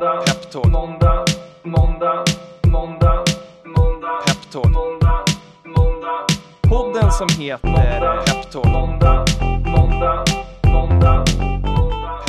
måndag, 0.00 0.24
Peptalk. 0.26 0.66
måndag, 0.72 1.24
måndag, 1.62 2.24
måndag, 2.66 3.24
måndag, 3.64 4.20
Peptalk. 4.26 4.74
måndag, 4.74 5.24
måndag. 5.64 6.26
Podden 6.62 7.12
som 7.12 7.28
heter 7.38 8.24
Peptalk. 8.26 8.66
Måndag, 8.66 9.24
måndag, 9.66 10.24
måndag. 10.64 11.24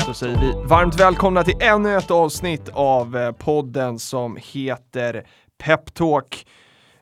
Då 0.07 0.13
säger 0.13 0.39
vi 0.39 0.67
varmt 0.67 0.99
välkomna 0.99 1.43
till 1.43 1.55
ännu 1.59 1.97
ett 1.97 2.11
avsnitt 2.11 2.69
av 2.73 3.17
eh, 3.17 3.31
podden 3.31 3.99
som 3.99 4.37
heter 4.41 5.25
Peptalk. 5.63 6.47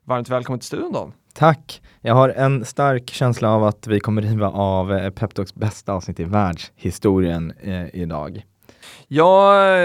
Varmt 0.03 0.29
välkommen 0.29 0.59
till 0.59 0.67
studion 0.67 0.93
Dan. 0.93 1.13
Tack! 1.33 1.81
Jag 2.01 2.15
har 2.15 2.29
en 2.29 2.65
stark 2.65 3.09
känsla 3.09 3.49
av 3.49 3.63
att 3.63 3.87
vi 3.87 3.99
kommer 3.99 4.21
riva 4.21 4.49
av 4.49 4.93
eh, 4.93 5.09
Peptalks 5.09 5.55
bästa 5.55 5.93
avsnitt 5.93 6.19
i 6.19 6.23
världshistorien 6.23 7.53
eh, 7.61 7.95
idag. 7.95 8.43
Ja, 9.07 9.65
eh, 9.65 9.79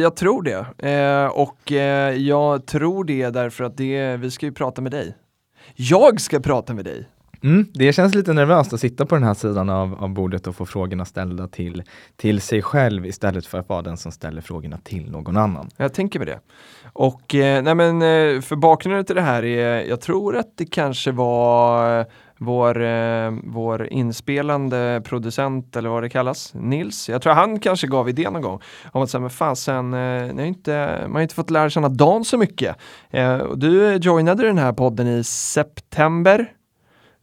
jag 0.00 0.16
tror 0.16 0.42
det. 0.42 0.88
Eh, 0.90 1.26
och 1.26 1.72
eh, 1.72 2.16
jag 2.16 2.66
tror 2.66 3.04
det 3.04 3.30
därför 3.30 3.64
att 3.64 3.76
det, 3.76 4.16
vi 4.16 4.30
ska 4.30 4.46
ju 4.46 4.52
prata 4.52 4.82
med 4.82 4.92
dig. 4.92 5.16
Jag 5.74 6.20
ska 6.20 6.40
prata 6.40 6.74
med 6.74 6.84
dig. 6.84 7.08
Mm, 7.44 7.66
det 7.74 7.92
känns 7.92 8.14
lite 8.14 8.32
nervöst 8.32 8.72
att 8.72 8.80
sitta 8.80 9.06
på 9.06 9.14
den 9.14 9.24
här 9.24 9.34
sidan 9.34 9.70
av, 9.70 9.94
av 9.94 10.08
bordet 10.08 10.46
och 10.46 10.56
få 10.56 10.66
frågorna 10.66 11.04
ställda 11.04 11.48
till, 11.48 11.82
till 12.16 12.40
sig 12.40 12.62
själv 12.62 13.06
istället 13.06 13.46
för 13.46 13.58
att 13.58 13.68
vara 13.68 13.82
den 13.82 13.96
som 13.96 14.12
ställer 14.12 14.40
frågorna 14.40 14.78
till 14.84 15.10
någon 15.10 15.36
annan. 15.36 15.70
Jag 15.76 15.94
tänker 15.94 16.18
med 16.18 16.28
det. 16.28 16.40
Och 16.92 17.34
eh, 17.34 17.62
nej 17.62 17.74
men, 17.74 18.02
eh, 18.02 18.40
för 18.40 18.56
bakgrunden 18.56 19.04
till 19.04 19.16
det 19.16 19.22
här 19.22 19.44
är, 19.44 19.84
jag 19.84 20.00
tror 20.00 20.36
att 20.36 20.56
det 20.56 20.64
kanske 20.64 21.12
var 21.12 22.06
vår, 22.44 22.82
eh, 22.82 23.32
vår 23.44 23.86
inspelande 23.86 25.02
producent 25.04 25.76
eller 25.76 25.88
vad 25.88 26.02
det 26.02 26.08
kallas, 26.08 26.54
Nils. 26.54 27.08
Jag 27.08 27.22
tror 27.22 27.32
han 27.32 27.60
kanske 27.60 27.86
gav 27.86 28.08
idén 28.08 28.32
någon 28.32 28.42
gång 28.42 28.60
om 28.92 29.02
att 29.02 29.10
säga, 29.10 29.20
men 29.20 29.30
fasen, 29.30 29.94
eh, 29.94 30.48
inte, 30.48 30.98
man 31.02 31.14
har 31.14 31.22
inte 31.22 31.34
fått 31.34 31.50
lära 31.50 31.70
känna 31.70 31.88
Dan 31.88 32.24
så 32.24 32.38
mycket. 32.38 32.76
Eh, 33.10 33.34
och 33.36 33.58
du 33.58 33.96
joinade 33.96 34.42
den 34.46 34.58
här 34.58 34.72
podden 34.72 35.06
i 35.06 35.24
september 35.24 36.50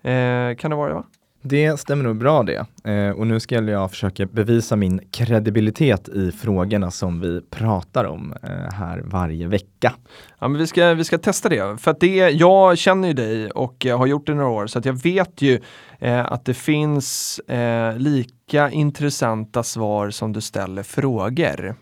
Eh, 0.03 0.55
kan 0.55 0.72
det 0.72 0.77
vara 0.77 0.89
det 0.89 0.95
va? 0.95 1.03
Det 1.42 1.80
stämmer 1.80 2.03
nog 2.03 2.16
bra 2.17 2.44
det. 2.44 2.66
Eh, 2.92 3.09
och 3.09 3.28
nu 3.28 3.39
ska 3.39 3.56
jag 3.56 3.92
försöka 3.92 4.25
bevisa 4.25 4.75
min 4.75 5.02
kredibilitet 5.11 6.09
i 6.09 6.31
frågorna 6.31 6.92
som 6.92 7.22
vi 7.22 7.42
pratar 7.42 8.06
om 8.06 8.33
eh, 8.44 8.73
här 8.73 9.02
varje 9.06 9.48
vecka. 9.48 9.94
Ja, 10.39 10.48
men 10.48 10.58
vi, 10.58 10.67
ska, 10.67 10.94
vi 10.94 11.03
ska 11.03 11.17
testa 11.17 11.50
det. 11.50 11.81
För 11.81 11.92
att 11.92 12.00
det, 12.00 12.16
jag 12.16 12.78
känner 12.78 13.08
ju 13.08 13.14
dig 13.14 13.52
och 13.52 13.86
har 13.86 14.06
gjort 14.06 14.28
det 14.28 14.33
några 14.33 14.50
år 14.50 14.67
så 14.67 14.80
att 14.80 14.86
jag 14.86 15.03
vet 15.03 15.42
ju 15.42 15.59
eh, 16.00 16.31
att 16.31 16.45
det 16.45 16.53
finns 16.53 17.39
eh, 17.39 17.98
lika 17.98 18.70
intressanta 18.70 19.64
svar 19.64 20.09
som 20.09 20.33
du 20.33 20.42
ställer 20.42 20.83
frågor. 20.83 21.76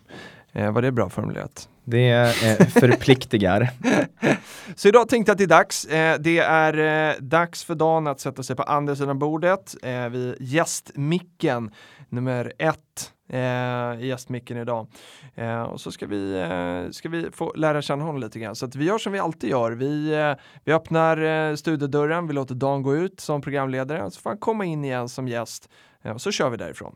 Eh, 0.52 0.72
var 0.72 0.82
det 0.82 0.92
bra 0.92 1.08
formulerat? 1.10 1.69
Det 1.84 2.10
eh, 2.10 2.66
förpliktigar. 2.66 3.70
Så 4.76 4.88
idag 4.88 5.08
tänkte 5.08 5.30
jag 5.30 5.34
att 5.34 5.38
det 5.38 5.44
är 5.44 5.58
dags. 5.58 5.84
Eh, 5.84 6.18
det 6.20 6.38
är 6.38 6.78
eh, 7.10 7.14
dags 7.20 7.64
för 7.64 7.74
Dan 7.74 8.06
att 8.06 8.20
sätta 8.20 8.42
sig 8.42 8.56
på 8.56 8.62
andra 8.62 8.96
sidan 8.96 9.18
bordet 9.18 9.76
eh, 9.82 10.08
vid 10.08 10.36
gästmicken 10.40 11.70
nummer 12.08 12.52
ett 12.58 13.12
eh, 13.28 14.00
i 14.00 14.06
gästmicken 14.06 14.56
idag. 14.56 14.86
Eh, 15.34 15.62
och 15.62 15.80
så 15.80 15.92
ska 15.92 16.06
vi, 16.06 16.40
eh, 16.40 16.90
ska 16.90 17.08
vi 17.08 17.30
få 17.32 17.52
lära 17.56 17.82
känna 17.82 18.04
honom 18.04 18.20
lite 18.20 18.38
grann. 18.38 18.56
Så 18.56 18.66
att 18.66 18.74
vi 18.74 18.84
gör 18.84 18.98
som 18.98 19.12
vi 19.12 19.18
alltid 19.18 19.50
gör. 19.50 19.72
Vi, 19.72 20.34
vi 20.64 20.72
öppnar 20.72 21.56
studiodörren, 21.56 22.26
vi 22.26 22.32
låter 22.32 22.54
Dan 22.54 22.82
gå 22.82 22.96
ut 22.96 23.20
som 23.20 23.40
programledare 23.40 24.10
så 24.10 24.20
får 24.20 24.30
han 24.30 24.38
komma 24.38 24.64
in 24.64 24.84
igen 24.84 25.08
som 25.08 25.28
gäst. 25.28 25.68
Och 26.14 26.20
så 26.20 26.30
kör 26.30 26.50
vi 26.50 26.56
därifrån. 26.56 26.94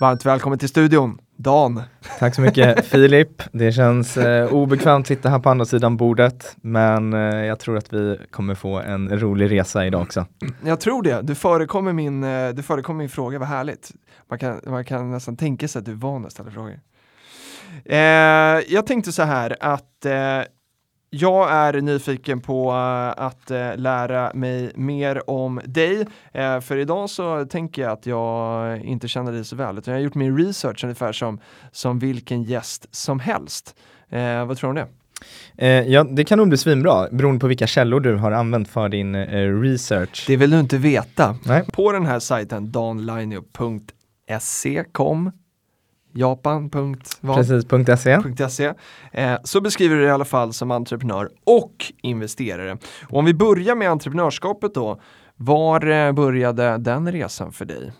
Varmt 0.00 0.26
välkommen 0.26 0.58
till 0.58 0.68
studion, 0.68 1.18
Dan. 1.36 1.82
Tack 2.18 2.34
så 2.34 2.40
mycket 2.40 2.86
Filip. 2.86 3.42
Det 3.52 3.72
känns 3.72 4.16
eh, 4.16 4.52
obekvämt 4.52 5.04
att 5.04 5.08
sitta 5.08 5.28
här 5.28 5.38
på 5.38 5.50
andra 5.50 5.64
sidan 5.64 5.96
bordet, 5.96 6.56
men 6.62 7.12
eh, 7.12 7.20
jag 7.20 7.58
tror 7.58 7.76
att 7.76 7.92
vi 7.92 8.20
kommer 8.30 8.54
få 8.54 8.78
en 8.80 9.20
rolig 9.20 9.50
resa 9.50 9.86
idag 9.86 10.02
också. 10.02 10.26
Jag 10.64 10.80
tror 10.80 11.02
det. 11.02 11.22
Du 11.22 11.34
förekommer 11.34 11.92
min, 11.92 12.24
eh, 12.24 12.48
du 12.48 12.62
förekommer 12.62 12.98
min 12.98 13.08
fråga, 13.08 13.38
vad 13.38 13.48
härligt. 13.48 13.90
Man 14.28 14.38
kan, 14.38 14.60
man 14.66 14.84
kan 14.84 15.10
nästan 15.10 15.36
tänka 15.36 15.68
sig 15.68 15.78
att 15.78 15.84
du 15.86 15.92
är 15.92 15.96
van 15.96 16.26
att 16.26 16.32
ställa 16.32 16.50
frågor. 16.50 16.80
Eh, 17.84 17.98
jag 18.68 18.86
tänkte 18.86 19.12
så 19.12 19.22
här 19.22 19.56
att 19.60 20.04
eh, 20.04 20.12
jag 21.10 21.52
är 21.52 21.80
nyfiken 21.80 22.40
på 22.40 22.70
uh, 22.70 23.24
att 23.24 23.50
uh, 23.50 23.76
lära 23.76 24.30
mig 24.34 24.72
mer 24.74 25.30
om 25.30 25.60
dig. 25.64 26.00
Uh, 26.00 26.06
för 26.60 26.76
idag 26.76 27.10
så 27.10 27.44
tänker 27.44 27.82
jag 27.82 27.92
att 27.92 28.06
jag 28.06 28.84
inte 28.84 29.08
känner 29.08 29.32
dig 29.32 29.44
så 29.44 29.56
väl, 29.56 29.78
utan 29.78 29.94
jag 29.94 30.00
har 30.00 30.04
gjort 30.04 30.14
min 30.14 30.38
research 30.38 30.84
ungefär 30.84 31.12
som, 31.12 31.40
som 31.72 31.98
vilken 31.98 32.42
gäst 32.42 32.86
som 32.90 33.20
helst. 33.20 33.74
vad 34.46 34.58
tror 34.58 34.72
du 34.72 34.80
om 34.80 34.86
det? 34.86 34.88
ja, 35.86 36.04
det 36.04 36.24
kan 36.24 36.38
nog 36.38 36.48
bli 36.48 36.58
svinbra, 36.58 37.08
beroende 37.10 37.40
på 37.40 37.46
vilka 37.46 37.66
källor 37.66 38.00
du 38.00 38.16
har 38.16 38.32
använt 38.32 38.68
för 38.68 38.88
din 38.88 39.16
research. 39.62 40.24
Det 40.26 40.36
vill 40.36 40.50
du 40.50 40.60
inte 40.60 40.78
veta. 40.78 41.36
Nej. 41.44 41.64
På 41.72 41.92
den 41.92 42.06
här 42.06 42.18
sajten 42.18 42.72
danlineup.se 42.72 44.84
kom 44.92 45.32
japan.se 46.12 48.12
eh, 49.12 49.38
så 49.44 49.60
beskriver 49.60 49.96
du 49.96 50.02
det 50.02 50.08
i 50.08 50.10
alla 50.10 50.24
fall 50.24 50.52
som 50.52 50.70
entreprenör 50.70 51.30
och 51.44 51.92
investerare. 52.02 52.78
Och 53.08 53.18
om 53.18 53.24
vi 53.24 53.34
börjar 53.34 53.74
med 53.74 53.90
entreprenörskapet 53.90 54.74
då, 54.74 55.00
var 55.36 55.90
eh, 55.90 56.12
började 56.12 56.78
den 56.78 57.12
resan 57.12 57.52
för 57.52 57.64
dig? 57.64 57.92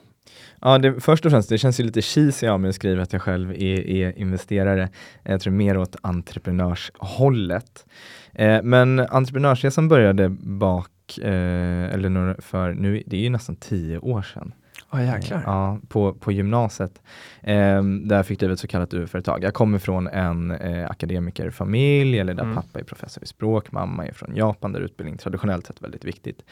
Ja, 0.60 0.78
det, 0.78 1.00
först 1.00 1.26
och 1.26 1.32
främst, 1.32 1.48
det 1.48 1.58
känns 1.58 1.80
ju 1.80 1.84
lite 1.84 2.02
cheesy 2.02 2.46
av 2.46 2.60
mig 2.60 2.68
att 2.68 2.74
skriva 2.74 3.02
att 3.02 3.12
jag 3.12 3.22
själv 3.22 3.50
är, 3.50 3.86
är 3.86 4.18
investerare. 4.18 4.88
Jag 5.22 5.40
tror 5.40 5.52
mer 5.52 5.78
åt 5.78 5.96
entreprenörshållet. 6.02 7.86
Eh, 8.32 8.62
men 8.62 9.00
entreprenörsresan 9.00 9.88
började 9.88 10.28
bak, 10.40 11.18
eh, 11.18 11.94
eller 11.94 12.40
för 12.40 12.74
nu, 12.74 13.02
det 13.06 13.16
är 13.16 13.20
ju 13.20 13.30
nästan 13.30 13.56
tio 13.56 13.98
år 13.98 14.22
sedan. 14.22 14.52
Oh, 14.92 15.04
jäklar. 15.04 15.42
Ja, 15.46 15.78
på, 15.88 16.14
på 16.14 16.32
gymnasiet. 16.32 17.02
Eh, 17.42 17.82
där 17.82 18.22
fick 18.22 18.38
driva 18.38 18.52
ett 18.52 18.60
så 18.60 18.66
kallat 18.66 18.94
UF-företag. 18.94 19.44
Jag 19.44 19.54
kommer 19.54 19.78
från 19.78 20.06
en 20.06 20.50
eh, 20.50 20.90
akademikerfamilj, 20.90 22.18
eller 22.18 22.34
där 22.34 22.42
mm. 22.42 22.56
pappa 22.56 22.80
är 22.80 22.84
professor 22.84 23.22
i 23.22 23.26
språk, 23.26 23.72
mamma 23.72 24.06
är 24.06 24.12
från 24.12 24.36
Japan, 24.36 24.72
där 24.72 24.80
utbildning 24.80 25.18
traditionellt 25.18 25.66
sett 25.66 25.82
väldigt 25.82 26.04
viktigt. 26.04 26.44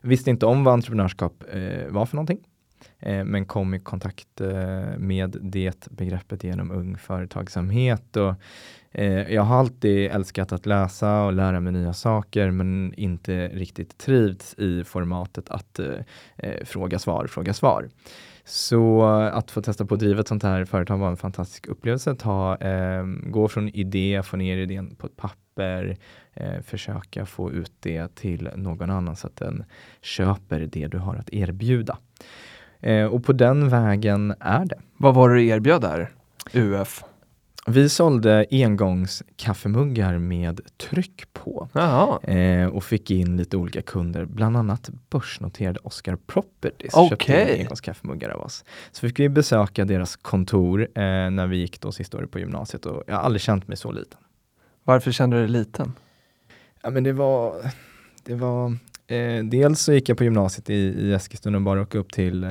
Visste 0.00 0.30
inte 0.30 0.46
om 0.46 0.64
vad 0.64 0.74
entreprenörskap 0.74 1.44
eh, 1.52 1.88
var 1.88 2.06
för 2.06 2.16
någonting. 2.16 2.38
Eh, 2.98 3.24
men 3.24 3.44
kom 3.44 3.74
i 3.74 3.80
kontakt 3.80 4.40
eh, 4.40 4.96
med 4.98 5.36
det 5.40 5.88
begreppet 5.90 6.44
genom 6.44 6.70
ung 6.70 6.98
företagsamhet 6.98 8.16
och 8.16 8.34
eh, 8.90 9.32
jag 9.34 9.42
har 9.42 9.58
alltid 9.58 10.10
älskat 10.10 10.52
att 10.52 10.66
läsa 10.66 11.22
och 11.22 11.32
lära 11.32 11.60
mig 11.60 11.72
nya 11.72 11.92
saker 11.92 12.50
men 12.50 12.94
inte 12.94 13.48
riktigt 13.48 13.98
trivts 13.98 14.54
i 14.54 14.84
formatet 14.84 15.50
att 15.50 15.80
fråga 16.64 16.98
svar, 16.98 17.26
fråga 17.26 17.54
svar. 17.54 17.88
Så 18.44 19.04
att 19.04 19.50
få 19.50 19.62
testa 19.62 19.86
på 19.86 19.94
att 19.94 20.00
driva 20.00 20.20
ett 20.20 20.28
sånt 20.28 20.42
här 20.42 20.64
företag 20.64 20.98
var 20.98 21.08
en 21.08 21.16
fantastisk 21.16 21.66
upplevelse. 21.66 22.14
Ta, 22.14 22.56
eh, 22.56 23.04
gå 23.06 23.48
från 23.48 23.68
idé, 23.68 24.22
få 24.24 24.36
ner 24.36 24.56
idén 24.56 24.94
på 24.94 25.06
ett 25.06 25.16
papper, 25.16 25.96
eh, 26.32 26.60
försöka 26.62 27.26
få 27.26 27.52
ut 27.52 27.72
det 27.80 28.14
till 28.14 28.50
någon 28.56 28.90
annan 28.90 29.16
så 29.16 29.26
att 29.26 29.36
den 29.36 29.64
köper 30.00 30.60
det 30.60 30.86
du 30.86 30.98
har 30.98 31.16
att 31.16 31.32
erbjuda. 31.32 31.98
Eh, 32.82 33.04
och 33.04 33.24
på 33.24 33.32
den 33.32 33.68
vägen 33.68 34.34
är 34.40 34.64
det. 34.64 34.78
Vad 34.96 35.14
var 35.14 35.28
det 35.28 35.34
du 35.34 35.46
erbjöd 35.46 35.80
där? 35.80 36.10
UF? 36.52 37.04
Vi 37.66 37.88
sålde 37.88 38.46
engångskaffemuggar 38.50 40.18
med 40.18 40.60
tryck 40.76 41.32
på 41.32 41.68
eh, 42.22 42.66
och 42.66 42.84
fick 42.84 43.10
in 43.10 43.36
lite 43.36 43.56
olika 43.56 43.82
kunder, 43.82 44.24
bland 44.24 44.56
annat 44.56 44.90
börsnoterade 45.10 45.80
Oscar 45.82 46.16
Properties 46.16 46.94
okay. 46.94 47.08
köpte 47.08 47.58
engångskaffemuggar 47.58 48.30
av 48.30 48.40
oss. 48.40 48.64
Så 48.92 49.00
fick 49.00 49.20
vi 49.20 49.28
besöka 49.28 49.84
deras 49.84 50.16
kontor 50.16 50.80
eh, 50.80 51.02
när 51.30 51.46
vi 51.46 51.56
gick 51.56 51.80
då 51.80 51.92
sista 51.92 52.18
året 52.18 52.30
på 52.30 52.38
gymnasiet 52.38 52.86
och 52.86 53.02
jag 53.06 53.14
har 53.14 53.22
aldrig 53.22 53.40
känt 53.40 53.68
mig 53.68 53.76
så 53.76 53.92
liten. 53.92 54.18
Varför 54.84 55.12
kände 55.12 55.36
du 55.36 55.42
dig 55.42 55.50
liten? 55.50 55.92
Ja 56.82 56.90
men 56.90 57.04
det 57.04 57.12
var, 57.12 57.54
det 58.24 58.34
var 58.34 58.76
Eh, 59.06 59.44
dels 59.44 59.80
så 59.80 59.92
gick 59.92 60.08
jag 60.08 60.18
på 60.18 60.24
gymnasiet 60.24 60.70
i, 60.70 60.74
i 60.74 61.12
Eskilstuna 61.12 61.58
och 61.58 61.62
bara 61.62 61.82
åka 61.82 61.98
upp 61.98 62.12
till 62.12 62.44
eh, 62.44 62.50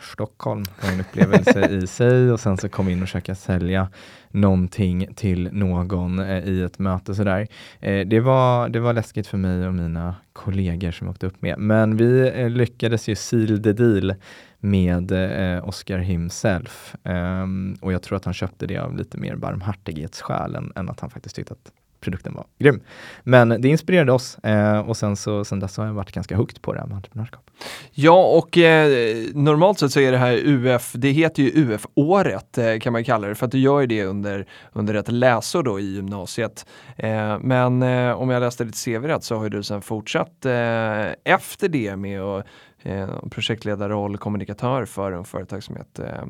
Stockholm. 0.00 0.62
Det 0.62 0.86
var 0.86 0.92
en 0.92 1.00
upplevelse 1.00 1.68
i 1.70 1.86
sig 1.86 2.32
och 2.32 2.40
sen 2.40 2.56
så 2.56 2.68
kom 2.68 2.88
in 2.88 3.02
och 3.02 3.08
försöka 3.08 3.34
sälja 3.34 3.88
någonting 4.30 5.14
till 5.14 5.48
någon 5.52 6.18
eh, 6.18 6.44
i 6.44 6.62
ett 6.62 6.78
möte 6.78 7.14
sådär. 7.14 7.48
Eh, 7.80 8.06
det, 8.06 8.20
var, 8.20 8.68
det 8.68 8.80
var 8.80 8.92
läskigt 8.92 9.26
för 9.26 9.38
mig 9.38 9.66
och 9.66 9.74
mina 9.74 10.14
kollegor 10.32 10.90
som 10.90 11.06
jag 11.06 11.12
åkte 11.12 11.26
upp 11.26 11.42
med. 11.42 11.58
Men 11.58 11.96
vi 11.96 12.32
eh, 12.34 12.50
lyckades 12.50 13.08
ju 13.08 13.14
seal 13.14 13.62
the 13.62 13.72
deal 13.72 14.14
med 14.58 15.12
eh, 15.12 15.68
Oscar 15.68 15.98
himself. 15.98 16.94
Um, 17.02 17.76
och 17.80 17.92
jag 17.92 18.02
tror 18.02 18.16
att 18.16 18.24
han 18.24 18.34
köpte 18.34 18.66
det 18.66 18.78
av 18.78 18.96
lite 18.96 19.18
mer 19.18 19.36
barmhärtighetsskäl 19.36 20.54
än, 20.54 20.72
än 20.76 20.88
att 20.88 21.00
han 21.00 21.10
faktiskt 21.10 21.36
tyckte 21.36 21.52
att 21.52 21.72
produkten 22.02 22.34
var 22.34 22.44
grym. 22.58 22.82
Men 23.24 23.48
det 23.48 23.68
inspirerade 23.68 24.12
oss 24.12 24.38
eh, 24.38 24.78
och 24.78 24.96
sen 24.96 25.16
så 25.16 25.44
sen 25.44 25.60
dess 25.60 25.76
har 25.76 25.86
jag 25.86 25.92
varit 25.94 26.12
ganska 26.12 26.36
högt 26.36 26.62
på 26.62 26.72
det 26.72 26.80
här 26.80 26.86
med 26.86 26.96
entreprenörskap. 26.96 27.50
Ja, 27.90 28.24
och 28.24 28.58
eh, 28.58 29.26
normalt 29.34 29.78
sett 29.78 29.92
så 29.92 30.00
är 30.00 30.12
det 30.12 30.18
här 30.18 30.40
UF, 30.44 30.92
det 30.94 31.10
heter 31.10 31.42
ju 31.42 31.50
UF-året 31.54 32.58
eh, 32.58 32.78
kan 32.78 32.92
man 32.92 33.04
kalla 33.04 33.28
det, 33.28 33.34
för 33.34 33.46
att 33.46 33.52
du 33.52 33.58
gör 33.58 33.80
ju 33.80 33.86
det 33.86 34.04
under, 34.04 34.46
under 34.72 34.94
ett 34.94 35.12
läsår 35.12 35.62
då 35.62 35.80
i 35.80 35.94
gymnasiet. 35.94 36.66
Eh, 36.96 37.38
men 37.38 37.82
eh, 37.82 38.12
om 38.12 38.30
jag 38.30 38.40
läste 38.40 38.64
ditt 38.64 38.84
CV 38.84 39.06
rätt 39.06 39.24
så 39.24 39.36
har 39.36 39.48
du 39.48 39.62
sen 39.62 39.82
fortsatt 39.82 40.46
eh, 40.46 41.34
efter 41.34 41.68
det 41.68 41.96
med 41.96 42.20
att 42.20 42.46
eh, 42.82 43.28
projektledarroll, 43.30 44.18
kommunikatör 44.18 44.84
för 44.84 45.12
en 45.12 45.24
företagsamhet. 45.24 45.98
Eh, 45.98 46.24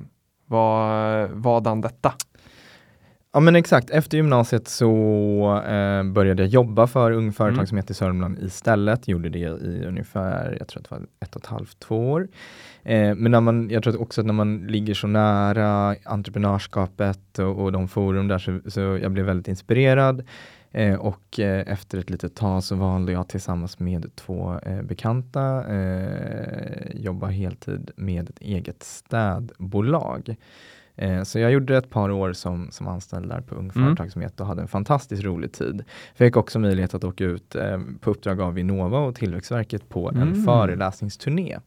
vad, 0.47 1.31
vadan 1.31 1.81
detta? 1.81 2.13
Ja 3.35 3.41
men 3.41 3.57
exakt, 3.57 3.91
efter 3.91 4.17
gymnasiet 4.17 4.69
så 4.69 5.63
eh, 5.67 6.05
började 6.05 6.43
jag 6.43 6.49
jobba 6.49 6.87
för 6.87 7.13
Ung 7.13 7.33
Företagsamhet 7.33 7.85
mm. 7.85 7.93
i 7.93 7.95
Sörmland 7.95 8.39
istället. 8.39 9.09
Gjorde 9.09 9.29
det 9.29 9.39
i 9.39 9.85
ungefär, 9.87 10.57
jag 10.59 10.69
tror 10.69 10.81
att 10.81 10.89
det 10.91 10.95
var 10.97 11.07
ett 11.21 11.37
och 11.37 11.43
ett 11.43 11.47
halvt, 11.47 11.79
två 11.79 12.11
år. 12.11 12.29
Eh, 12.83 13.15
men 13.15 13.31
när 13.33 13.41
man, 13.41 13.71
jag 13.71 13.83
tror 13.83 14.03
också 14.03 14.21
att 14.21 14.27
när 14.27 14.35
man 14.35 14.67
ligger 14.67 14.95
så 14.95 15.07
nära 15.07 15.97
entreprenörskapet 16.05 17.39
och, 17.39 17.63
och 17.63 17.73
de 17.73 17.89
forum 17.89 18.29
där 18.29 18.39
så, 18.39 18.61
så 18.71 18.81
jag 18.81 19.13
blev 19.13 19.27
väldigt 19.27 19.49
inspirerad. 19.49 20.25
Eh, 20.71 20.95
och 20.95 21.41
eh, 21.41 21.73
efter 21.73 21.99
ett 21.99 22.11
litet 22.11 22.35
tag 22.35 22.65
så 22.65 22.75
valde 22.75 23.13
jag 23.13 23.29
tillsammans 23.29 23.79
med 23.79 24.17
två 24.17 24.59
eh, 24.63 24.83
bekanta 24.83 25.65
eh, 25.75 26.95
jobba 26.95 27.27
heltid 27.27 27.91
med 27.97 28.31
ett 28.31 28.39
eget 28.39 28.83
städbolag. 28.83 30.37
Eh, 31.03 31.23
så 31.23 31.39
jag 31.39 31.53
gjorde 31.53 31.77
ett 31.77 31.91
par 31.91 32.11
år 32.11 32.33
som, 32.33 32.71
som 32.71 32.89
anställd 32.89 33.29
där 33.29 33.41
på 33.41 33.55
Ung 33.55 33.71
mm. 33.75 33.87
Företagsamhet 33.87 34.41
och 34.41 34.47
hade 34.47 34.63
en 34.63 34.69
fantastiskt 34.69 35.23
rolig 35.23 35.53
tid. 35.53 35.85
Fick 36.15 36.37
också 36.37 36.59
möjlighet 36.59 36.95
att 36.95 37.05
åka 37.05 37.25
ut 37.25 37.55
eh, 37.55 37.81
på 38.01 38.11
uppdrag 38.11 38.41
av 38.41 38.55
Vinnova 38.55 38.99
och 38.99 39.15
Tillväxtverket 39.15 39.89
på 39.89 40.09
en 40.09 40.23
mm. 40.23 40.45
föreläsningsturné 40.45 41.59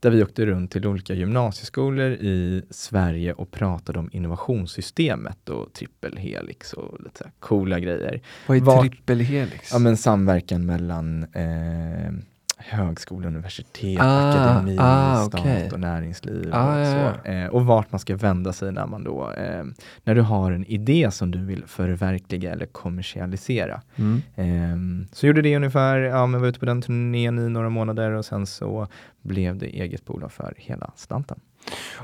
där 0.00 0.10
vi 0.10 0.22
åkte 0.22 0.46
runt 0.46 0.70
till 0.70 0.86
olika 0.86 1.14
gymnasieskolor 1.14 2.10
i 2.10 2.62
Sverige 2.70 3.32
och 3.32 3.50
pratade 3.50 3.98
om 3.98 4.10
innovationssystemet 4.12 5.48
och 5.48 5.72
trippelhelix 5.72 6.72
och 6.72 7.00
lite 7.04 7.30
coola 7.38 7.80
grejer. 7.80 8.20
Vad 8.46 8.56
är 8.56 8.80
trippelhelix? 8.80 9.72
Ja 9.72 9.78
men 9.78 9.96
samverkan 9.96 10.66
mellan 10.66 11.22
eh, 11.22 12.12
högskola, 12.58 13.26
universitet, 13.26 14.00
ah, 14.00 14.30
akademi, 14.30 14.76
ah, 14.80 15.24
stat 15.24 15.40
okay. 15.40 15.70
och 15.70 15.80
näringsliv. 15.80 16.50
Ah, 16.52 16.72
och, 16.72 16.80
ja, 16.80 17.14
ja. 17.24 17.32
Eh, 17.32 17.46
och 17.46 17.66
vart 17.66 17.92
man 17.92 17.98
ska 17.98 18.16
vända 18.16 18.52
sig 18.52 18.72
när 18.72 18.86
man 18.86 19.04
då, 19.04 19.32
eh, 19.32 19.64
när 20.04 20.14
du 20.14 20.20
har 20.20 20.52
en 20.52 20.64
idé 20.64 21.10
som 21.10 21.30
du 21.30 21.44
vill 21.44 21.64
förverkliga 21.66 22.52
eller 22.52 22.66
kommersialisera. 22.66 23.82
Mm. 23.96 24.22
Eh, 24.36 25.06
så 25.12 25.26
gjorde 25.26 25.42
det 25.42 25.56
ungefär, 25.56 25.98
ja 25.98 26.26
men 26.26 26.40
var 26.40 26.48
ute 26.48 26.58
på 26.58 26.66
den 26.66 26.82
turnén 26.82 27.38
i 27.38 27.48
några 27.48 27.68
månader 27.68 28.10
och 28.10 28.24
sen 28.24 28.46
så 28.46 28.86
blev 29.22 29.58
det 29.58 29.66
eget 29.66 30.04
bolag 30.04 30.32
för 30.32 30.54
hela 30.56 30.90
slanten. 30.96 31.40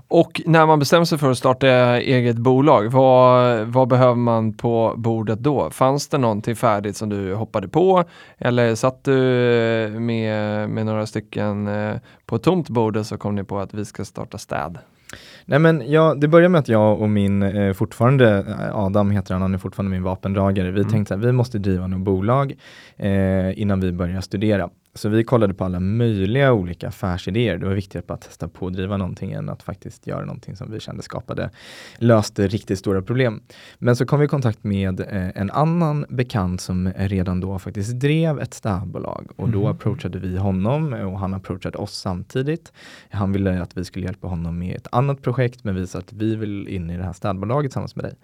Och 0.09 0.43
när 0.47 0.67
man 0.67 0.79
bestämmer 0.79 1.05
sig 1.05 1.19
för 1.19 1.31
att 1.31 1.39
starta 1.39 1.69
eget 1.99 2.37
bolag, 2.37 2.93
vad, 2.93 3.59
vad 3.67 3.89
behöver 3.89 4.15
man 4.15 4.53
på 4.53 4.95
bordet 4.97 5.39
då? 5.39 5.71
Fanns 5.71 6.09
det 6.09 6.19
någonting 6.19 6.57
färdigt 6.57 6.97
som 6.97 7.09
du 7.09 7.35
hoppade 7.35 7.69
på? 7.69 8.05
Eller 8.39 8.75
satt 8.75 9.05
du 9.05 9.13
med, 9.99 10.71
med 10.71 10.87
några 10.87 11.07
stycken 11.07 11.67
eh, 11.67 11.97
på 12.27 12.37
ett 12.37 12.43
tomt 12.43 12.69
bord 12.69 12.97
och 12.97 13.07
så 13.07 13.19
kom 13.19 13.35
ni 13.35 13.45
på 13.45 13.59
att 13.59 13.75
vi 13.75 13.85
ska 13.85 14.05
starta 14.05 14.39
städ? 14.39 14.79
Nej 15.45 15.59
men 15.59 15.83
ja, 15.91 16.15
det 16.15 16.29
började 16.29 16.49
med 16.49 16.59
att 16.59 16.69
jag 16.69 17.01
och 17.01 17.09
min, 17.09 17.43
eh, 17.43 17.73
fortfarande, 17.73 18.39
eh, 18.39 18.77
Adam 18.77 19.11
heter 19.11 19.35
han, 19.35 19.43
han 19.43 19.55
är 19.55 19.59
fortfarande 19.59 19.91
min 19.91 20.03
vapendragare. 20.03 20.71
Vi 20.71 20.81
mm. 20.81 20.93
tänkte 20.93 21.15
att 21.15 21.21
vi 21.21 21.33
måste 21.33 21.59
driva 21.59 21.87
något 21.87 22.01
bolag 22.01 22.55
eh, 22.97 23.61
innan 23.61 23.81
vi 23.81 23.93
börjar 23.93 24.21
studera. 24.21 24.71
Så 24.97 25.09
vi 25.09 25.25
kollade 25.25 25.55
på 25.55 25.65
alla 25.65 25.81
möjliga 25.81 26.53
olika 26.53 26.89
affärsidéer. 26.89 27.59
Det 27.59 27.67
var 27.67 27.75
viktigare 27.75 28.05
att 28.09 28.21
testa 28.21 28.49
på 28.49 28.67
att 28.67 28.73
driva 28.73 28.97
någonting 28.97 29.33
än 29.33 29.49
att 29.49 29.63
faktiskt 29.63 30.07
göra 30.07 30.25
någonting 30.25 30.57
som 30.57 30.73
vi 30.73 30.81
kände 30.81 31.03
skapade, 31.03 31.51
löste 31.99 32.49
riktigt 32.49 32.79
stora 32.79 33.03
problem. 33.03 33.43
Men 33.79 33.97
så 33.97 34.07
kom 34.07 34.19
vi 34.19 34.25
i 34.25 34.29
kontakt 34.29 34.65
med 34.65 35.01
eh, 35.01 35.07
en 35.35 35.51
annan 35.51 36.07
bekant 36.09 36.61
som 36.61 36.93
redan 36.97 37.41
då 37.41 37.59
faktiskt 37.59 38.01
drev 38.01 38.41
ett 38.41 38.55
städbolag 38.55 39.31
och 39.37 39.49
då 39.49 39.61
mm. 39.61 39.73
approachade 39.73 40.19
vi 40.19 40.37
honom 40.37 40.93
och 40.93 41.19
han 41.19 41.35
approachade 41.35 41.79
oss 41.79 41.95
samtidigt. 41.95 42.73
Han 43.11 43.33
ville 43.33 43.63
att 43.63 43.77
vi 43.77 43.85
skulle 43.85 44.07
hjälpa 44.07 44.27
honom 44.29 44.59
med 44.59 44.77
ett 44.77 44.87
annat 44.93 45.23
projekt 45.23 45.65
men 45.65 45.75
visa 45.75 45.99
att 45.99 46.13
vi 46.13 46.37
vill 46.37 46.69
in 46.69 46.91
i 46.91 46.97
det 46.97 47.05
här 47.05 47.13
städbolaget 47.13 47.71
tillsammans 47.71 47.97
med 47.97 48.05
dig. 48.05 48.15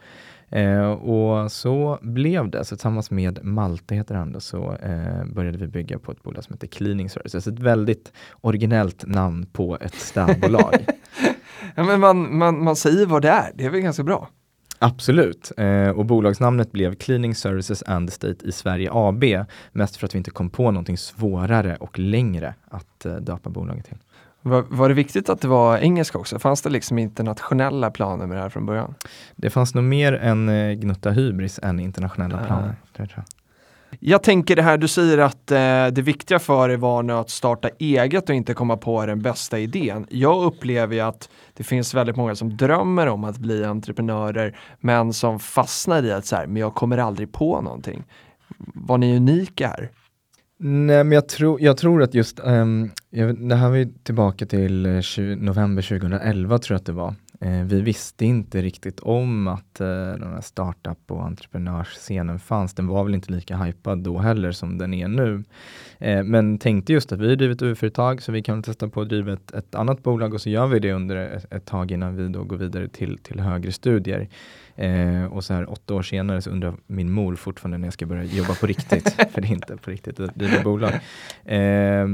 Eh, 0.50 0.91
och 0.91 1.52
så 1.52 1.99
blev 2.02 2.50
det. 2.50 2.64
Så 2.64 2.76
tillsammans 2.76 3.11
med 3.11 3.44
Malte 3.44 3.94
heter 3.94 4.14
han 4.14 4.32
då, 4.32 4.41
så 4.41 4.76
eh, 4.82 5.25
började 5.25 5.58
vi 5.58 5.67
bygga 5.67 5.99
på 5.99 6.12
ett 6.12 6.23
bolag 6.23 6.44
som 6.44 6.55
heter 6.55 6.67
Cleaning 6.67 7.11
Services. 7.11 7.47
Ett 7.47 7.58
väldigt 7.58 8.12
originellt 8.41 9.06
namn 9.06 9.47
på 9.47 9.79
ett 9.81 9.94
städbolag. 9.94 10.75
ja, 11.75 11.85
men 11.85 12.00
man, 12.00 12.38
man, 12.38 12.64
man 12.64 12.76
säger 12.76 13.06
vad 13.06 13.23
det 13.23 13.29
är, 13.29 13.50
det 13.55 13.64
är 13.64 13.70
väl 13.70 13.81
ganska 13.81 14.02
bra? 14.02 14.29
Absolut, 14.82 15.52
eh, 15.56 15.88
och 15.88 16.06
bolagsnamnet 16.06 16.73
blev 16.73 16.94
Cleaning 16.94 17.35
Services 17.35 17.82
and 17.87 18.08
Estate 18.08 18.46
i 18.46 18.53
Sverige 18.53 18.91
AB. 18.93 19.25
Mest 19.73 19.96
för 19.96 20.06
att 20.06 20.14
vi 20.14 20.19
inte 20.19 20.31
kom 20.31 20.50
på 20.50 20.70
någonting 20.70 20.99
svårare 20.99 21.76
och 21.76 21.99
längre 21.99 22.55
att 22.70 23.06
eh, 23.06 23.17
döpa 23.17 23.50
bolaget 23.50 23.85
till. 23.85 23.99
Var, 24.43 24.65
var, 24.69 24.89
det 24.89 24.95
viktigt 24.95 25.29
att 25.29 25.41
det 25.41 25.49
var 25.49 25.79
engelska 25.79 26.19
också? 26.19 26.39
Fanns 26.39 26.63
det 26.63 26.71
liksom 26.71 26.99
internationella 26.99 27.91
planer 27.91 28.27
med 28.27 28.37
det 28.37 28.43
här 28.43 28.49
från 28.49 28.67
början? 28.67 28.95
Det 29.37 29.51
fanns 29.51 29.75
nog 29.75 29.85
mer 29.85 30.13
en 30.13 30.49
eh, 30.49 30.73
gnutta 30.73 31.11
hybris 31.11 31.61
än 31.63 31.81
internationella 31.81 32.41
ah. 32.43 32.47
planer. 32.47 32.75
Det 32.93 33.07
tror 33.07 33.13
jag. 33.17 33.25
Jag 33.99 34.23
tänker 34.23 34.57
det 34.57 34.63
här, 34.63 34.79
du 34.79 34.89
säger 34.89 35.19
att 35.19 35.51
eh, 35.51 35.87
det 35.87 36.03
viktiga 36.03 36.39
för 36.39 36.69
er 36.69 36.77
var 36.77 37.03
nu 37.03 37.13
att 37.13 37.31
starta 37.31 37.69
eget 37.79 38.29
och 38.29 38.35
inte 38.35 38.55
komma 38.55 38.77
på 38.77 39.07
den 39.07 39.23
bästa 39.23 39.59
idén. 39.59 40.07
Jag 40.11 40.45
upplever 40.45 40.95
ju 40.95 41.01
att 41.01 41.29
det 41.55 41.65
finns 41.65 41.95
väldigt 41.95 42.17
många 42.17 42.35
som 42.35 42.57
drömmer 42.57 43.07
om 43.07 43.25
att 43.25 43.39
bli 43.39 43.65
entreprenörer 43.65 44.59
men 44.81 45.13
som 45.13 45.39
fastnar 45.41 46.03
i 46.03 46.13
att 46.13 46.27
så 46.27 46.37
här, 46.37 46.47
men 46.47 46.57
jag 46.57 46.75
kommer 46.75 46.99
aldrig 46.99 47.33
på 47.33 47.61
någonting. 47.61 48.05
Var 48.59 48.99
ni 48.99 49.17
unika 49.17 49.69
här? 49.69 49.91
Nej, 50.62 51.05
men 51.05 51.12
jag, 51.12 51.29
tror, 51.29 51.61
jag 51.61 51.77
tror 51.77 52.03
att 52.03 52.15
just, 52.15 52.41
um, 52.45 52.91
jag, 53.11 53.49
det 53.49 53.55
här 53.55 53.69
var 53.69 53.77
ju 53.77 53.93
tillbaka 54.03 54.47
till 54.47 54.87
eh, 54.87 55.01
20, 55.01 55.37
november 55.37 55.83
2011 55.83 56.59
tror 56.59 56.75
jag 56.75 56.79
att 56.81 56.87
det 56.87 56.93
var. 56.93 57.15
Eh, 57.41 57.65
vi 57.65 57.81
visste 57.81 58.25
inte 58.25 58.62
riktigt 58.62 59.01
om 59.01 59.49
att 59.49 59.81
eh, 59.81 59.87
den 59.87 60.33
här 60.33 60.41
startup 60.41 61.11
och 61.11 61.25
entreprenörsscenen 61.25 62.39
fanns. 62.39 62.75
Den 62.75 62.87
var 62.87 63.05
väl 63.05 63.15
inte 63.15 63.33
lika 63.33 63.57
hypad 63.57 63.99
då 63.99 64.19
heller 64.19 64.53
som 64.53 64.79
den 64.79 64.95
är 64.95 65.09
nu. 65.09 65.45
Eh, 65.99 66.23
men 66.25 66.59
tänkte 66.59 66.93
just 66.93 67.13
att 67.13 67.21
vi 67.21 67.29
har 67.29 67.37
drivit 67.37 67.63
UF-företag 67.63 68.23
så 68.23 68.33
vi 68.33 68.43
kan 68.43 68.63
testa 68.63 68.89
på 68.89 69.01
att 69.01 69.09
driva 69.09 69.33
ett, 69.33 69.55
ett, 69.55 69.75
annat 69.75 70.03
bolag 70.03 70.35
och 70.35 70.41
så 70.41 70.51
gör 70.51 70.67
vi 70.67 70.79
det 70.79 70.93
under 70.93 71.17
ett, 71.17 71.53
ett 71.53 71.67
tag 71.67 71.91
innan 71.91 72.17
vi 72.17 72.29
då 72.29 72.45
går 72.45 72.56
vidare 72.56 72.89
till, 72.89 73.19
till 73.19 73.41
högre 73.41 73.73
studier. 73.73 74.29
Eh, 74.81 75.25
och 75.25 75.44
så 75.44 75.55
här 75.55 75.71
åtta 75.71 75.94
år 75.94 76.03
senare 76.03 76.43
så 76.43 76.50
undrar 76.50 76.75
min 76.87 77.12
mor 77.12 77.37
fortfarande 77.37 77.79
när 77.79 77.87
jag 77.87 77.93
ska 77.93 78.06
börja 78.06 78.25
jobba 78.25 78.55
på 78.55 78.67
riktigt. 78.67 79.08
för 79.32 79.41
det 79.41 79.49
är 79.49 79.53
inte 79.53 79.77
på 79.77 79.91
riktigt 79.91 80.20
att 80.20 80.34
driva 80.34 80.63
bolag. 80.63 80.93
Eh, 81.44 82.06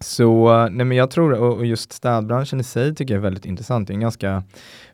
så 0.00 0.68
nej 0.68 0.86
men 0.86 0.96
jag 0.96 1.10
tror, 1.10 1.32
och 1.32 1.66
just 1.66 1.92
städbranschen 1.92 2.60
i 2.60 2.64
sig 2.64 2.94
tycker 2.94 3.14
jag 3.14 3.18
är 3.18 3.22
väldigt 3.22 3.44
intressant. 3.44 3.88
Det 3.88 3.92
är 3.92 3.94
en 3.94 4.00
ganska, 4.00 4.42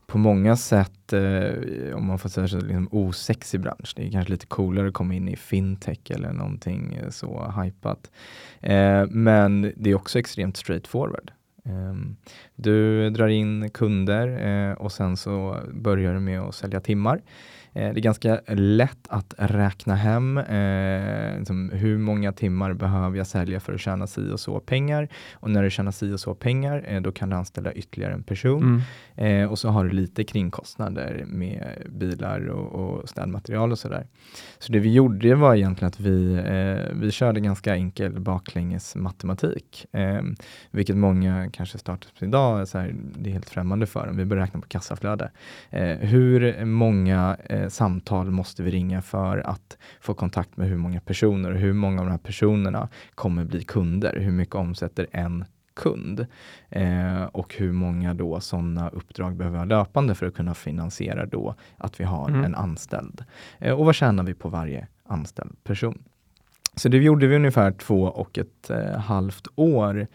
på 0.06 0.18
många 0.18 0.56
sätt, 0.56 1.12
eh, 1.12 1.96
om 1.96 2.06
man 2.06 2.18
får 2.18 2.28
säga 2.28 2.48
så, 2.48 2.56
liksom 2.56 2.88
osexig 2.90 3.60
bransch. 3.60 3.92
Det 3.96 4.06
är 4.06 4.10
kanske 4.10 4.32
lite 4.32 4.46
coolare 4.46 4.88
att 4.88 4.94
komma 4.94 5.14
in 5.14 5.28
i 5.28 5.36
fintech 5.36 6.10
eller 6.10 6.32
någonting 6.32 6.98
så 7.10 7.52
hypat. 7.62 8.10
Eh, 8.60 9.06
men 9.08 9.72
det 9.76 9.90
är 9.90 9.94
också 9.94 10.18
extremt 10.18 10.56
straightforward. 10.56 11.30
Ehm, 11.64 12.16
du 12.56 13.11
drar 13.11 13.28
in 13.28 13.71
kunder 13.71 14.28
eh, 14.47 14.73
och 14.73 14.92
sen 14.92 15.16
så 15.16 15.61
börjar 15.73 16.14
du 16.14 16.21
med 16.21 16.40
att 16.40 16.54
sälja 16.54 16.80
timmar. 16.80 17.23
Eh, 17.74 17.92
det 17.92 18.00
är 18.00 18.02
ganska 18.02 18.40
lätt 18.48 19.08
att 19.08 19.34
räkna 19.38 19.94
hem 19.94 20.38
eh, 20.38 21.38
liksom 21.38 21.70
hur 21.70 21.98
många 21.98 22.32
timmar 22.32 22.72
behöver 22.72 23.16
jag 23.18 23.26
sälja 23.26 23.60
för 23.60 23.74
att 23.74 23.80
tjäna 23.80 24.06
si 24.06 24.30
och 24.30 24.40
så 24.40 24.60
pengar. 24.60 25.08
Och 25.34 25.50
när 25.50 25.62
du 25.62 25.70
tjänar 25.70 25.90
si 25.90 26.12
och 26.12 26.20
så 26.20 26.34
pengar, 26.34 26.84
eh, 26.86 27.00
då 27.02 27.12
kan 27.12 27.30
du 27.30 27.36
anställa 27.36 27.72
ytterligare 27.72 28.12
en 28.14 28.22
person. 28.22 28.82
Mm. 29.16 29.42
Eh, 29.42 29.50
och 29.50 29.58
så 29.58 29.68
har 29.68 29.84
du 29.84 29.90
lite 29.90 30.24
kringkostnader 30.24 31.24
med 31.26 31.68
bilar 31.88 32.46
och, 32.48 32.74
och 32.74 33.08
städmaterial 33.08 33.72
och 33.72 33.78
sådär. 33.78 34.06
Så 34.58 34.72
det 34.72 34.78
vi 34.78 34.92
gjorde 34.92 35.34
var 35.34 35.54
egentligen 35.54 35.88
att 35.88 36.00
vi, 36.00 36.34
eh, 36.34 36.96
vi 37.00 37.10
körde 37.10 37.40
ganska 37.40 37.74
enkel 37.74 38.20
baklänges 38.20 38.96
matematik. 38.96 39.86
Eh, 39.92 40.22
vilket 40.70 40.96
många 40.96 41.50
kanske 41.52 41.78
startups 41.78 42.22
idag, 42.22 42.68
så 42.68 42.78
här, 42.78 42.94
det 43.18 43.30
är 43.30 43.32
helt 43.32 43.48
främmande 43.48 43.86
för 43.86 44.06
dem. 44.06 44.16
Vi 44.16 44.24
börjar 44.24 44.44
räkna 44.44 44.60
på 44.60 44.68
kassaflöde. 44.68 45.30
hur 46.00 46.64
många 46.64 47.36
eh, 47.64 47.68
samtal 47.68 48.30
måste 48.30 48.62
vi 48.62 48.71
ringa 48.71 49.02
för 49.02 49.38
att 49.38 49.78
få 50.00 50.14
kontakt 50.14 50.56
med 50.56 50.68
hur 50.68 50.76
många 50.76 51.00
personer 51.00 51.52
och 51.52 51.59
hur 51.59 51.73
många 51.73 52.00
av 52.00 52.06
de 52.06 52.11
här 52.11 52.18
personerna 52.18 52.88
kommer 53.14 53.44
bli 53.44 53.64
kunder? 53.64 54.16
Hur 54.21 54.33
mycket 54.33 54.54
omsätter 54.54 55.06
en 55.12 55.44
kund 55.75 56.26
eh, 56.71 57.25
och 57.25 57.54
hur 57.54 57.73
många 57.73 58.14
då 58.14 58.40
sådana 58.40 58.88
uppdrag 58.88 59.37
behöver 59.37 59.56
vi 59.56 59.59
ha 59.59 59.64
löpande 59.64 60.14
för 60.14 60.26
att 60.26 60.35
kunna 60.35 60.54
finansiera 60.54 61.26
då 61.26 61.54
att 61.76 62.00
vi 62.00 62.04
har 62.04 62.28
mm. 62.28 62.44
en 62.44 62.54
anställd. 62.54 63.25
Eh, 63.59 63.73
och 63.73 63.85
vad 63.85 63.94
tjänar 63.94 64.25
vi 64.25 64.35
på 64.35 64.49
varje 64.49 64.87
anställd 65.06 65.64
person. 65.64 66.02
Så 66.76 66.88
det 66.88 66.97
gjorde 66.97 67.26
vi 67.26 67.37
ungefär 67.37 67.73
två 67.73 68.02
och 68.02 68.38
ett 68.38 68.71
eh, 68.71 68.99
halvt 68.99 69.47
år 69.54 70.06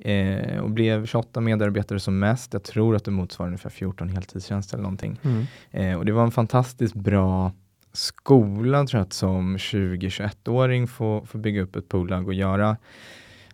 eh, 0.00 0.58
och 0.58 0.70
blev 0.70 1.06
28 1.06 1.40
medarbetare 1.40 2.00
som 2.00 2.18
mest. 2.18 2.52
Jag 2.52 2.62
tror 2.62 2.96
att 2.96 3.04
det 3.04 3.10
motsvarar 3.10 3.48
ungefär 3.48 3.70
14 3.70 4.08
heltidstjänster 4.08 4.76
eller 4.76 4.82
någonting. 4.82 5.20
Mm. 5.22 5.46
Eh, 5.70 5.98
och 5.98 6.04
det 6.04 6.12
var 6.12 6.22
en 6.22 6.30
fantastiskt 6.30 6.94
bra 6.94 7.52
skola 7.92 8.86
tror 8.86 8.98
jag 8.98 9.06
att 9.06 9.12
som 9.12 9.56
20-21-åring 9.56 10.86
få, 10.86 11.26
få 11.26 11.38
bygga 11.38 11.62
upp 11.62 11.76
ett 11.76 11.88
bolag 11.88 12.26
och 12.26 12.34
göra 12.34 12.76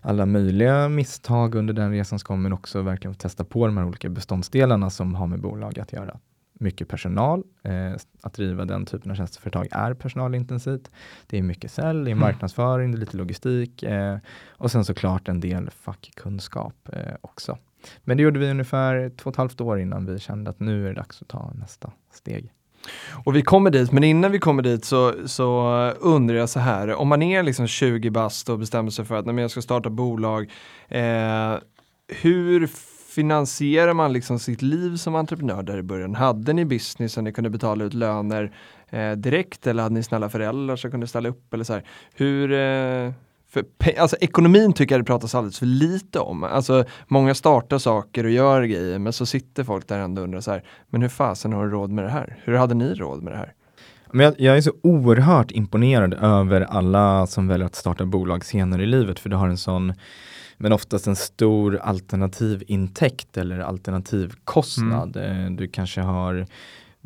alla 0.01 0.27
möjliga 0.27 0.89
misstag 0.89 1.55
under 1.55 1.75
den 1.75 1.91
resans 1.91 2.23
gång 2.23 2.43
men 2.43 2.53
också 2.53 2.83
verkligen 2.83 3.15
testa 3.15 3.45
på 3.45 3.67
de 3.67 3.77
här 3.77 3.87
olika 3.87 4.09
beståndsdelarna 4.09 4.91
som 4.91 5.15
har 5.15 5.27
med 5.27 5.41
bolag 5.41 5.79
att 5.79 5.93
göra 5.93 6.19
mycket 6.61 6.89
personal. 6.89 7.43
Eh, 7.63 7.93
att 8.23 8.35
driva 8.35 8.65
den 8.65 8.87
typen 8.87 9.11
av 9.11 9.15
tjänsteföretag 9.15 9.69
är 9.71 9.95
personalintensivt. 9.95 10.91
Det 11.27 11.39
är 11.39 11.43
mycket 11.43 11.73
sälj, 11.73 12.05
det 12.05 12.11
är 12.11 12.13
mm. 12.13 12.19
marknadsföring, 12.19 12.93
det 12.93 12.99
är 12.99 13.01
lite 13.01 13.17
logistik 13.17 13.83
eh, 13.83 14.19
och 14.49 14.71
sen 14.71 14.85
såklart 14.85 15.29
en 15.29 15.41
del 15.41 15.71
fackkunskap 15.71 16.89
eh, 16.93 17.15
också. 17.21 17.59
Men 18.05 18.17
det 18.17 18.23
gjorde 18.23 18.39
vi 18.39 18.51
ungefär 18.51 19.11
två 19.17 19.29
och 19.29 19.35
ett 19.35 19.37
halvt 19.37 19.61
år 19.61 19.81
innan 19.81 20.07
vi 20.07 20.19
kände 20.19 20.51
att 20.51 20.61
nu 20.61 20.85
är 20.85 20.89
det 20.89 20.95
dags 20.95 21.23
att 21.23 21.29
ta 21.29 21.53
nästa 21.55 21.93
steg. 22.13 22.53
Och 23.25 23.37
vi 23.37 23.43
kommer 23.43 23.71
dit, 23.71 23.93
men 23.93 24.05
innan 24.05 24.33
vi 24.33 24.39
kommer 24.39 24.63
dit 24.63 24.85
så, 24.85 25.29
så 25.29 25.71
undrar 25.91 26.37
jag 26.37 26.49
så 26.49 26.61
här, 26.61 26.95
om 26.95 27.09
man 27.09 27.23
är 27.23 27.43
liksom 27.43 27.67
20 27.67 28.11
bast 28.11 28.49
och 28.49 28.59
bestämmer 28.59 28.91
sig 28.91 29.05
för 29.05 29.15
att 29.15 29.27
när 29.27 29.43
jag 29.43 29.51
ska 29.51 29.63
starta 29.63 29.91
bolag, 29.91 30.51
eh, 30.89 31.55
hur 32.09 32.67
finansierar 33.17 33.95
man 33.95 34.13
liksom 34.13 34.39
sitt 34.39 34.63
liv 34.63 34.97
som 34.97 35.15
entreprenör 35.15 35.63
där 35.63 35.79
i 35.79 35.83
början? 35.83 36.15
Hade 36.15 36.53
ni 36.53 36.65
business 36.65 37.13
som 37.13 37.25
ni 37.25 37.33
kunde 37.33 37.51
betala 37.51 37.85
ut 37.85 37.95
löner 37.95 38.53
eh, 38.91 39.13
direkt 39.13 39.67
eller 39.67 39.83
hade 39.83 39.95
ni 39.95 40.03
snälla 40.03 40.29
föräldrar 40.29 40.77
som 40.77 40.91
kunde 40.91 41.07
ställa 41.07 41.29
upp? 41.29 41.55
Eller 41.55 41.65
så 41.65 41.73
här? 41.73 41.83
Hur, 42.15 42.53
eh, 42.53 43.13
för, 43.49 43.65
alltså, 43.99 44.17
ekonomin 44.21 44.73
tycker 44.73 44.95
jag 44.95 45.01
det 45.01 45.07
pratas 45.07 45.35
alldeles 45.35 45.59
för 45.59 45.67
lite 45.67 46.19
om. 46.19 46.45
Alltså, 46.45 46.85
många 47.09 47.35
startar 47.35 47.79
saker 47.79 48.25
och 48.25 48.31
gör 48.31 48.63
grejer 48.63 48.99
men 48.99 49.13
så 49.13 49.27
sitter 49.27 49.65
folk 49.65 49.89
där 49.89 49.99
ändå 49.99 50.23
och 50.23 50.25
undrar 50.25 50.41
så 50.41 50.51
här, 50.51 50.63
men 50.91 51.03
hur 51.03 51.09
fasen 51.09 51.53
har 51.53 51.65
du 51.65 51.71
råd 51.71 51.91
med 51.91 52.05
det 52.05 52.11
här? 52.11 52.37
Hur 52.45 52.55
hade 52.55 52.75
ni 52.75 52.95
råd 52.95 53.23
med 53.23 53.33
det 53.33 53.39
här? 53.39 53.53
Men 54.13 54.25
jag, 54.25 54.35
jag, 54.39 54.57
är 54.57 54.61
så 54.61 54.73
oerhört 54.83 55.51
imponerad 55.51 56.15
över 56.15 56.61
alla 56.61 57.27
som 57.27 57.49
väljer 57.49 57.67
att 57.67 57.75
starta 57.75 58.05
bolag 58.05 58.45
senare 58.45 58.83
i 58.83 58.87
livet 58.87 59.19
för 59.19 59.29
det 59.29 59.37
har 59.37 59.49
en 59.49 59.59
sån 59.59 59.95
men 60.57 60.73
oftast 60.73 61.07
en 61.07 61.17
stor 61.17 61.77
alternativ 61.77 62.63
intäkt 62.67 63.37
eller 63.37 63.59
alternativ 63.59 64.35
kostnad. 64.45 65.17
Mm. 65.17 65.47
Eh, 65.47 65.51
du 65.51 65.69
kanske 65.69 66.01
har 66.01 66.47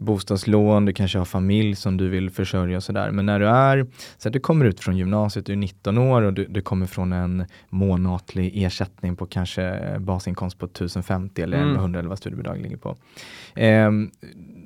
bostadslån, 0.01 0.85
du 0.85 0.93
kanske 0.93 1.19
har 1.19 1.25
familj 1.25 1.75
som 1.75 1.97
du 1.97 2.09
vill 2.09 2.31
försörja 2.31 2.77
och 2.77 2.83
sådär. 2.83 3.11
Men 3.11 3.27
när 3.27 3.41
du 3.41 3.49
är, 3.49 3.87
så 4.19 4.29
att 4.29 4.33
du 4.33 4.41
kommer 4.41 4.65
ut 4.65 4.81
från 4.81 4.97
gymnasiet, 4.97 5.47
du 5.47 5.53
är 5.53 5.57
19 5.57 5.99
år 5.99 6.23
och 6.23 6.33
du, 6.33 6.47
du 6.47 6.63
kommer 6.63 6.87
från 6.87 7.13
en 7.13 7.45
månatlig 7.69 8.63
ersättning 8.65 9.17
på 9.17 9.27
kanske 9.27 9.97
basinkomst 9.99 10.59
på 10.59 10.67
1050 10.67 11.43
eller 11.43 11.57
mm. 11.57 11.69
1100 11.69 11.99
eller 11.99 12.09
vad 12.09 12.19
studiebidrag 12.19 12.61
ligger 12.61 12.77
på. 12.77 12.97
Eh, 13.55 13.91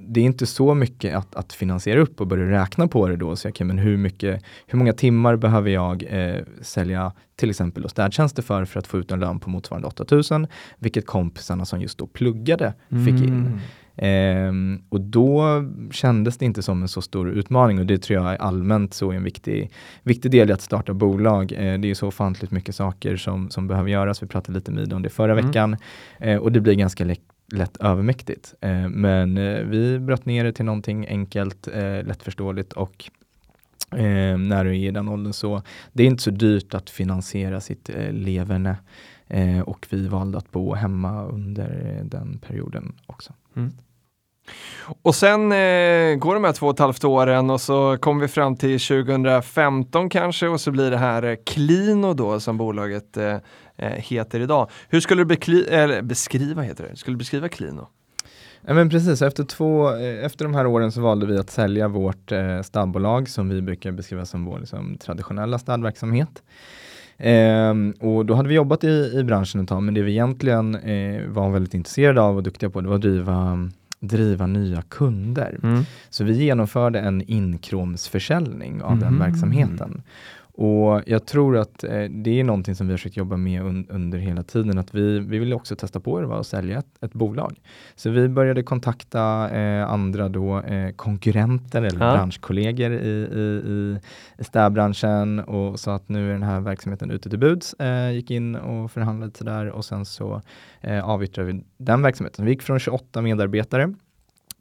det 0.07 0.21
är 0.21 0.25
inte 0.25 0.47
så 0.47 0.75
mycket 0.75 1.17
att, 1.17 1.35
att 1.35 1.53
finansiera 1.53 2.01
upp 2.01 2.21
och 2.21 2.27
börja 2.27 2.63
räkna 2.63 2.89
på 2.89 3.09
det 3.09 3.17
då. 3.17 3.29
och 3.29 3.39
säga 3.39 3.51
okay, 3.51 3.67
men 3.67 3.79
hur, 3.79 3.97
mycket, 3.97 4.43
hur 4.67 4.79
många 4.79 4.93
timmar 4.93 5.37
behöver 5.37 5.71
jag 5.71 6.05
eh, 6.09 6.43
sälja 6.63 7.13
till 7.37 7.51
exempel 7.51 7.89
städtjänster 7.89 8.43
för, 8.43 8.65
för 8.65 8.79
att 8.79 8.87
få 8.87 8.99
ut 8.99 9.13
en 9.13 9.21
lön 9.21 9.41
på 9.41 9.51
motsvarande 9.51 9.89
8000, 9.89 10.47
vilket 10.79 11.07
kompisarna 11.07 11.65
som 11.65 11.81
just 11.81 11.99
då 11.99 12.07
pluggade 12.07 12.75
fick 12.89 13.23
in. 13.23 13.29
Mm. 13.29 13.59
Um, 13.97 14.83
och 14.89 15.01
då 15.01 15.65
kändes 15.91 16.39
det 16.39 16.45
inte 16.45 16.63
som 16.63 16.83
en 16.83 16.89
så 16.89 17.03
stor 17.03 17.31
utmaning 17.31 17.79
och 17.79 17.87
det 17.87 17.99
tror 17.99 18.23
jag 18.23 18.33
är 18.33 18.37
allmänt 18.37 18.95
så 18.95 19.13
en 19.13 19.25
viktig, 19.25 19.71
viktig 20.03 20.31
del 20.31 20.51
i 20.51 20.53
att 20.53 20.61
starta 20.61 20.95
bolag. 20.95 21.53
Uh, 21.53 21.81
det 21.81 21.91
är 21.91 21.95
så 21.95 22.09
ofantligt 22.09 22.51
mycket 22.51 22.75
saker 22.75 23.17
som, 23.17 23.51
som 23.51 23.67
behöver 23.67 23.91
göras. 23.91 24.23
Vi 24.23 24.27
pratade 24.27 24.59
lite 24.59 24.71
med 24.71 24.93
om 24.93 25.03
det 25.03 25.09
förra 25.09 25.33
mm. 25.33 25.47
veckan 25.47 25.77
uh, 26.27 26.37
och 26.37 26.53
det 26.53 26.61
blir 26.61 26.75
ganska 26.75 27.05
lätt, 27.05 27.21
lätt 27.55 27.77
övermäktigt. 27.77 28.55
Eh, 28.61 28.89
men 28.89 29.39
eh, 29.39 29.65
vi 29.65 29.99
bröt 29.99 30.27
ner 30.27 30.45
det 30.45 30.53
till 30.53 30.65
någonting 30.65 31.07
enkelt, 31.09 31.69
eh, 31.69 32.03
lättförståeligt 32.05 32.73
och 32.73 33.11
eh, 33.91 34.39
när 34.39 34.65
du 34.65 34.71
är 34.71 34.89
i 34.89 34.91
den 34.91 35.09
åldern 35.09 35.33
så 35.33 35.63
det 35.93 36.03
är 36.03 36.07
inte 36.07 36.23
så 36.23 36.31
dyrt 36.31 36.75
att 36.75 36.91
finansiera 36.91 37.61
sitt 37.61 37.91
leverne 38.11 38.77
och 39.65 39.87
vi 39.91 40.09
valde 40.09 40.39
att 40.39 40.51
bo 40.51 40.75
hemma 40.75 41.25
under 41.25 42.01
den 42.05 42.39
perioden 42.39 42.95
också. 43.07 43.33
Mm. 43.57 43.73
Och 45.03 45.15
sen 45.15 45.53
eh, 45.53 46.15
går 46.15 46.35
de 46.35 46.45
här 46.45 46.53
två 46.53 46.67
och 46.67 46.73
ett 46.73 46.79
halvt 46.79 47.05
åren 47.05 47.51
och 47.51 47.61
så 47.61 47.97
kommer 48.01 48.21
vi 48.21 48.29
fram 48.29 48.57
till 48.57 48.81
2015 48.81 50.09
kanske 50.11 50.49
och 50.49 50.61
så 50.61 50.71
blir 50.71 50.91
det 50.91 50.97
här 50.97 51.23
eh, 51.23 51.37
Klino 51.47 52.15
då 52.15 52.41
som 52.41 52.57
bolaget 52.57 53.17
eh 53.17 53.37
heter 53.79 54.41
idag. 54.41 54.71
Hur 54.89 55.01
skulle 55.01 55.25
du 55.25 55.27
beskriva, 56.03 56.63
heter 56.63 56.89
det? 56.91 56.97
Skulle 56.97 57.17
beskriva 57.17 57.49
Klino? 57.49 57.89
Ja, 58.67 58.75
men 58.75 58.91
precis, 58.91 59.23
efter, 59.23 59.45
två, 59.45 59.97
eh, 59.97 60.25
efter 60.25 60.45
de 60.45 60.55
här 60.55 60.67
åren 60.67 60.93
så 60.93 61.01
valde 61.01 61.27
vi 61.27 61.39
att 61.39 61.51
sälja 61.51 61.89
vårt 61.89 62.33
eh, 62.33 62.63
stadbolag 62.63 63.29
som 63.29 63.49
vi 63.49 63.63
brukar 63.63 63.93
beskriva 63.93 64.25
som 64.25 64.45
vår 64.45 64.59
liksom, 64.59 64.99
traditionella 64.99 65.59
stadverksamhet. 65.59 66.43
Eh, 67.17 67.75
och 68.01 68.27
då 68.27 68.35
hade 68.35 68.49
vi 68.49 68.55
jobbat 68.55 68.85
i, 68.85 69.13
i 69.15 69.25
branschen 69.25 69.61
ett 69.61 69.69
tag, 69.69 69.83
men 69.83 69.95
det 69.95 70.03
vi 70.03 70.13
egentligen 70.13 70.75
eh, 70.75 71.27
var 71.27 71.51
väldigt 71.51 71.75
intresserade 71.75 72.21
av 72.21 72.37
och 72.37 72.43
duktiga 72.43 72.71
på, 72.71 72.81
det 72.81 72.89
var 72.89 72.95
att 72.95 73.03
driva 73.03 73.71
driva 74.01 74.47
nya 74.47 74.83
kunder. 74.83 75.59
Mm. 75.63 75.85
Så 76.11 76.25
vi 76.25 76.45
genomförde 76.45 77.01
en 77.01 77.23
inkromsförsäljning 77.23 78.83
av 78.83 78.93
mm. 78.93 79.05
den 79.05 79.19
verksamheten. 79.19 80.03
Och 80.57 81.03
jag 81.07 81.27
tror 81.27 81.57
att 81.57 81.85
eh, 81.85 82.03
det 82.03 82.41
är 82.41 82.45
någonting 82.45 82.75
som 82.75 82.87
vi 82.87 82.93
har 82.93 82.99
försökt 82.99 83.17
jobba 83.17 83.37
med 83.37 83.63
un 83.63 83.87
under 83.89 84.19
hela 84.19 84.43
tiden, 84.43 84.79
att 84.79 84.95
vi, 84.95 85.19
vi 85.19 85.39
vill 85.39 85.53
också 85.53 85.77
testa 85.77 86.01
på 86.01 86.21
det 86.21 86.37
att 86.37 86.47
sälja 86.47 86.79
ett, 86.79 87.05
ett, 87.05 87.13
bolag. 87.13 87.61
Så 87.95 88.11
vi 88.11 88.29
började 88.29 88.63
kontakta 88.63 89.51
eh, 89.51 89.91
andra 89.91 90.29
då, 90.29 90.61
eh, 90.61 90.91
konkurrenter 90.91 91.83
eller 91.83 92.07
ja. 92.07 92.13
branschkollegor 92.13 92.93
i, 92.93 92.97
i, 92.97 93.41
i, 93.41 93.99
i 94.39 94.45
städbranschen 94.45 95.41
och 95.41 95.81
sa 95.81 95.95
att 95.95 96.09
nu 96.09 96.29
är 96.29 96.33
den 96.33 96.43
här 96.43 96.61
verksamheten 96.61 97.11
ute 97.11 97.31
till 97.31 97.39
buds. 97.39 97.75
Eh, 97.75 98.11
gick 98.11 98.31
in 98.31 98.57
och 98.57 98.91
förhandlade 98.91 99.33
sådär 99.37 99.67
och 99.71 99.85
sen 99.85 100.05
så 100.05 100.43
eh, 100.81 101.09
avyttrade 101.09 101.53
vi 101.53 101.65
den 101.77 102.03
verksamheten. 102.03 102.45
Vi 102.45 102.51
gick 102.51 102.63
från 102.63 102.79
28 102.79 103.23
medarbetare 103.23 103.95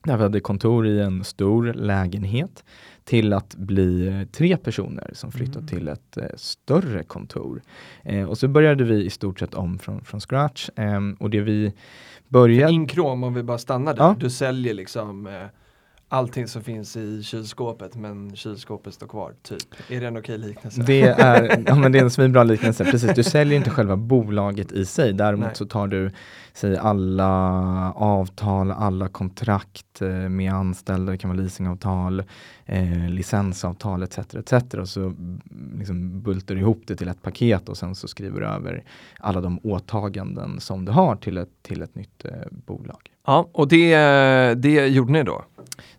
där 0.04 0.18
vi 0.18 0.24
hade 0.24 0.40
kontor 0.40 0.88
i 0.88 1.00
en 1.00 1.24
stor 1.24 1.74
lägenhet 1.74 2.64
till 3.04 3.34
att 3.34 3.56
bli 3.56 4.28
tre 4.32 4.58
personer 4.58 5.10
som 5.14 5.32
flyttade 5.32 5.60
mm. 5.60 5.68
till 5.68 5.88
ett 5.88 6.18
eh, 6.18 6.24
större 6.36 7.04
kontor. 7.04 7.62
Eh, 8.04 8.24
och 8.24 8.38
så 8.38 8.48
började 8.48 8.84
vi 8.84 9.06
i 9.06 9.10
stort 9.10 9.40
sett 9.40 9.54
om 9.54 9.80
från, 9.80 10.04
från 10.04 10.20
scratch. 10.20 10.70
Eh, 10.76 11.00
och 11.20 11.30
det 11.30 11.42
vi 11.42 11.74
började... 12.28 12.74
Inkrom, 12.74 13.24
om 13.24 13.34
vi 13.34 13.44
bara 13.44 13.58
stannar 13.58 13.94
där, 13.94 14.04
ja. 14.04 14.16
du 14.20 14.30
säljer 14.30 14.74
liksom 14.74 15.28
eh, 15.28 15.34
allting 16.14 16.48
som 16.48 16.64
finns 16.64 16.98
i 16.98 17.24
kylskåpet 17.24 17.96
men 17.96 18.36
kylskåpet 18.36 18.94
står 18.94 19.08
kvar, 19.08 19.34
typ. 19.42 19.92
Är 19.92 20.02
det 20.02 20.08
en 20.08 20.18
okej 20.18 20.38
liknelse? 20.38 20.82
Det 20.82 21.02
är, 21.02 21.64
ja, 21.68 21.76
men 21.76 21.92
det 21.92 22.00
är 22.00 22.04
en 22.04 22.12
svinbra 22.12 22.44
liknelse, 22.44 22.86
precis. 22.86 23.16
Du 23.16 23.24
säljer 23.24 23.58
inte 23.58 23.70
själva 23.70 23.96
bolaget 23.98 24.72
i 24.72 24.86
sig, 24.86 25.14
däremot 25.14 25.46
Nej. 25.46 25.56
så 25.56 25.66
tar 25.66 25.88
du 25.88 26.12
säg, 26.54 26.78
alla 26.78 27.32
avtal, 27.92 28.72
alla 28.72 29.08
kontrakt 29.08 30.02
eh, 30.02 30.10
med 30.10 30.54
anställda, 30.54 31.12
det 31.12 31.18
kan 31.18 31.30
vara 31.30 31.40
leasingavtal, 31.40 32.24
eh, 32.66 33.10
licensavtal 33.10 34.04
etc. 34.04 34.18
etc. 34.18 34.54
Och 34.74 34.90
så 34.90 35.02
mm, 35.02 35.42
liksom 35.78 36.22
bultar 36.22 36.56
du 36.56 36.62
ihop 36.62 36.82
det 36.88 36.96
till 36.96 37.08
ett 37.08 37.22
paket 37.22 37.70
och 37.70 37.78
sen 37.78 37.96
så 37.96 38.08
skriver 38.08 38.40
du 38.40 38.48
över 38.48 38.84
alla 39.20 39.42
de 39.42 39.60
åtaganden 39.64 40.60
som 40.60 40.86
du 40.86 40.92
har 40.92 41.16
till 41.16 41.38
ett, 41.38 41.50
till 41.62 41.82
ett 41.82 41.96
nytt 41.96 42.26
eh, 42.26 42.32
bolag. 42.52 43.10
Ja, 43.26 43.50
och 43.52 43.68
det, 43.68 43.96
det 44.56 44.88
gjorde 44.88 45.12
ni 45.12 45.24
då? 45.24 45.44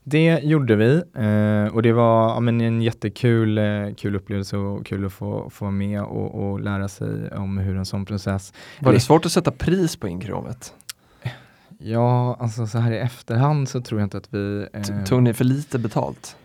Det 0.05 0.41
gjorde 0.43 0.77
vi 0.77 1.03
eh, 1.15 1.75
och 1.75 1.83
det 1.83 1.93
var 1.93 2.29
ja, 2.29 2.41
men 2.41 2.61
en 2.61 2.83
jättekul 2.83 3.59
eh, 3.59 3.95
kul 3.97 4.17
upplevelse 4.17 4.57
och 4.57 4.87
kul 4.87 5.07
att 5.07 5.13
få, 5.13 5.51
få 5.51 5.71
med 5.71 6.03
och, 6.03 6.53
och 6.53 6.61
lära 6.61 6.89
sig 6.89 7.31
om 7.31 7.59
hur 7.59 7.77
en 7.77 7.87
sån 7.87 8.05
process. 8.05 8.53
Var 8.81 8.93
det 8.93 9.01
svårt 9.01 9.27
att 9.27 9.33
sätta 9.33 9.51
pris 9.51 9.97
på 9.97 10.09
inkromet? 10.09 10.75
Ja, 11.79 12.37
alltså 12.41 12.67
så 12.67 12.79
här 12.79 12.93
i 12.93 12.99
efterhand 12.99 13.69
så 13.69 13.81
tror 13.81 14.01
jag 14.01 14.07
inte 14.07 14.17
att 14.19 14.35
vi... 14.35 14.67
Eh, 14.73 15.05
Tog 15.05 15.23
ni 15.23 15.35
för 15.35 15.45
lite 15.45 15.79
betalt? 15.79 16.37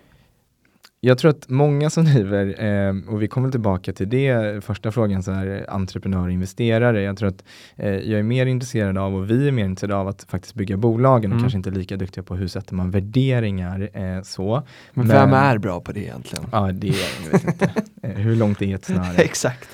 Jag 1.01 1.18
tror 1.18 1.32
att 1.32 1.50
många 1.50 1.89
som 1.89 2.06
driver, 2.06 2.63
eh, 2.63 3.13
och 3.13 3.22
vi 3.22 3.27
kommer 3.27 3.51
tillbaka 3.51 3.94
till 3.94 4.10
det, 4.10 4.63
första 4.63 4.91
frågan, 4.91 5.24
så 5.24 5.32
här, 5.32 5.65
entreprenörer 5.70 6.25
och 6.25 6.32
investerare. 6.32 7.01
Jag 7.01 7.18
tror 7.18 7.29
att 7.29 7.44
eh, 7.75 7.89
jag 7.89 8.20
är 8.20 8.24
mer 8.24 8.46
intresserad 8.46 8.98
av, 8.98 9.15
och 9.15 9.29
vi 9.29 9.48
är 9.48 9.51
mer 9.51 9.65
intresserade 9.65 9.96
av 9.96 10.08
att 10.08 10.25
faktiskt 10.29 10.56
bygga 10.56 10.77
bolagen 10.77 11.25
mm. 11.25 11.38
och 11.38 11.44
kanske 11.44 11.58
inte 11.58 11.72
lika 11.72 11.98
duktiga 11.98 12.24
på 12.24 12.36
hur 12.36 12.48
sätter 12.48 12.75
man 12.75 12.91
värderingar 12.91 13.89
eh, 13.94 14.22
så. 14.24 14.63
Men, 14.94 15.08
vem 15.08 15.34
är 15.34 15.58
bra 15.58 15.79
på 15.79 15.91
det 15.91 16.00
egentligen? 16.00 16.46
Ja, 16.51 16.72
det 16.74 16.89
är 16.89 16.96
jag 17.25 17.32
vet 17.32 17.48
inte. 17.48 17.72
Eh, 18.01 18.12
hur 18.12 18.36
långt 18.36 18.62
är 18.62 18.75
ett 18.75 18.86
snöre? 18.86 19.15
Exakt. 19.18 19.70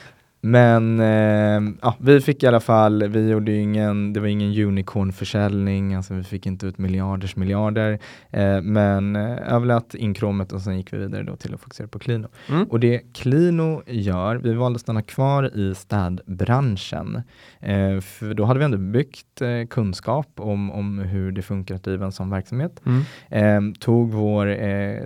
Men 0.45 0.99
eh, 0.99 1.73
ja, 1.81 1.95
vi 1.99 2.21
fick 2.21 2.43
i 2.43 2.47
alla 2.47 2.59
fall, 2.59 3.07
vi 3.07 3.29
gjorde 3.29 3.51
ingen, 3.51 4.13
det 4.13 4.19
var 4.19 4.27
ingen 4.27 4.67
unicornförsäljning, 4.67 5.93
alltså 5.93 6.13
vi 6.13 6.23
fick 6.23 6.45
inte 6.45 6.67
ut 6.67 6.77
miljarders 6.77 7.35
miljarder. 7.35 7.99
Eh, 8.31 8.61
men 8.61 9.15
eh, 9.15 9.53
överlät 9.53 9.95
inkråmet 9.95 10.51
och 10.51 10.61
sen 10.61 10.77
gick 10.77 10.93
vi 10.93 10.97
vidare 10.97 11.23
då 11.23 11.35
till 11.35 11.53
att 11.53 11.61
fokusera 11.61 11.87
på 11.87 11.99
Klino. 11.99 12.27
Mm. 12.49 12.63
Och 12.63 12.79
det 12.79 13.01
Klino 13.13 13.83
gör, 13.87 14.35
vi 14.35 14.53
valde 14.53 14.75
att 14.75 14.81
stanna 14.81 15.01
kvar 15.01 15.57
i 15.57 15.75
städbranschen. 15.75 17.21
Eh, 17.59 17.99
för 18.01 18.33
då 18.33 18.45
hade 18.45 18.59
vi 18.59 18.65
ändå 18.65 18.77
byggt 18.77 19.41
eh, 19.41 19.67
kunskap 19.69 20.29
om, 20.35 20.71
om 20.71 20.99
hur 20.99 21.31
det 21.31 21.41
funkar 21.41 21.75
att 21.75 21.83
driva 21.83 22.05
en 22.05 22.11
sån 22.11 22.29
verksamhet. 22.29 22.81
Mm. 22.85 23.69
Eh, 23.69 23.73
tog 23.79 24.11
vår 24.11 24.45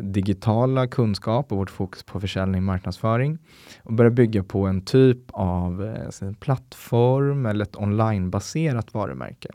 digitala 0.01 0.87
kunskap 0.87 1.51
och 1.51 1.57
vårt 1.57 1.69
fokus 1.69 2.03
på 2.03 2.19
försäljning 2.19 2.59
och 2.59 2.63
marknadsföring 2.63 3.37
och 3.83 3.93
började 3.93 4.15
bygga 4.15 4.43
på 4.43 4.65
en 4.65 4.81
typ 4.81 5.31
av 5.31 5.85
eh, 5.85 6.27
en 6.27 6.35
plattform 6.35 7.45
eller 7.45 7.65
ett 7.65 7.75
onlinebaserat 7.75 8.93
varumärke. 8.93 9.49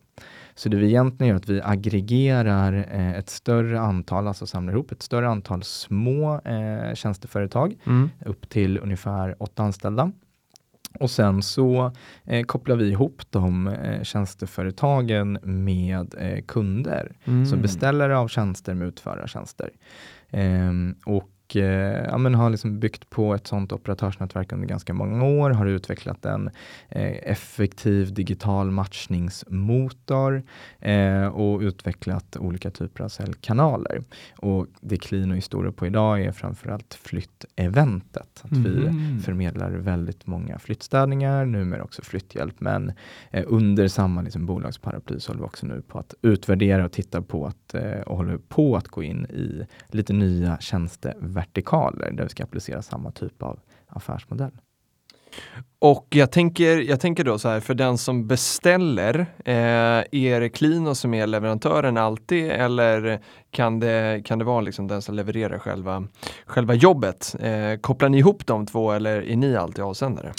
Så 0.54 0.68
det 0.68 0.76
vi 0.76 0.86
egentligen 0.86 1.28
gör 1.28 1.34
är 1.34 1.40
att 1.40 1.48
vi 1.48 1.60
aggregerar 1.64 2.72
eh, 2.90 3.14
ett 3.14 3.30
större 3.30 3.80
antal, 3.80 4.28
alltså 4.28 4.46
samlar 4.46 4.72
ihop 4.72 4.92
ett 4.92 5.02
större 5.02 5.28
antal 5.28 5.62
små 5.62 6.40
eh, 6.40 6.94
tjänsteföretag 6.94 7.76
mm. 7.86 8.10
upp 8.26 8.48
till 8.48 8.78
ungefär 8.78 9.42
åtta 9.42 9.62
anställda. 9.62 10.12
Och 11.00 11.10
sen 11.10 11.42
så 11.42 11.92
eh, 12.24 12.44
kopplar 12.44 12.76
vi 12.76 12.88
ihop 12.90 13.22
de 13.30 13.66
eh, 13.66 14.02
tjänsteföretagen 14.02 15.38
med 15.42 16.14
eh, 16.18 16.44
kunder. 16.44 17.16
Mm. 17.24 17.46
Så 17.46 17.56
beställare 17.56 18.18
av 18.18 18.28
tjänster 18.28 18.74
med 18.74 18.88
utförartjänster. 18.88 19.70
Eh, 20.30 20.72
och 21.06 21.30
och 21.54 21.60
eh, 21.60 22.04
ja, 22.04 22.18
men 22.18 22.34
har 22.34 22.50
liksom 22.50 22.80
byggt 22.80 23.10
på 23.10 23.34
ett 23.34 23.46
sånt 23.46 23.72
operatörsnätverk 23.72 24.52
under 24.52 24.68
ganska 24.68 24.94
många 24.94 25.24
år, 25.24 25.50
har 25.50 25.66
utvecklat 25.66 26.26
en 26.26 26.50
eh, 26.88 27.30
effektiv 27.30 28.14
digital 28.14 28.70
matchningsmotor 28.70 30.42
eh, 30.80 31.26
och 31.26 31.60
utvecklat 31.60 32.36
olika 32.36 32.70
typer 32.70 33.04
av 33.04 33.08
säljkanaler. 33.08 34.02
Och 34.36 34.66
det 34.80 34.96
Klino 34.96 35.36
är 35.36 35.40
stora 35.40 35.72
på 35.72 35.86
idag 35.86 36.22
är 36.22 36.32
framförallt 36.32 36.94
flytteventet. 36.94 38.40
Att 38.42 38.52
mm. 38.52 38.64
vi 38.64 39.22
förmedlar 39.22 39.70
väldigt 39.70 40.26
många 40.26 40.58
flyttstädningar, 40.58 41.44
numera 41.44 41.82
också 41.82 42.02
flytthjälp, 42.02 42.60
men 42.60 42.92
eh, 43.30 43.44
under 43.46 43.88
samma 43.88 44.22
liksom, 44.22 44.46
bolagsparaply 44.46 45.20
så 45.20 45.32
håller 45.32 45.40
vi 45.40 45.46
också 45.46 45.66
nu 45.66 45.82
på 45.82 45.98
att 45.98 46.14
utvärdera 46.22 46.84
och 46.84 46.92
titta 46.92 47.22
på 47.22 47.46
att, 47.46 47.74
eh, 47.74 48.00
och 48.00 48.16
håller 48.16 48.38
på 48.38 48.76
att 48.76 48.88
gå 48.88 49.02
in 49.02 49.26
i 49.26 49.66
lite 49.88 50.12
nya 50.12 50.58
tjänster 50.60 51.14
vertikaler 51.44 52.10
där 52.12 52.22
vi 52.22 52.28
ska 52.28 52.42
applicera 52.42 52.82
samma 52.82 53.10
typ 53.10 53.42
av 53.42 53.58
affärsmodell. 53.88 54.50
Och 55.78 56.06
jag 56.10 56.32
tänker, 56.32 56.78
jag 56.78 57.00
tänker 57.00 57.24
då 57.24 57.38
så 57.38 57.48
här, 57.48 57.60
för 57.60 57.74
den 57.74 57.98
som 57.98 58.26
beställer, 58.26 59.26
eh, 59.44 59.54
är 60.10 60.40
det 60.40 60.48
Klino 60.48 60.94
som 60.94 61.14
är 61.14 61.26
leverantören 61.26 61.96
alltid 61.96 62.50
eller 62.50 63.20
kan 63.50 63.80
det, 63.80 64.22
kan 64.24 64.38
det 64.38 64.44
vara 64.44 64.60
liksom 64.60 64.88
den 64.88 65.02
som 65.02 65.14
levererar 65.14 65.58
själva, 65.58 66.06
själva 66.46 66.74
jobbet? 66.74 67.36
Eh, 67.40 67.80
kopplar 67.80 68.08
ni 68.08 68.18
ihop 68.18 68.46
de 68.46 68.66
två 68.66 68.92
eller 68.92 69.22
är 69.22 69.36
ni 69.36 69.56
alltid 69.56 69.84
avsändare? 69.84 70.32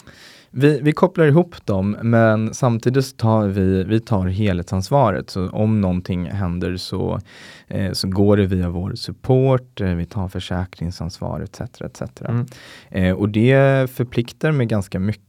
Vi, 0.57 0.79
vi 0.81 0.91
kopplar 0.91 1.25
ihop 1.25 1.65
dem, 1.65 1.97
men 2.01 2.53
samtidigt 2.53 3.17
tar 3.17 3.47
vi, 3.47 3.83
vi 3.83 4.00
tar 4.00 4.27
helhetsansvaret. 4.27 5.29
Så 5.29 5.50
om 5.50 5.81
någonting 5.81 6.25
händer 6.25 6.77
så, 6.77 7.19
eh, 7.67 7.91
så 7.91 8.07
går 8.07 8.38
det 8.38 8.45
via 8.45 8.69
vår 8.69 8.95
support, 8.95 9.81
eh, 9.81 9.88
vi 9.88 10.05
tar 10.05 10.27
försäkringsansvar 10.27 11.39
etc. 11.39 11.62
etc. 11.81 12.01
Mm. 12.21 12.45
Eh, 12.89 13.15
och 13.15 13.29
det 13.29 13.89
förpliktar 13.91 14.51
med 14.51 14.67
ganska 14.69 15.00
mycket 15.00 15.21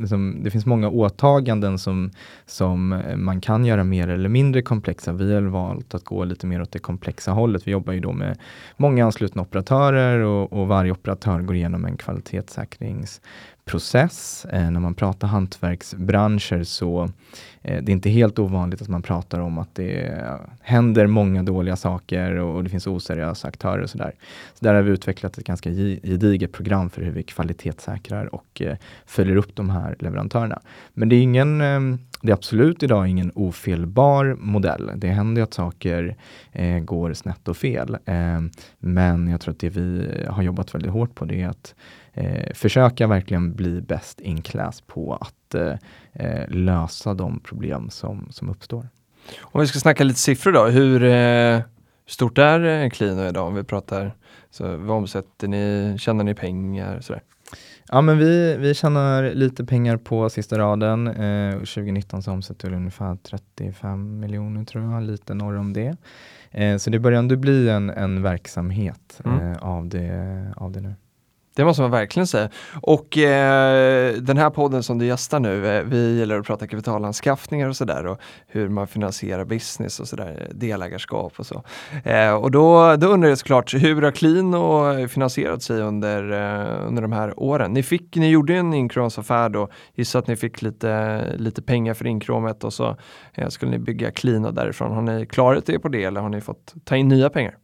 Liksom, 0.00 0.40
det 0.42 0.50
finns 0.50 0.66
många 0.66 0.88
åtaganden 0.88 1.78
som, 1.78 2.10
som 2.46 3.02
man 3.16 3.40
kan 3.40 3.64
göra 3.64 3.84
mer 3.84 4.08
eller 4.08 4.28
mindre 4.28 4.62
komplexa. 4.62 5.12
Vi 5.12 5.34
har 5.34 5.42
valt 5.42 5.94
att 5.94 6.04
gå 6.04 6.24
lite 6.24 6.46
mer 6.46 6.62
åt 6.62 6.72
det 6.72 6.78
komplexa 6.78 7.30
hållet. 7.30 7.66
Vi 7.66 7.70
jobbar 7.70 7.92
ju 7.92 8.00
då 8.00 8.12
med 8.12 8.38
många 8.76 9.04
anslutna 9.04 9.42
operatörer 9.42 10.18
och, 10.18 10.52
och 10.52 10.68
varje 10.68 10.92
operatör 10.92 11.40
går 11.40 11.56
igenom 11.56 11.84
en 11.84 11.96
kvalitetssäkrings 11.96 13.20
process. 13.70 14.46
Eh, 14.52 14.70
när 14.70 14.80
man 14.80 14.94
pratar 14.94 15.28
hantverksbranscher 15.28 16.62
så 16.62 17.10
eh, 17.62 17.82
det 17.82 17.90
är 17.90 17.94
inte 17.94 18.10
helt 18.10 18.38
ovanligt 18.38 18.82
att 18.82 18.88
man 18.88 19.02
pratar 19.02 19.40
om 19.40 19.58
att 19.58 19.74
det 19.74 20.22
händer 20.60 21.06
många 21.06 21.42
dåliga 21.42 21.76
saker 21.76 22.34
och, 22.34 22.56
och 22.56 22.64
det 22.64 22.70
finns 22.70 22.86
oseriösa 22.86 23.48
aktörer 23.48 23.82
och 23.82 23.90
sådär. 23.90 24.12
Så 24.54 24.64
där 24.64 24.74
har 24.74 24.82
vi 24.82 24.90
utvecklat 24.90 25.38
ett 25.38 25.44
ganska 25.44 25.70
gediget 25.70 26.52
program 26.52 26.90
för 26.90 27.02
hur 27.02 27.12
vi 27.12 27.22
kvalitetssäkrar 27.22 28.34
och 28.34 28.62
eh, 28.62 28.76
följer 29.06 29.36
upp 29.36 29.56
de 29.56 29.70
här 29.70 29.96
leverantörerna. 29.98 30.60
Men 30.94 31.08
det 31.08 31.16
är 31.16 31.22
ingen 31.22 31.60
eh, 31.60 31.80
det 32.22 32.32
är 32.32 32.34
absolut 32.34 32.82
idag 32.82 33.08
ingen 33.08 33.32
ofelbar 33.34 34.36
modell. 34.40 34.90
Det 34.96 35.08
händer 35.08 35.42
att 35.42 35.54
saker 35.54 36.16
eh, 36.52 36.78
går 36.78 37.12
snett 37.12 37.48
och 37.48 37.56
fel. 37.56 37.96
Eh, 38.04 38.40
men 38.78 39.28
jag 39.28 39.40
tror 39.40 39.52
att 39.52 39.60
det 39.60 39.68
vi 39.68 40.08
har 40.28 40.42
jobbat 40.42 40.74
väldigt 40.74 40.92
hårt 40.92 41.14
på 41.14 41.24
det 41.24 41.42
är 41.42 41.48
att 41.48 41.74
eh, 42.12 42.54
försöka 42.54 43.06
verkligen 43.06 43.54
bli 43.54 43.80
bäst 43.80 44.20
in 44.20 44.42
class 44.42 44.80
på 44.80 45.14
att 45.14 45.54
eh, 45.54 45.74
eh, 46.12 46.48
lösa 46.48 47.14
de 47.14 47.40
problem 47.40 47.90
som, 47.90 48.28
som 48.30 48.48
uppstår. 48.48 48.88
Om 49.40 49.60
vi 49.60 49.66
ska 49.66 49.78
snacka 49.78 50.04
lite 50.04 50.20
siffror 50.20 50.52
då, 50.52 50.64
hur 50.64 51.04
eh, 51.04 51.60
stort 52.06 52.38
är 52.38 52.90
Klino 52.90 53.28
idag 53.28 53.46
om 53.46 53.54
vi 53.54 53.64
pratar, 53.64 54.14
så 54.50 54.76
vad 54.76 54.96
omsätter 54.96 55.48
ni, 55.48 55.96
tjänar 55.98 56.24
ni 56.24 56.34
pengar? 56.34 57.00
Sådär? 57.00 57.22
Ja 57.92 58.00
men 58.00 58.18
vi, 58.18 58.56
vi 58.56 58.74
tjänar 58.74 59.34
lite 59.34 59.64
pengar 59.64 59.96
på 59.96 60.30
sista 60.30 60.58
raden. 60.58 61.06
Eh, 61.06 61.52
2019 61.52 62.22
så 62.22 62.32
omsätter 62.32 62.70
vi 62.70 62.76
ungefär 62.76 63.16
35 63.16 64.20
miljoner 64.20 64.64
tror 64.64 64.92
jag, 64.92 65.02
lite 65.02 65.34
norr 65.34 65.56
om 65.56 65.72
det. 65.72 65.96
Eh, 66.50 66.76
så 66.76 66.90
det 66.90 66.98
börjar 66.98 67.18
ändå 67.18 67.36
bli 67.36 67.68
en, 67.68 67.90
en 67.90 68.22
verksamhet 68.22 69.20
mm. 69.24 69.40
eh, 69.40 69.58
av, 69.58 69.88
det, 69.88 70.52
av 70.56 70.72
det 70.72 70.80
nu. 70.80 70.94
Det 71.54 71.64
måste 71.64 71.82
man 71.82 71.90
verkligen 71.90 72.26
säga. 72.26 72.48
Och 72.82 73.18
eh, 73.18 74.14
den 74.14 74.36
här 74.36 74.50
podden 74.50 74.82
som 74.82 74.98
du 74.98 75.06
gästar 75.06 75.40
nu, 75.40 75.66
eh, 75.66 75.84
vi 75.84 76.18
gillar 76.18 76.38
att 76.38 76.46
prata 76.46 76.66
kapitalanskaffningar 76.66 77.68
och 77.68 77.76
sådär 77.76 78.06
och 78.06 78.20
hur 78.46 78.68
man 78.68 78.86
finansierar 78.86 79.44
business 79.44 80.00
och 80.00 80.08
sådär, 80.08 80.48
delägarskap 80.54 81.32
och 81.36 81.46
så. 81.46 81.62
Eh, 82.04 82.34
och 82.34 82.50
då, 82.50 82.96
då 82.96 83.06
undrar 83.06 83.28
jag 83.28 83.38
såklart, 83.38 83.74
hur 83.74 84.02
har 84.02 84.10
Klino 84.10 84.92
eh, 84.92 85.06
finansierat 85.06 85.62
sig 85.62 85.80
under, 85.80 86.32
eh, 86.32 86.86
under 86.86 87.02
de 87.02 87.12
här 87.12 87.40
åren? 87.40 87.72
Ni, 87.72 87.82
fick, 87.82 88.16
ni 88.16 88.28
gjorde 88.28 88.54
en 88.54 88.74
inkromsaffär 88.74 89.48
då, 89.48 89.68
gissar 89.94 90.18
att 90.18 90.26
ni 90.26 90.36
fick 90.36 90.62
lite, 90.62 91.22
lite 91.36 91.62
pengar 91.62 91.94
för 91.94 92.06
inkromet 92.06 92.64
och 92.64 92.72
så 92.72 92.96
eh, 93.34 93.48
skulle 93.48 93.70
ni 93.70 93.78
bygga 93.78 94.10
Clean 94.10 94.44
och 94.44 94.54
därifrån. 94.54 94.92
Har 94.92 95.02
ni 95.02 95.26
klarat 95.26 95.68
er 95.68 95.78
på 95.78 95.88
det 95.88 96.04
eller 96.04 96.20
har 96.20 96.28
ni 96.28 96.40
fått 96.40 96.74
ta 96.84 96.96
in 96.96 97.08
nya 97.08 97.30
pengar? 97.30 97.54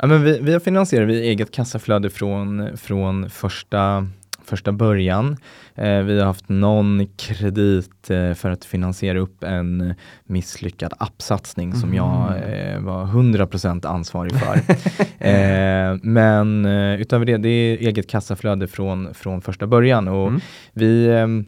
Ja, 0.00 0.06
men 0.06 0.24
vi, 0.24 0.38
vi 0.38 0.52
har 0.52 0.60
finansierat 0.60 1.08
via 1.08 1.22
eget 1.22 1.50
kassaflöde 1.50 2.10
från, 2.10 2.76
från 2.76 3.30
första, 3.30 4.06
första 4.44 4.72
början. 4.72 5.36
Eh, 5.74 5.98
vi 5.98 6.18
har 6.18 6.26
haft 6.26 6.48
någon 6.48 7.06
kredit 7.16 8.10
eh, 8.10 8.34
för 8.34 8.50
att 8.50 8.64
finansiera 8.64 9.18
upp 9.18 9.44
en 9.44 9.94
misslyckad 10.24 10.92
appsatsning 10.98 11.68
mm. 11.68 11.80
som 11.80 11.94
jag 11.94 12.32
eh, 12.36 12.80
var 12.80 13.04
100% 13.06 13.86
ansvarig 13.86 14.32
för. 14.32 14.56
eh, 15.28 15.98
men 16.02 16.64
eh, 16.64 17.00
utöver 17.00 17.24
det, 17.24 17.36
det 17.36 17.48
är 17.48 17.76
eget 17.76 18.10
kassaflöde 18.10 18.66
från, 18.66 19.14
från 19.14 19.42
första 19.42 19.66
början 19.66 20.08
och 20.08 20.28
mm. 20.28 20.40
vi 20.72 21.08
ehm, 21.08 21.46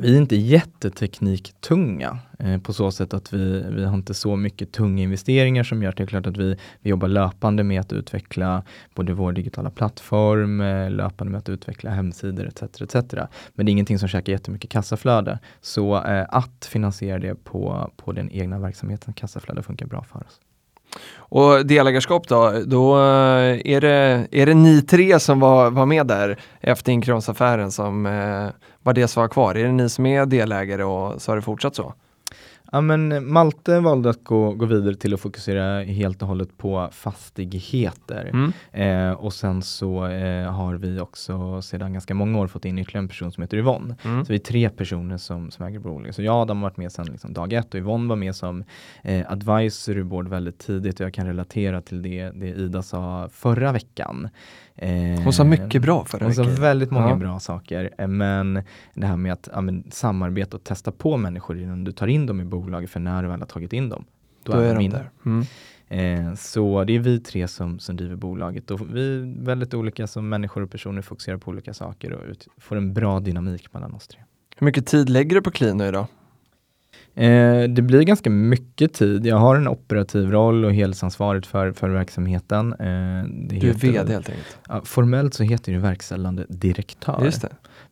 vi 0.00 0.14
är 0.14 0.18
inte 0.18 0.36
jättetekniktunga 0.36 2.18
eh, 2.38 2.58
på 2.58 2.72
så 2.72 2.90
sätt 2.90 3.14
att 3.14 3.32
vi, 3.32 3.64
vi 3.70 3.84
har 3.84 3.94
inte 3.94 4.14
så 4.14 4.36
mycket 4.36 4.72
tunga 4.72 5.02
investeringar 5.02 5.62
som 5.62 5.82
gör 5.82 5.90
att 5.90 5.96
det 5.96 6.02
är 6.02 6.06
klart 6.06 6.26
att 6.26 6.36
vi, 6.36 6.56
vi 6.80 6.90
jobbar 6.90 7.08
löpande 7.08 7.64
med 7.64 7.80
att 7.80 7.92
utveckla 7.92 8.62
både 8.94 9.12
vår 9.12 9.32
digitala 9.32 9.70
plattform, 9.70 10.60
eh, 10.60 10.90
löpande 10.90 11.30
med 11.30 11.38
att 11.38 11.48
utveckla 11.48 11.90
hemsidor 11.90 12.46
etc. 12.46 12.62
etc. 12.62 12.94
Men 13.54 13.66
det 13.66 13.70
är 13.70 13.72
ingenting 13.72 13.98
som 13.98 14.08
käkar 14.08 14.32
jättemycket 14.32 14.70
kassaflöde. 14.70 15.38
Så 15.60 16.04
eh, 16.04 16.26
att 16.28 16.68
finansiera 16.70 17.18
det 17.18 17.44
på, 17.44 17.90
på 17.96 18.12
den 18.12 18.30
egna 18.30 18.58
verksamheten, 18.58 19.14
kassaflöde, 19.14 19.62
funkar 19.62 19.86
bra 19.86 20.02
för 20.02 20.18
oss. 20.18 20.40
Och 21.30 21.66
delägarskap 21.66 22.28
då, 22.28 22.52
då 22.66 22.96
eh, 22.96 23.60
är 23.64 23.80
det, 23.80 24.28
är 24.30 24.46
det 24.46 24.54
ni 24.54 24.82
tre 24.82 25.20
som 25.20 25.40
var, 25.40 25.70
var 25.70 25.86
med 25.86 26.06
där 26.06 26.38
efter 26.60 26.92
Inkronsaffären 26.92 27.72
som 27.72 28.06
eh, 28.06 28.48
var 28.82 28.92
det 28.92 29.08
som 29.08 29.20
var 29.20 29.28
kvar? 29.28 29.54
Är 29.54 29.64
det 29.64 29.72
ni 29.72 29.88
som 29.88 30.06
är 30.06 30.26
delägare 30.26 30.84
och 30.84 31.22
så 31.22 31.30
har 31.30 31.36
det 31.36 31.42
fortsatt 31.42 31.74
så? 31.74 31.94
Ja, 32.72 32.80
men 32.80 33.32
Malte 33.32 33.80
valde 33.80 34.10
att 34.10 34.24
gå, 34.24 34.52
gå 34.52 34.66
vidare 34.66 34.94
till 34.94 35.14
att 35.14 35.20
fokusera 35.20 35.82
helt 35.82 36.22
och 36.22 36.28
hållet 36.28 36.58
på 36.58 36.88
fastigheter. 36.92 38.30
Mm. 38.32 38.52
Eh, 38.72 39.12
och 39.12 39.32
sen 39.32 39.62
så 39.62 40.06
eh, 40.06 40.52
har 40.52 40.74
vi 40.74 41.00
också 41.00 41.62
sedan 41.62 41.92
ganska 41.92 42.14
många 42.14 42.38
år 42.38 42.46
fått 42.46 42.64
in 42.64 42.78
ytterligare 42.78 43.02
en 43.02 43.08
person 43.08 43.32
som 43.32 43.42
heter 43.42 43.56
Yvonne. 43.56 43.96
Mm. 44.04 44.24
Så 44.24 44.32
vi 44.32 44.38
är 44.38 44.44
tre 44.44 44.70
personer 44.70 45.16
som, 45.16 45.50
som 45.50 45.66
äger 45.66 45.78
bolaget. 45.78 46.14
Så 46.14 46.22
jag 46.22 46.34
Adam 46.34 46.56
har 46.56 46.62
varit 46.62 46.76
med 46.76 46.92
sedan 46.92 47.06
liksom 47.06 47.32
dag 47.32 47.52
ett 47.52 47.74
och 47.74 47.80
Yvonne 47.80 48.08
var 48.08 48.16
med 48.16 48.34
som 48.34 48.64
eh, 49.02 49.32
advisory 49.32 50.02
board 50.02 50.28
väldigt 50.28 50.58
tidigt 50.58 51.00
och 51.00 51.06
jag 51.06 51.14
kan 51.14 51.26
relatera 51.26 51.80
till 51.80 52.02
det, 52.02 52.30
det 52.30 52.48
Ida 52.48 52.82
sa 52.82 53.28
förra 53.32 53.72
veckan. 53.72 54.28
Eh, 54.78 55.20
Hon 55.24 55.32
sa 55.32 55.44
mycket 55.44 55.82
bra 55.82 56.04
förra 56.04 56.24
Hon 56.26 56.34
sa 56.34 56.42
veckan. 56.42 56.60
väldigt 56.62 56.90
många 56.90 57.08
Ja. 57.08 57.16
bra 57.16 57.40
saker. 57.40 57.90
Eh, 57.98 58.06
Men 58.08 58.62
det 58.94 59.06
här 59.06 59.16
med 59.16 59.32
att 59.32 59.48
ja, 59.52 59.60
men, 59.60 59.84
samarbeta 59.90 60.56
och 60.56 60.64
testa 60.64 60.92
på 60.92 61.16
människor 61.16 61.58
innan 61.58 61.84
du 61.84 61.92
tar 61.92 62.06
in 62.06 62.26
dem 62.26 62.40
i 62.40 62.44
bolaget 62.44 62.90
för 62.90 63.00
när 63.00 63.22
du 63.22 63.28
väl 63.28 63.40
har 63.40 63.46
tagit 63.46 63.72
in 63.72 63.88
dem. 63.88 64.04
Då 64.42 64.52
är 64.52 64.74
de 64.74 64.80
inne. 64.84 64.94
där. 64.94 65.10
Mm. 65.26 65.44
Eh, 66.28 66.34
så 66.34 66.84
det 66.84 66.92
är 66.94 66.98
vi 66.98 67.20
tre 67.20 67.48
som, 67.48 67.78
som 67.78 67.96
driver 67.96 68.16
bolaget 68.16 68.70
och 68.70 68.96
vi 68.96 69.16
är 69.18 69.44
väldigt 69.44 69.74
olika 69.74 70.06
som 70.06 70.28
människor 70.28 70.62
och 70.62 70.70
personer 70.70 71.02
fokuserar 71.02 71.36
på 71.36 71.50
olika 71.50 71.74
saker 71.74 72.12
och 72.12 72.24
ut, 72.30 72.48
får 72.58 72.76
en 72.76 72.94
bra 72.94 73.20
dynamik 73.20 73.72
mellan 73.74 73.94
oss 73.94 74.08
tre. 74.08 74.20
Hur 74.56 74.64
mycket 74.64 74.86
tid 74.86 75.08
lägger 75.08 75.34
du 75.36 75.42
på 75.42 75.50
Clino 75.50 75.84
idag? 75.84 76.06
Eh, 77.18 77.68
det 77.68 77.82
blir 77.82 78.02
ganska 78.02 78.30
mycket 78.30 78.92
tid. 78.92 79.26
Jag 79.26 79.36
har 79.36 79.56
en 79.56 79.68
operativ 79.68 80.30
roll 80.30 80.64
och 80.64 80.72
helhetsansvaret 80.74 81.46
för, 81.46 81.72
för 81.72 81.88
verksamheten. 81.88 82.72
Eh, 82.72 82.76
Du 82.78 83.56
är 83.56 83.60
heter- 83.60 83.78
vd 83.92 84.12
helt 84.12 84.28
enkelt. 84.28 84.58
Ja, 84.68 84.80
formellt 84.84 85.34
så 85.34 85.42
heter 85.42 85.72
det 85.72 85.78
verkställande 85.78 86.46
direktör. 86.48 87.20
Just 87.24 87.42
det. 87.42 87.48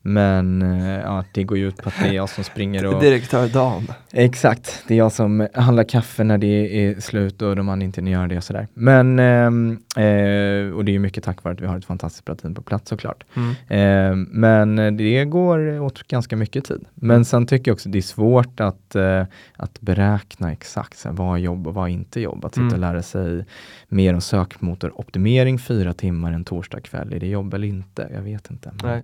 Men 0.09 0.62
eh, 0.62 1.01
ja, 1.01 1.25
det 1.33 1.45
går 1.45 1.59
ju 1.59 1.69
ut 1.69 1.77
på 1.77 1.88
att 1.88 1.95
det 2.03 2.09
är 2.09 2.12
jag 2.12 2.29
som 2.29 2.45
springer 2.45 2.87
och 2.87 3.01
Direktör 3.03 3.49
Dan. 3.49 3.87
Exakt, 4.12 4.85
det 4.88 4.95
är 4.95 4.99
jag 4.99 5.12
som 5.12 5.49
handlar 5.55 5.85
kaffe 5.85 6.25
när 6.25 6.38
det 6.38 6.47
är 6.87 7.01
slut 7.01 7.42
och 7.42 7.57
de 7.57 7.69
andra 7.69 7.85
inte 7.85 8.01
gör 8.01 8.27
det 8.27 8.37
och 8.37 8.45
sådär. 8.45 8.69
Men, 8.75 9.19
ehm, 9.19 9.71
eh, 9.97 10.75
och 10.77 10.85
det 10.85 10.90
är 10.90 10.92
ju 10.92 10.99
mycket 10.99 11.25
tack 11.25 11.42
vare 11.45 11.55
att 11.55 11.61
vi 11.61 11.66
har 11.66 11.79
ett 11.79 11.85
fantastiskt 11.85 12.25
bra 12.25 12.35
team 12.35 12.55
på 12.55 12.62
plats 12.62 12.88
såklart. 12.88 13.25
Mm. 13.37 13.51
Eh, 13.69 14.27
men 14.31 14.97
det 14.97 15.25
går 15.25 15.81
åt 15.81 16.03
ganska 16.09 16.37
mycket 16.37 16.64
tid. 16.64 16.85
Men 16.95 17.25
sen 17.25 17.47
tycker 17.47 17.71
jag 17.71 17.75
också 17.75 17.88
det 17.88 17.99
är 17.99 18.03
svårt 18.03 18.61
att, 18.61 18.95
eh, 18.95 19.25
att 19.57 19.81
beräkna 19.81 20.53
exakt 20.53 20.99
så 20.99 21.09
här, 21.09 21.16
vad 21.16 21.35
är 21.35 21.40
jobb 21.40 21.66
och 21.66 21.75
vad 21.75 21.85
är 21.88 21.92
inte 21.92 22.21
jobb. 22.21 22.45
Att 22.45 22.55
sitta 22.55 22.61
Mm. 22.62 22.75
och 22.75 22.81
lära 22.81 23.03
sig 23.03 23.45
mer 23.88 24.14
om 24.14 24.21
sökmotoroptimering 24.21 25.59
fyra 25.59 25.92
timmar 25.92 26.33
en 26.33 26.45
torsdag 26.45 26.81
kväll. 26.81 27.12
Är 27.12 27.21
det 27.21 27.27
jobb 27.27 27.55
eller 27.55 27.69
inte? 27.69 28.09
Jag 28.14 28.23
vet 28.23 28.51
inte. 28.51 28.73
Men- 28.83 28.90
Nej. 28.92 29.03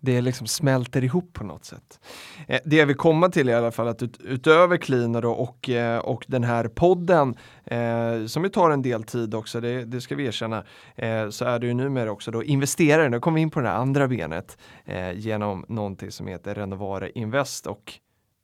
Det 0.00 0.20
liksom 0.20 0.46
smälter 0.46 1.04
ihop 1.04 1.32
på 1.32 1.44
något 1.44 1.64
sätt. 1.64 2.00
Eh, 2.48 2.60
det 2.64 2.76
jag 2.76 2.86
vill 2.86 2.96
komma 2.96 3.28
till 3.28 3.48
i 3.48 3.54
alla 3.54 3.70
fall 3.70 3.88
att 3.88 4.02
ut, 4.02 4.20
utöver 4.20 4.76
Cleaner 4.76 5.24
och, 5.24 5.68
eh, 5.70 5.98
och 5.98 6.24
den 6.28 6.44
här 6.44 6.68
podden 6.68 7.34
eh, 7.64 8.26
som 8.26 8.44
ju 8.44 8.48
tar 8.50 8.70
en 8.70 8.82
del 8.82 9.04
tid 9.04 9.34
också, 9.34 9.60
det, 9.60 9.84
det 9.84 10.00
ska 10.00 10.14
vi 10.14 10.26
erkänna, 10.26 10.64
eh, 10.96 11.28
så 11.30 11.44
är 11.44 11.58
du 11.58 11.66
ju 11.66 11.74
numera 11.74 12.10
också 12.12 12.30
då 12.30 12.44
investerare, 12.44 13.08
nu 13.08 13.20
kommer 13.20 13.34
vi 13.34 13.42
in 13.42 13.50
på 13.50 13.60
det 13.60 13.70
andra 13.70 14.08
benet 14.08 14.58
eh, 14.84 15.12
genom 15.12 15.64
någonting 15.68 16.10
som 16.10 16.26
heter 16.26 16.54
Renovare 16.54 17.10
Invest 17.10 17.66
och 17.66 17.92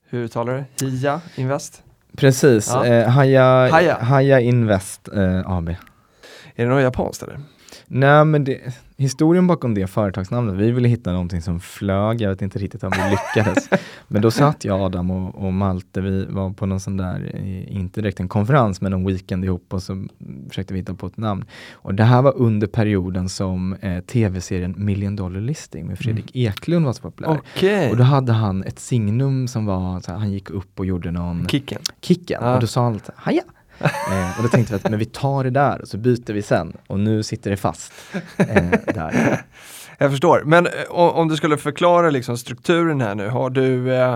hur 0.08 0.24
uttalar 0.24 0.66
du? 0.78 0.86
HIA 0.86 1.20
Invest? 1.36 1.82
Precis, 2.16 2.68
Ja. 2.74 2.86
eh, 2.86 3.08
Haja, 3.08 3.68
Haja. 3.70 3.98
Haja 4.02 4.40
Invest 4.40 5.08
AB. 5.44 5.68
Är 5.68 6.64
det 6.64 6.66
något 6.66 6.82
japanskt 6.82 7.22
eller? 7.22 7.40
Nej 7.86 8.24
men 8.24 8.44
det, 8.44 8.60
historien 8.96 9.46
bakom 9.46 9.74
det 9.74 9.86
företagsnamnet, 9.86 10.54
vi 10.54 10.70
ville 10.70 10.88
hitta 10.88 11.12
någonting 11.12 11.42
som 11.42 11.60
flög, 11.60 12.20
jag 12.20 12.30
vet 12.30 12.42
inte 12.42 12.58
riktigt 12.58 12.84
om 12.84 12.90
vi 12.96 13.10
lyckades. 13.36 13.68
men 14.08 14.22
då 14.22 14.30
satt 14.30 14.64
jag, 14.64 14.80
Adam 14.80 15.10
och, 15.10 15.34
och 15.46 15.52
Malte, 15.52 16.00
vi 16.00 16.24
var 16.24 16.50
på 16.50 16.66
någon 16.66 16.80
sån 16.80 16.96
där, 16.96 17.30
eh, 17.34 17.76
inte 17.76 18.00
direkt 18.00 18.20
en 18.20 18.28
konferens, 18.28 18.80
men 18.80 18.92
en 18.92 19.06
weekend 19.06 19.44
ihop 19.44 19.66
och 19.74 19.82
så 19.82 20.06
försökte 20.48 20.74
vi 20.74 20.80
hitta 20.80 20.94
på 20.94 21.06
ett 21.06 21.16
namn. 21.16 21.44
Och 21.72 21.94
det 21.94 22.04
här 22.04 22.22
var 22.22 22.36
under 22.36 22.66
perioden 22.66 23.28
som 23.28 23.74
eh, 23.74 24.00
tv-serien 24.00 24.74
Million 24.78 25.16
Dollar 25.16 25.40
Listing 25.40 25.86
med 25.86 25.98
Fredrik 25.98 26.30
Eklund 26.36 26.86
var 26.86 26.92
så 26.92 27.02
populär. 27.02 27.30
Okej, 27.54 27.90
Och 27.90 27.96
då 27.96 28.02
hade 28.02 28.32
han 28.32 28.64
ett 28.64 28.78
signum 28.78 29.48
som 29.48 29.66
var, 29.66 30.08
här, 30.08 30.14
han 30.18 30.32
gick 30.32 30.50
upp 30.50 30.78
och 30.78 30.86
gjorde 30.86 31.10
någon 31.10 31.48
Kicken. 31.48 31.78
kicken 32.00 32.38
Ja. 32.42 32.54
och 32.54 32.60
då 32.60 32.66
sa 32.66 32.84
han 32.84 33.00
haja 33.16 33.42
eh, 33.84 34.36
och 34.36 34.42
då 34.42 34.48
tänkte 34.48 34.72
vi 34.72 34.76
att 34.76 34.90
men 34.90 34.98
vi 34.98 35.04
tar 35.04 35.44
det 35.44 35.50
där 35.50 35.82
och 35.82 35.88
så 35.88 35.98
byter 35.98 36.32
vi 36.32 36.42
sen 36.42 36.76
och 36.86 37.00
nu 37.00 37.22
sitter 37.22 37.50
det 37.50 37.56
fast 37.56 37.92
eh, 38.36 38.70
där. 38.94 39.42
Jag 39.98 40.10
förstår, 40.10 40.42
men 40.44 40.66
eh, 40.66 40.90
om 40.90 41.28
du 41.28 41.36
skulle 41.36 41.56
förklara 41.56 42.10
liksom 42.10 42.38
strukturen 42.38 43.00
här 43.00 43.14
nu, 43.14 43.28
har 43.28 43.50
du 43.50 43.94
eh, 43.94 44.12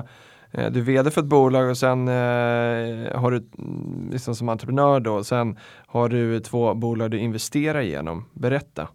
eh, 0.51 0.71
du 0.71 0.81
är 0.81 0.85
vd 0.85 1.11
för 1.11 1.21
ett 1.21 1.27
bolag 1.27 1.71
och 1.71 1.79
sen 1.79 2.09
eh, 2.09 2.15
har 3.19 3.31
du 3.31 3.37
mm, 3.59 4.11
liksom 4.13 4.35
som 4.35 4.49
entreprenör 4.49 5.01
då, 5.01 5.25
sen 5.25 5.59
har 5.87 6.09
du 6.09 6.41
två 6.41 6.75
bolag 6.75 7.11
du 7.11 7.19
investerar 7.19 7.81
genom. 7.81 8.25
Berätta. 8.33 8.89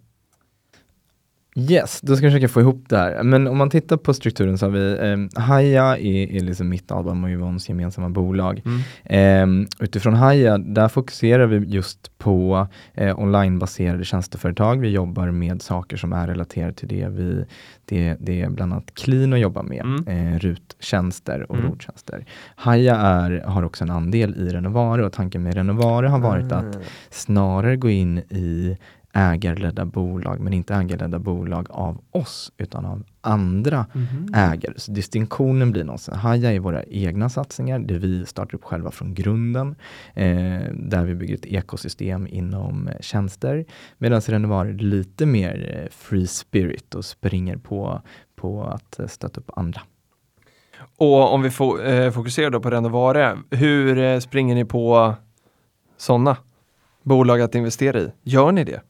Yes, 1.55 2.01
då 2.01 2.15
ska 2.15 2.25
jag 2.25 2.33
försöka 2.33 2.47
få 2.49 2.61
ihop 2.61 2.85
det 2.89 2.97
här. 2.97 3.23
Men 3.23 3.47
om 3.47 3.57
man 3.57 3.69
tittar 3.69 3.97
på 3.97 4.13
strukturen 4.13 4.57
så 4.57 4.65
har 4.65 4.71
vi 4.71 4.97
eh, 5.37 5.41
Haja 5.43 5.97
är, 5.97 6.31
är 6.35 6.39
liksom 6.39 6.69
mitt 6.69 6.91
Adam 6.91 7.23
och 7.23 7.29
Yvonnes 7.29 7.69
gemensamma 7.69 8.09
bolag. 8.09 8.61
Eh, 9.03 9.47
utifrån 9.79 10.13
Haja, 10.13 10.57
där 10.57 10.87
fokuserar 10.87 11.45
vi 11.47 11.57
just 11.57 12.17
på 12.17 12.67
eh, 12.93 13.19
onlinebaserade 13.19 14.03
tjänsteföretag. 14.05 14.79
Vi 14.79 14.89
jobbar 14.89 15.31
med 15.31 15.61
saker 15.61 15.97
som 15.97 16.13
är 16.13 16.27
relaterade 16.27 16.73
till 16.73 16.87
det 16.87 17.07
vi, 17.09 17.45
det, 17.85 18.15
det 18.19 18.41
är 18.41 18.49
bland 18.49 18.73
annat 18.73 18.93
Clean 18.93 19.33
att 19.33 19.39
jobba 19.39 19.63
med, 19.63 19.85
Mm. 19.85 20.07
eh, 20.33 20.39
RUT-tjänster 20.39 21.51
och 21.51 21.55
Mm. 21.57 21.67
ROT-tjänster. 21.69 22.25
Haja 22.55 22.95
är, 22.95 23.41
har 23.45 23.63
också 23.63 23.83
en 23.83 23.89
andel 23.91 24.35
i 24.35 24.49
Renovare 24.49 25.05
och 25.05 25.13
tanken 25.13 25.43
med 25.43 25.53
Renovare 25.55 26.07
har 26.07 26.19
varit 26.19 26.51
att 26.51 26.75
Mm. 26.75 26.87
snarare 27.09 27.75
gå 27.75 27.89
in 27.89 28.17
i 28.17 28.77
ägarledda 29.13 29.85
bolag, 29.85 30.39
men 30.39 30.53
inte 30.53 30.75
ägarledda 30.75 31.19
bolag 31.19 31.67
av 31.69 32.01
oss, 32.11 32.51
utan 32.57 32.85
av 32.85 33.03
andra 33.21 33.85
Mhm. 33.93 34.27
ägare. 34.33 34.73
Så 34.77 34.91
distinktionen 34.91 35.71
blir 35.71 35.83
någonstans, 35.83 36.17
Haja 36.17 36.51
är 36.53 36.59
våra 36.59 36.83
egna 36.83 37.29
satsningar, 37.29 37.79
det 37.79 37.97
vi 37.97 38.25
startar 38.25 38.55
upp 38.55 38.63
själva 38.63 38.91
från 38.91 39.13
grunden, 39.13 39.75
eh, 40.13 40.61
där 40.73 41.03
vi 41.05 41.15
bygger 41.15 41.35
ett 41.35 41.45
ekosystem 41.45 42.27
inom 42.27 42.87
eh, 42.87 42.93
tjänster, 42.99 43.65
medan 43.97 44.21
Renovare 44.21 44.69
är 44.69 44.73
lite 44.73 45.25
mer 45.25 45.79
eh, 45.83 45.89
free 45.91 46.27
spirit 46.27 46.95
och 46.95 47.05
springer 47.05 47.57
på, 47.57 48.01
på 48.35 48.63
att 48.63 48.99
eh, 48.99 49.07
stötta 49.07 49.39
upp 49.41 49.49
andra. 49.55 49.81
Och 50.97 51.33
om 51.33 51.41
vi 51.41 51.49
fo- 51.49 51.85
eh, 51.85 52.11
fokuserar 52.11 52.49
då 52.49 52.59
på 52.59 52.69
Renovare, 52.69 53.37
hur 53.51 54.19
springer 54.19 54.55
ni 54.55 54.65
på 54.65 55.13
sådana 55.97 56.37
bolag 57.03 57.41
att 57.41 57.55
investera 57.55 57.99
i? 57.99 58.11
Gör 58.23 58.51
ni 58.51 58.63
det? 58.63 58.81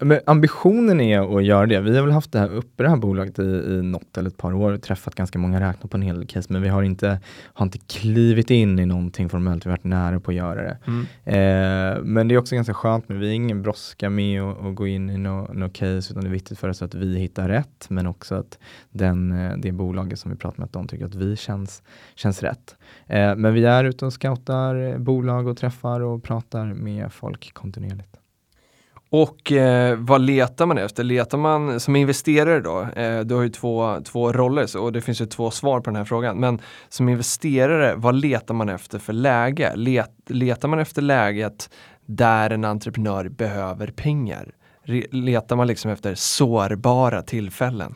Men 0.00 0.20
ambitionen 0.26 1.00
är 1.00 1.36
att 1.38 1.44
göra 1.44 1.66
det. 1.66 1.80
Vi 1.80 1.96
har 1.96 2.02
väl 2.02 2.12
haft 2.12 2.32
det 2.32 2.38
här 2.38 2.48
uppe, 2.54 2.82
det 2.82 2.88
här 2.88 2.96
bolaget 2.96 3.38
i, 3.38 3.42
i 3.42 3.82
något 3.82 4.18
eller 4.18 4.30
ett 4.30 4.36
par 4.36 4.52
år, 4.52 4.76
träffat 4.76 5.14
ganska 5.14 5.38
många, 5.38 5.60
räknat 5.60 5.90
på 5.90 5.96
en 5.96 6.02
hel 6.02 6.16
del 6.16 6.26
case, 6.26 6.52
men 6.52 6.62
vi 6.62 6.68
har 6.68 6.82
inte, 6.82 7.20
har 7.44 7.66
inte 7.66 7.78
klivit 7.78 8.50
in 8.50 8.78
i 8.78 8.86
någonting 8.86 9.28
formellt, 9.28 9.66
vi 9.66 9.70
har 9.70 9.76
varit 9.76 9.84
nära 9.84 10.20
på 10.20 10.30
att 10.30 10.34
göra 10.34 10.62
det. 10.62 10.78
Eh, 11.24 12.02
men 12.02 12.28
det 12.28 12.34
är 12.34 12.38
också 12.38 12.54
ganska 12.54 12.74
skönt, 12.74 13.08
men 13.08 13.20
vi 13.20 13.28
är 13.28 13.32
ingen 13.32 13.62
brådska 13.62 14.10
med 14.10 14.42
att, 14.42 14.74
gå 14.74 14.86
in 14.86 15.10
i 15.10 15.18
något 15.18 15.54
no 15.54 15.68
case, 15.68 16.12
utan 16.12 16.22
det 16.22 16.28
är 16.28 16.32
viktigt 16.32 16.58
för 16.58 16.68
oss 16.68 16.82
att 16.82 16.94
vi 16.94 17.18
hittar 17.18 17.48
rätt, 17.48 17.86
men 17.88 18.06
också 18.06 18.34
att 18.34 18.58
den, 18.90 19.32
eh, 19.32 19.56
det 19.56 19.72
bolaget 19.72 20.18
som 20.18 20.30
vi 20.30 20.36
pratar 20.36 20.58
med, 20.58 20.64
att 20.64 20.72
de 20.72 20.88
tycker 20.88 21.04
att 21.04 21.14
vi 21.14 21.36
känns, 21.36 21.82
känns 22.14 22.42
rätt. 22.42 22.76
Eh, 23.06 23.36
men 23.36 23.54
vi 23.54 23.64
är 23.64 23.84
ute 23.84 24.06
och 24.06 24.12
scoutar 24.12 24.98
bolag 24.98 25.46
och 25.46 25.56
träffar 25.56 26.00
och 26.00 26.22
pratar 26.22 26.66
med 26.66 27.12
folk 27.12 27.54
kontinuerligt. 27.54 28.16
Och 29.18 29.52
eh, 29.52 29.96
vad 29.98 30.20
letar 30.20 30.66
man 30.66 30.78
efter? 30.78 31.04
Letar 31.04 31.38
man 31.38 31.80
som 31.80 31.96
investerare 31.96 32.60
då? 32.60 32.80
Eh, 32.80 33.20
du 33.20 33.34
har 33.34 33.42
ju 33.42 33.48
två, 33.48 34.00
två 34.04 34.32
roller 34.32 34.66
så, 34.66 34.82
och 34.82 34.92
det 34.92 35.00
finns 35.00 35.20
ju 35.20 35.26
två 35.26 35.50
svar 35.50 35.80
på 35.80 35.90
den 35.90 35.96
här 35.96 36.04
frågan. 36.04 36.40
Men 36.40 36.60
som 36.88 37.08
investerare, 37.08 37.94
vad 37.96 38.14
letar 38.14 38.54
man 38.54 38.68
efter 38.68 38.98
för 38.98 39.12
läge? 39.12 39.72
Let, 39.76 40.10
letar 40.26 40.68
man 40.68 40.78
efter 40.78 41.02
läget 41.02 41.70
där 42.06 42.50
en 42.50 42.64
entreprenör 42.64 43.28
behöver 43.28 43.86
pengar? 43.86 44.54
Re, 44.82 45.02
letar 45.10 45.56
man 45.56 45.66
liksom 45.66 45.90
efter 45.90 46.14
sårbara 46.14 47.22
tillfällen? 47.22 47.94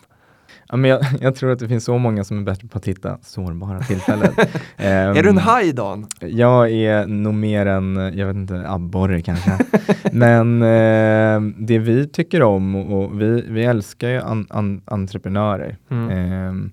Ja, 0.70 0.76
men 0.76 0.90
jag, 0.90 1.00
jag 1.20 1.34
tror 1.34 1.52
att 1.52 1.58
det 1.58 1.68
finns 1.68 1.84
så 1.84 1.98
många 1.98 2.24
som 2.24 2.38
är 2.38 2.42
bättre 2.42 2.68
på 2.68 2.78
att 2.78 2.88
hitta 2.88 3.18
sårbara 3.22 3.80
tillfällen. 3.80 4.32
Ehm, 4.76 5.16
Är 5.16 5.22
du 5.22 5.28
en 5.28 5.38
haj 5.38 5.72
Dan? 5.72 6.06
Jag 6.20 6.70
är 6.70 7.06
nog 7.06 7.34
mer 7.34 7.66
en, 7.66 7.96
jag 8.14 8.26
vet 8.26 8.36
inte, 8.36 8.64
abborre 8.68 9.22
kanske. 9.22 9.58
Men 10.12 10.62
eh, 10.62 11.52
det 11.58 11.78
vi 11.78 12.08
tycker 12.08 12.42
om 12.42 12.76
och 12.76 13.20
vi, 13.20 13.44
vi 13.48 13.64
älskar 13.64 14.08
ju 14.08 14.20
an, 14.20 14.46
an, 14.50 14.82
entreprenörer. 14.84 15.76
Mm. 15.90 16.10
Ehm, 16.10 16.70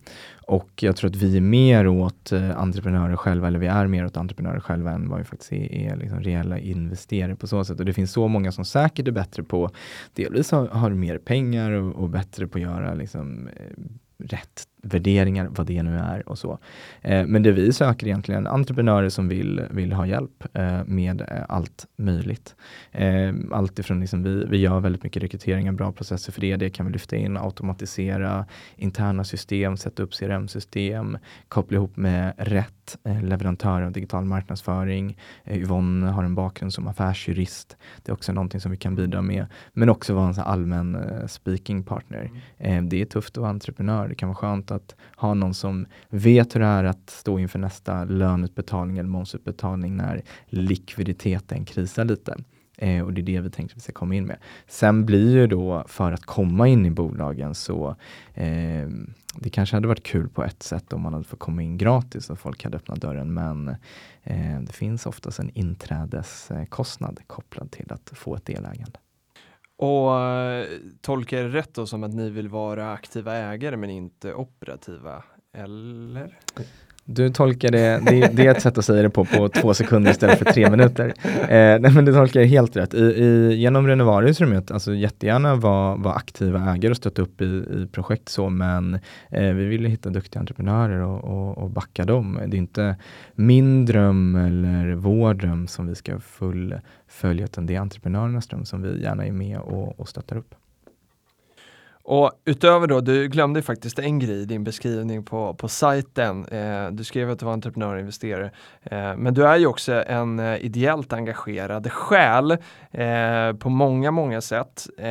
och 0.47 0.83
jag 0.83 0.95
tror 0.95 1.09
att 1.09 1.15
vi 1.15 1.37
är 1.37 1.41
mer 1.41 1.87
åt 1.87 2.31
eh, 2.31 2.59
entreprenörer 2.59 3.15
själva, 3.15 3.47
eller 3.47 3.59
vi 3.59 3.67
är 3.67 3.87
mer 3.87 4.05
åt 4.05 4.17
entreprenörer 4.17 4.59
själva 4.59 4.91
än 4.91 5.09
vad 5.09 5.19
vi 5.19 5.25
faktiskt 5.25 5.51
är, 5.51 5.73
är 5.73 5.95
liksom 5.95 6.19
reella 6.19 6.59
investerare 6.59 7.35
på 7.35 7.47
så 7.47 7.65
sätt. 7.65 7.79
Och 7.79 7.85
det 7.85 7.93
finns 7.93 8.11
så 8.11 8.27
många 8.27 8.51
som 8.51 8.65
säkert 8.65 9.07
är 9.07 9.11
bättre 9.11 9.43
på, 9.43 9.69
delvis 10.13 10.51
har, 10.51 10.67
har 10.67 10.89
mer 10.89 11.17
pengar 11.17 11.71
och, 11.71 11.95
och 11.95 12.09
bättre 12.09 12.47
på 12.47 12.57
att 12.57 12.61
göra 12.61 12.93
liksom, 12.93 13.47
eh, 13.47 13.83
rätt 14.17 14.63
värderingar, 14.87 15.47
vad 15.51 15.67
det 15.67 15.83
nu 15.83 15.97
är 15.97 16.29
och 16.29 16.37
så. 16.37 16.59
Eh, 17.01 17.25
men 17.25 17.43
det 17.43 17.51
vi 17.51 17.73
söker 17.73 18.07
egentligen 18.07 18.47
entreprenörer 18.47 19.09
som 19.09 19.27
vill, 19.27 19.61
vill 19.69 19.93
ha 19.93 20.07
hjälp 20.07 20.43
eh, 20.53 20.83
med 20.85 21.21
eh, 21.21 21.27
allt 21.49 21.85
möjligt. 21.95 22.55
Eh, 22.91 23.33
allt 23.51 23.79
ifrån 23.79 23.99
liksom 23.99 24.23
vi, 24.23 24.45
vi 24.45 24.57
gör 24.57 24.79
väldigt 24.79 25.03
mycket 25.03 25.23
rekryteringar, 25.23 25.71
bra 25.71 25.91
processer 25.91 26.31
för 26.31 26.41
det. 26.41 26.55
Det 26.55 26.69
kan 26.69 26.85
vi 26.85 26.91
lyfta 26.91 27.15
in, 27.15 27.37
automatisera 27.37 28.45
interna 28.75 29.23
system, 29.23 29.77
sätta 29.77 30.03
upp 30.03 30.13
CRM-system, 30.13 31.17
koppla 31.47 31.77
ihop 31.77 31.97
med 31.97 32.33
rätt 32.37 32.97
eh, 33.03 33.23
leverantör 33.23 33.81
av 33.81 33.91
digital 33.91 34.25
marknadsföring. 34.25 35.17
Eh, 35.43 35.57
Yvonne 35.57 36.07
har 36.07 36.23
en 36.23 36.35
bakgrund 36.35 36.73
som 36.73 36.87
affärsjurist. 36.87 37.77
Det 38.03 38.11
är 38.11 38.13
också 38.13 38.33
någonting 38.33 38.61
som 38.61 38.71
vi 38.71 38.77
kan 38.77 38.95
bidra 38.95 39.21
med. 39.21 39.45
Men 39.73 39.89
också 39.89 40.13
vara 40.13 40.29
en 40.29 40.39
allmän 40.39 40.95
eh, 40.95 41.27
speaking 41.27 41.83
partner. 41.83 42.31
Mm. 42.57 42.89
det 42.89 43.01
är 43.01 43.05
tufft 43.05 43.37
att 43.37 43.41
vara 43.41 43.49
entreprenör. 43.49 44.07
Det 44.07 44.15
kan 44.15 44.29
vara 44.29 44.35
skönt 44.35 44.71
att 44.71 44.76
att 44.77 44.95
ha 45.15 45.33
någon 45.33 45.53
som 45.53 45.85
vet 46.09 46.55
hur 46.55 46.59
det 46.59 46.65
är 46.65 46.83
att 46.83 47.09
stå 47.09 47.39
inför 47.39 47.59
nästa 47.59 48.03
löneutbetalning 48.05 48.97
eller 48.97 49.09
momsutbetalning 49.09 49.97
när 49.97 50.21
likviditeten 50.49 51.65
krisar 51.65 52.05
lite. 52.05 52.37
Eh, 52.77 53.03
och 53.03 53.13
det 53.13 53.21
är 53.21 53.23
det 53.23 53.41
vi 53.41 53.49
tänkte 53.49 53.73
att 53.73 53.77
vi 53.77 53.81
ska 53.81 53.91
komma 53.91 54.15
in 54.15 54.25
med. 54.25 54.37
Sen 54.67 55.05
blir 55.05 55.31
ju 55.31 55.47
då, 55.47 55.83
för 55.87 56.11
att 56.11 56.25
komma 56.25 56.67
in 56.67 56.85
i 56.85 56.91
bolagen 56.91 57.55
så 57.55 57.95
eh, 58.33 58.89
det 59.35 59.49
kanske 59.51 59.75
hade 59.75 59.87
varit 59.87 60.03
kul 60.03 60.29
på 60.29 60.43
ett 60.43 60.63
sätt 60.63 60.93
om 60.93 61.01
man 61.01 61.13
hade 61.13 61.25
fått 61.25 61.39
komma 61.39 61.61
in 61.61 61.77
gratis 61.77 62.29
och 62.29 62.39
folk 62.39 62.63
hade 62.63 62.77
öppnat 62.77 63.01
dörren 63.01 63.33
men 63.33 63.67
eh, 64.23 64.61
det 64.61 64.73
finns 64.73 65.05
oftast 65.05 65.39
en 65.39 65.49
inträdeskostnad 65.49 67.19
kopplad 67.27 67.71
till 67.71 67.91
att 67.91 68.11
få 68.15 68.35
ett 68.35 68.45
delägande. 68.45 68.99
Och 69.77 70.19
eh, 70.19 70.67
tolkar 71.01 71.43
det 71.43 71.49
rätt 71.49 71.73
då 71.73 71.87
som 71.87 72.03
att 72.03 72.13
ni 72.13 72.29
vill 72.29 72.49
vara 72.49 72.91
aktiva 72.91 73.35
ägare 73.35 73.77
men 73.77 73.89
inte 73.89 74.33
operativa? 74.33 75.23
Eller? 75.53 76.39
Du 77.09 77.29
tolkar 77.29 77.71
det, 77.71 78.01
det, 78.05 78.27
det, 78.33 78.47
är 78.47 78.51
ett 78.51 78.61
sätt 78.61 78.77
att 78.77 78.85
säga 78.85 79.03
det 79.03 79.09
på, 79.09 79.25
på 79.25 79.49
två 79.49 79.73
sekunder 79.73 80.11
istället 80.11 80.39
för 80.39 80.45
tre 80.45 80.69
minuter. 80.69 81.13
Eh, 81.25 81.79
nej 81.79 81.91
men 81.91 82.05
du 82.05 82.13
tolkar 82.13 82.39
det 82.39 82.45
helt 82.45 82.75
rätt. 82.75 82.93
I, 82.93 82.97
i, 82.97 83.55
genom 83.55 83.87
Renovarius 83.87 84.41
rummet, 84.41 84.71
alltså 84.71 84.93
jättegärna 84.93 85.55
vara 85.55 85.95
var 85.95 86.15
aktiva 86.15 86.73
ägare 86.73 86.91
och 86.91 86.97
stötta 86.97 87.21
upp 87.21 87.41
i, 87.41 87.45
i 87.45 87.87
projekt 87.91 88.29
så, 88.29 88.49
men 88.49 88.93
eh, 89.29 89.53
vi 89.53 89.65
vill 89.65 89.85
hitta 89.85 90.09
duktiga 90.09 90.39
entreprenörer 90.39 90.99
och, 90.99 91.23
och, 91.23 91.57
och, 91.57 91.69
backa 91.69 92.05
dem. 92.05 92.39
Det 92.47 92.57
är 92.57 92.59
inte 92.59 92.95
min 93.35 93.85
dröm 93.85 94.35
eller 94.35 94.95
vår 94.95 95.33
dröm 95.33 95.67
som 95.67 95.87
vi 95.87 95.95
ska 95.95 96.19
fullfölja, 96.19 97.45
utan 97.45 97.65
det 97.65 97.75
är 97.75 97.79
entreprenörernas 97.79 98.47
dröm 98.47 98.65
som 98.65 98.81
vi 98.81 99.01
gärna 99.01 99.25
är 99.25 99.31
med 99.31 99.59
och, 99.59 99.99
och 99.99 100.09
stöttar 100.09 100.37
upp. 100.37 100.55
Och 102.09 102.31
utöver 102.45 102.87
då, 102.87 103.01
du 103.01 103.27
glömde 103.27 103.61
faktiskt 103.61 103.99
en 103.99 104.19
grej 104.19 104.41
i 104.41 104.45
din 104.45 104.63
beskrivning 104.63 105.23
på, 105.23 105.53
på 105.53 105.67
sajten. 105.67 106.45
Eh, 106.45 106.91
du 106.91 107.03
skrev 107.03 107.29
att 107.29 107.39
du 107.39 107.45
var 107.45 107.53
entreprenör 107.53 107.93
och 107.93 107.99
investerare. 107.99 108.51
Eh, 108.83 109.17
men 109.17 109.33
du 109.33 109.47
är 109.47 109.57
ju 109.57 109.67
också 109.67 110.03
en 110.07 110.39
eh, 110.39 110.65
ideellt 110.65 111.13
engagerad 111.13 111.91
själ 111.91 112.51
eh, 112.91 113.53
på 113.59 113.69
många, 113.69 114.11
många 114.11 114.41
sätt. 114.41 114.87
Eh, 114.97 115.07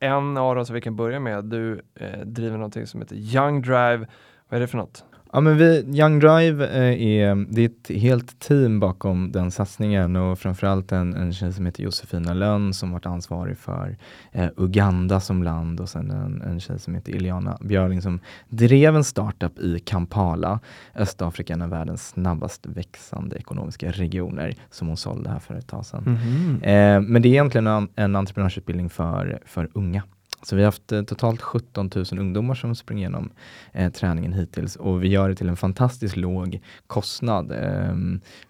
en 0.00 0.36
av 0.36 0.54
dem 0.54 0.66
som 0.66 0.74
vi 0.74 0.80
kan 0.80 0.96
börja 0.96 1.20
med, 1.20 1.44
du 1.44 1.82
eh, 1.94 2.20
driver 2.24 2.56
någonting 2.56 2.86
som 2.86 3.00
heter 3.00 3.16
Young 3.16 3.62
Drive. 3.62 4.06
Vad 4.48 4.56
är 4.56 4.60
det 4.60 4.66
för 4.66 4.78
något? 4.78 5.04
Ja, 5.32 5.40
men 5.40 5.56
vi, 5.56 5.84
Young 6.00 6.18
Drive 6.18 6.66
eh, 6.66 7.02
är, 7.02 7.46
det 7.54 7.64
är 7.64 7.68
ett 7.68 8.00
helt 8.00 8.40
team 8.40 8.80
bakom 8.80 9.32
den 9.32 9.50
satsningen 9.50 10.16
och 10.16 10.38
framförallt 10.38 10.92
en, 10.92 11.14
en 11.14 11.32
tjej 11.32 11.52
som 11.52 11.66
heter 11.66 11.82
Josefina 11.82 12.34
Lönn 12.34 12.74
som 12.74 12.92
varit 12.92 13.06
ansvarig 13.06 13.58
för 13.58 13.96
eh, 14.32 14.48
Uganda 14.56 15.20
som 15.20 15.42
land 15.42 15.80
och 15.80 15.88
sen 15.88 16.10
en, 16.10 16.42
en 16.42 16.60
tjej 16.60 16.78
som 16.78 16.94
heter 16.94 17.12
Iliana 17.12 17.58
Björling 17.60 18.02
som 18.02 18.20
drev 18.48 18.96
en 18.96 19.04
startup 19.04 19.58
i 19.58 19.78
Kampala, 19.78 20.60
Östafrika, 20.94 21.52
en 21.52 21.62
av 21.62 21.70
världens 21.70 22.08
snabbast 22.08 22.66
växande 22.66 23.36
ekonomiska 23.36 23.90
regioner 23.90 24.54
som 24.70 24.88
hon 24.88 24.96
sålde 24.96 25.30
här 25.30 25.38
för 25.38 25.54
ett 25.54 25.68
tag 25.68 25.86
sedan. 25.86 26.04
Mm 26.06 26.18
-hmm. 26.18 26.96
eh, 26.96 27.00
men 27.00 27.22
det 27.22 27.28
är 27.28 27.30
egentligen 27.30 27.66
en, 27.66 27.88
en 27.94 28.16
entreprenörsutbildning 28.16 28.90
för, 28.90 29.42
för 29.46 29.68
unga. 29.72 30.02
Så 30.42 30.56
vi 30.56 30.62
har 30.62 30.66
haft 30.66 30.92
eh, 30.92 31.02
totalt 31.02 31.42
17 31.42 31.90
000 31.94 32.04
ungdomar 32.18 32.54
som 32.54 32.74
springer 32.74 33.00
igenom 33.00 33.30
eh, 33.72 33.92
träningen 33.92 34.32
hittills 34.32 34.76
och 34.76 35.02
vi 35.02 35.08
gör 35.08 35.28
det 35.28 35.34
till 35.34 35.48
en 35.48 35.56
fantastiskt 35.56 36.16
låg 36.16 36.60
kostnad. 36.86 37.52
Eh, 37.52 37.96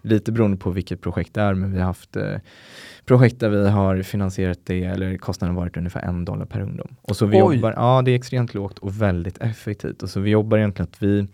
lite 0.01 0.31
beroende 0.31 0.57
på 0.57 0.69
vilket 0.69 1.01
projekt 1.01 1.33
det 1.33 1.41
är, 1.41 1.53
men 1.53 1.71
vi 1.71 1.79
har 1.79 1.85
haft 1.85 2.15
eh, 2.15 2.35
projekt 3.05 3.39
där 3.39 3.49
vi 3.49 3.69
har 3.69 4.01
finansierat 4.01 4.59
det, 4.63 4.83
eller 4.83 5.17
kostnaden 5.17 5.55
varit 5.55 5.77
ungefär 5.77 6.01
en 6.01 6.25
dollar 6.25 6.45
per 6.45 6.61
ungdom. 6.61 6.95
Och 7.01 7.15
så 7.15 7.25
vi 7.25 7.37
jobbar, 7.37 7.73
ja 7.75 8.01
det 8.05 8.11
är 8.11 8.15
extremt 8.15 8.53
lågt 8.53 8.79
och 8.79 9.01
väldigt 9.01 9.37
effektivt. 9.37 10.03
Och 10.03 10.09
så 10.09 10.19
vi 10.19 10.29
jobbar 10.29 10.57
egentligen 10.57 10.89
att 10.91 11.03
vi, 11.03 11.27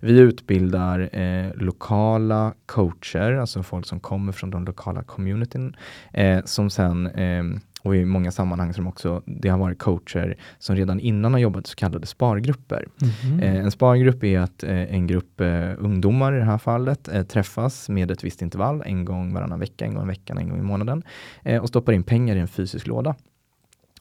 vi 0.00 0.18
utbildar 0.18 1.16
eh, 1.16 1.54
lokala 1.54 2.54
coacher, 2.66 3.32
alltså 3.32 3.62
folk 3.62 3.86
som 3.86 4.00
kommer 4.00 4.32
från 4.32 4.50
de 4.50 4.64
lokala 4.64 5.02
communityn, 5.02 5.76
eh, 6.12 6.44
som 6.44 6.70
sen 6.70 7.06
ehm, 7.06 7.60
och 7.82 7.96
i 7.96 8.04
många 8.04 8.30
sammanhang 8.30 8.74
som 8.74 8.86
också 8.86 9.22
det 9.26 9.48
har 9.48 9.58
varit 9.58 9.78
coacher 9.78 10.36
som 10.58 10.76
redan 10.76 11.00
innan 11.00 11.32
har 11.32 11.40
jobbat 11.40 11.66
så 11.66 11.76
kallade 11.76 12.06
spargrupper. 12.06 12.88
Mm 13.02 13.14
-hmm. 13.14 13.44
eh, 13.44 13.64
en 13.64 13.70
spargrupp 13.70 14.24
är 14.24 14.40
att 14.40 14.62
eh, 14.62 14.94
en 14.94 15.06
grupp 15.06 15.40
eh, 15.40 15.70
ungdomar 15.78 16.32
i 16.32 16.38
det 16.38 16.44
här 16.44 16.58
fallet 16.58 17.08
eh, 17.08 17.22
träffas 17.22 17.88
med 17.88 18.10
ett 18.10 18.24
visst 18.24 18.42
intervall, 18.42 18.82
en 18.86 19.04
gång 19.04 19.34
varannan 19.34 19.60
vecka, 19.60 19.84
en 19.84 19.94
gång 19.94 20.04
i 20.04 20.08
veckan, 20.08 20.38
en 20.38 20.48
gång 20.48 20.58
i 20.58 20.62
månaden 20.62 21.02
eh, 21.42 21.62
och 21.62 21.68
stoppar 21.68 21.92
in 21.92 22.02
pengar 22.02 22.36
i 22.36 22.38
en 22.38 22.48
fysisk 22.48 22.86
låda. 22.86 23.14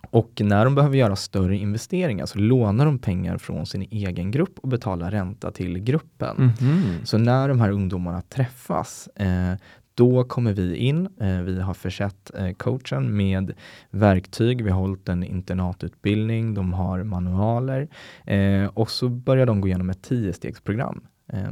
Och 0.10 0.42
när 0.44 0.66
de 0.66 0.76
behöver 0.76 0.98
göra 0.98 1.16
större 1.16 1.58
investeringar 1.58 2.26
så 2.26 2.40
lånar 2.40 2.86
de 2.86 3.00
pengar 3.00 3.38
från 3.38 3.66
sin 3.66 3.82
egen 3.82 4.32
grupp 4.32 4.60
och 4.60 4.68
betalar 4.68 5.12
ränta 5.12 5.52
till 5.52 5.80
gruppen. 5.80 6.38
Mm 6.38 6.50
-hmm. 6.50 7.06
Så 7.06 7.18
när 7.18 7.48
de 7.48 7.60
här 7.60 7.72
ungdomarna 7.72 8.22
träffas, 8.22 9.08
eh, 9.08 9.54
då 10.02 10.24
kommer 10.24 10.54
vi 10.54 10.76
in. 10.76 11.10
Eh, 11.20 11.42
vi 11.42 11.62
har 11.62 11.74
försett 11.74 12.32
eh, 12.36 12.52
coachen 12.52 13.18
med 13.18 13.54
verktyg. 13.90 14.64
Vi 14.64 14.70
har 14.70 14.80
hållit 14.80 15.10
en 15.10 15.24
internatutbildning. 15.24 16.54
De 16.54 16.74
har 16.74 17.04
manualer 17.04 17.88
eh, 18.26 18.66
och 18.66 18.92
så 18.92 19.10
börjar 19.10 19.46
de 19.46 19.62
gå 19.62 19.68
igenom 19.68 19.90
ett 19.90 20.02
tiostegsprogram 20.02 21.02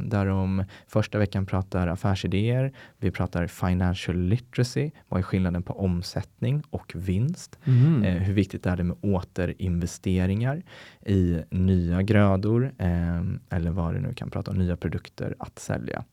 där 0.02 0.26
de 0.26 0.64
första 0.86 1.18
veckan 1.18 1.46
pratar 1.46 1.86
affärsidéer, 1.88 2.72
vi 2.98 3.10
pratar 3.10 3.46
financial 3.46 4.18
literacy, 4.18 4.90
vad 5.08 5.20
är 5.20 5.24
skillnaden 5.24 5.62
på 5.62 5.80
omsättning 5.80 6.62
och 6.70 6.92
vinst? 6.94 7.58
Mm. 7.64 8.02
Eh, 8.04 8.22
hur 8.22 8.34
viktigt 8.34 8.66
är 8.66 8.76
det 8.76 8.84
med 8.84 8.96
återinvesteringar 9.00 10.62
i 11.06 11.38
nya 11.50 12.02
grödor 12.02 12.72
eh, 12.78 13.20
eller 13.50 13.70
vad 13.70 13.94
det 13.94 14.00
nu 14.00 14.14
kan 14.14 14.30
prata 14.30 14.50
om, 14.50 14.58
nya 14.58 14.76
produkter 14.76 15.34
att 15.38 15.58
sälja. 15.58 16.04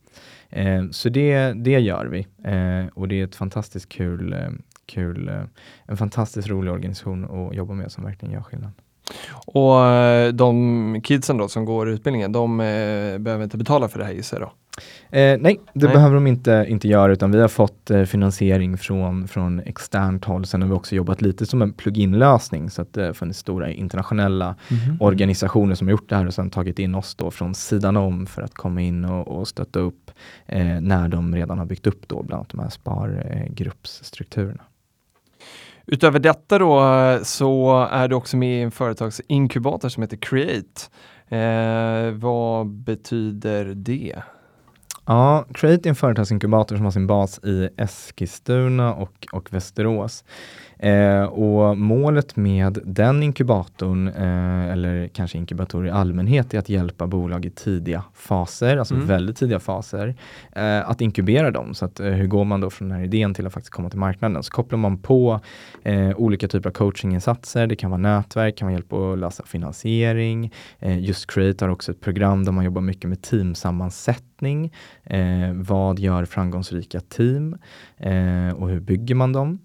Eh, 0.50 0.90
så 0.90 1.08
det, 1.08 1.52
det 1.52 1.80
gör 1.80 2.06
vi 2.06 2.26
eh, 2.44 2.86
och 2.94 3.08
det 3.08 3.20
är 3.20 3.24
ett 3.24 3.36
fantastiskt 3.36 3.88
kul, 3.88 4.32
eh, 4.32 4.50
kul 4.86 5.28
eh, 5.28 5.42
en 5.86 5.96
fantastiskt 5.96 6.48
rolig 6.48 6.72
organisation 6.72 7.24
att 7.24 7.56
jobba 7.56 7.74
med 7.74 7.92
som 7.92 8.04
verkligen 8.04 8.34
gör 8.34 8.42
skillnad. 8.42 8.72
Och 9.46 9.84
eh, 9.84 10.32
de 10.32 11.00
kidsen 11.04 11.36
då 11.36 11.48
som 11.48 11.64
går 11.64 11.88
utbildningen, 11.88 12.32
de 12.32 12.60
eh, 12.60 13.18
behöver 13.18 13.42
inte 13.42 13.56
betala 13.56 13.88
för 13.88 13.98
det 13.98 14.04
här 14.04 14.12
gissar 14.12 14.40
då? 14.40 14.52
Eh, 15.10 15.38
nej, 15.40 15.60
det 15.72 15.86
nej. 15.86 15.94
behöver 15.94 16.14
de 16.14 16.26
inte, 16.26 16.66
inte 16.68 16.88
göra 16.88 17.12
utan 17.12 17.32
vi 17.32 17.40
har 17.40 17.48
fått 17.48 17.90
eh, 17.90 18.02
finansiering 18.02 18.78
från, 18.78 19.28
från 19.28 19.60
externt 19.60 20.24
håll. 20.24 20.46
Sen 20.46 20.62
har 20.62 20.68
vi 20.68 20.74
också 20.74 20.94
jobbat 20.94 21.22
lite 21.22 21.46
som 21.46 21.62
en 21.62 21.72
plug-in-lösning 21.72 22.70
så 22.70 22.82
att 22.82 22.92
det 22.92 23.06
har 23.06 23.12
funnits 23.12 23.38
stora 23.38 23.70
internationella 23.70 24.54
mm 24.70 24.78
organisationer 25.00 25.74
som 25.74 25.86
har 25.86 25.92
gjort 25.92 26.08
det 26.08 26.16
här 26.16 26.26
och 26.26 26.34
sen 26.34 26.50
tagit 26.50 26.78
in 26.78 26.94
oss 26.94 27.14
då 27.14 27.30
från 27.30 27.54
sidan 27.54 27.96
om 27.96 28.26
för 28.26 28.42
att 28.42 28.54
komma 28.54 28.80
in 28.80 29.04
och, 29.04 29.28
och 29.28 29.48
stötta 29.48 29.78
upp 29.78 30.10
eh, 30.46 30.80
när 30.80 31.08
de 31.08 31.34
redan 31.34 31.58
har 31.58 31.66
byggt 31.66 31.86
upp 31.86 32.08
då 32.08 32.22
bland 32.22 32.38
annat 32.40 32.48
de 32.48 32.60
här 32.60 32.68
spargruppsstrukturerna. 32.70 34.62
Utöver 35.90 36.18
detta 36.18 36.58
då 36.58 36.84
eh, 36.84 37.22
så 37.22 37.82
är 37.90 38.08
du 38.08 38.14
också 38.14 38.36
med 38.36 38.58
i 38.58 38.62
en 38.62 38.70
företagsinkubator 38.70 39.88
som 39.88 40.02
heter 40.02 40.16
Create. 40.16 40.82
Eh, 41.28 42.12
vad 42.12 42.66
betyder 42.66 43.64
det? 43.64 44.22
Ja, 45.06 45.44
Create 45.54 45.88
är 45.88 45.90
en 45.90 45.96
företagsinkubator 45.96 46.76
som 46.76 46.84
har 46.84 46.92
sin 46.92 47.06
bas 47.06 47.38
i 47.44 47.68
Eskilstuna 47.76 48.94
och, 48.94 49.26
och 49.32 49.52
Västerås. 49.52 50.24
Eh, 50.78 51.22
och 51.22 51.78
målet 51.78 52.36
med 52.36 52.78
den 52.84 53.22
inkubatorn, 53.22 54.08
eh, 54.08 54.72
eller 54.72 55.08
kanske 55.08 55.38
inkubatorer 55.38 55.86
i 55.86 55.90
allmänhet, 55.90 56.54
är 56.54 56.58
att 56.58 56.68
hjälpa 56.68 57.06
bolag 57.06 57.44
i 57.44 57.50
tidiga 57.50 58.04
faser, 58.14 58.76
alltså 58.76 58.94
mm. 58.94 59.06
väldigt 59.06 59.36
tidiga 59.36 59.60
faser, 59.60 60.14
eh, 60.52 60.90
att 60.90 61.00
inkubera 61.00 61.50
dem. 61.50 61.74
Så 61.74 61.84
att, 61.84 62.00
eh, 62.00 62.06
hur 62.06 62.26
går 62.26 62.44
man 62.44 62.60
då 62.60 62.70
från 62.70 62.88
den 62.88 62.98
här 62.98 63.04
idén 63.04 63.34
till 63.34 63.46
att 63.46 63.52
faktiskt 63.52 63.72
komma 63.72 63.90
till 63.90 63.98
marknaden? 63.98 64.42
Så 64.42 64.52
kopplar 64.52 64.78
man 64.78 64.98
på 64.98 65.40
eh, 65.82 66.10
olika 66.16 66.48
typer 66.48 66.70
av 66.70 66.72
coachinginsatser. 66.72 67.66
Det 67.66 67.76
kan 67.76 67.90
vara 67.90 68.00
nätverk, 68.00 68.56
kan 68.56 68.66
vara 68.66 68.72
hjälp 68.72 68.92
att 68.92 69.18
lösa 69.18 69.44
finansiering. 69.46 70.52
Eh, 70.78 70.98
just 70.98 71.30
Create 71.30 71.64
har 71.64 71.72
också 71.72 71.92
ett 71.92 72.00
program 72.00 72.44
där 72.44 72.52
man 72.52 72.64
jobbar 72.64 72.82
mycket 72.82 73.08
med 73.08 73.22
teamsammansättning. 73.22 74.72
vad 75.54 75.98
gör 75.98 76.24
framgångsrika 76.24 77.00
team 77.00 77.56
och 78.56 78.68
hur 78.68 78.80
bygger 78.80 79.14
man 79.14 79.32
dem? 79.32 79.58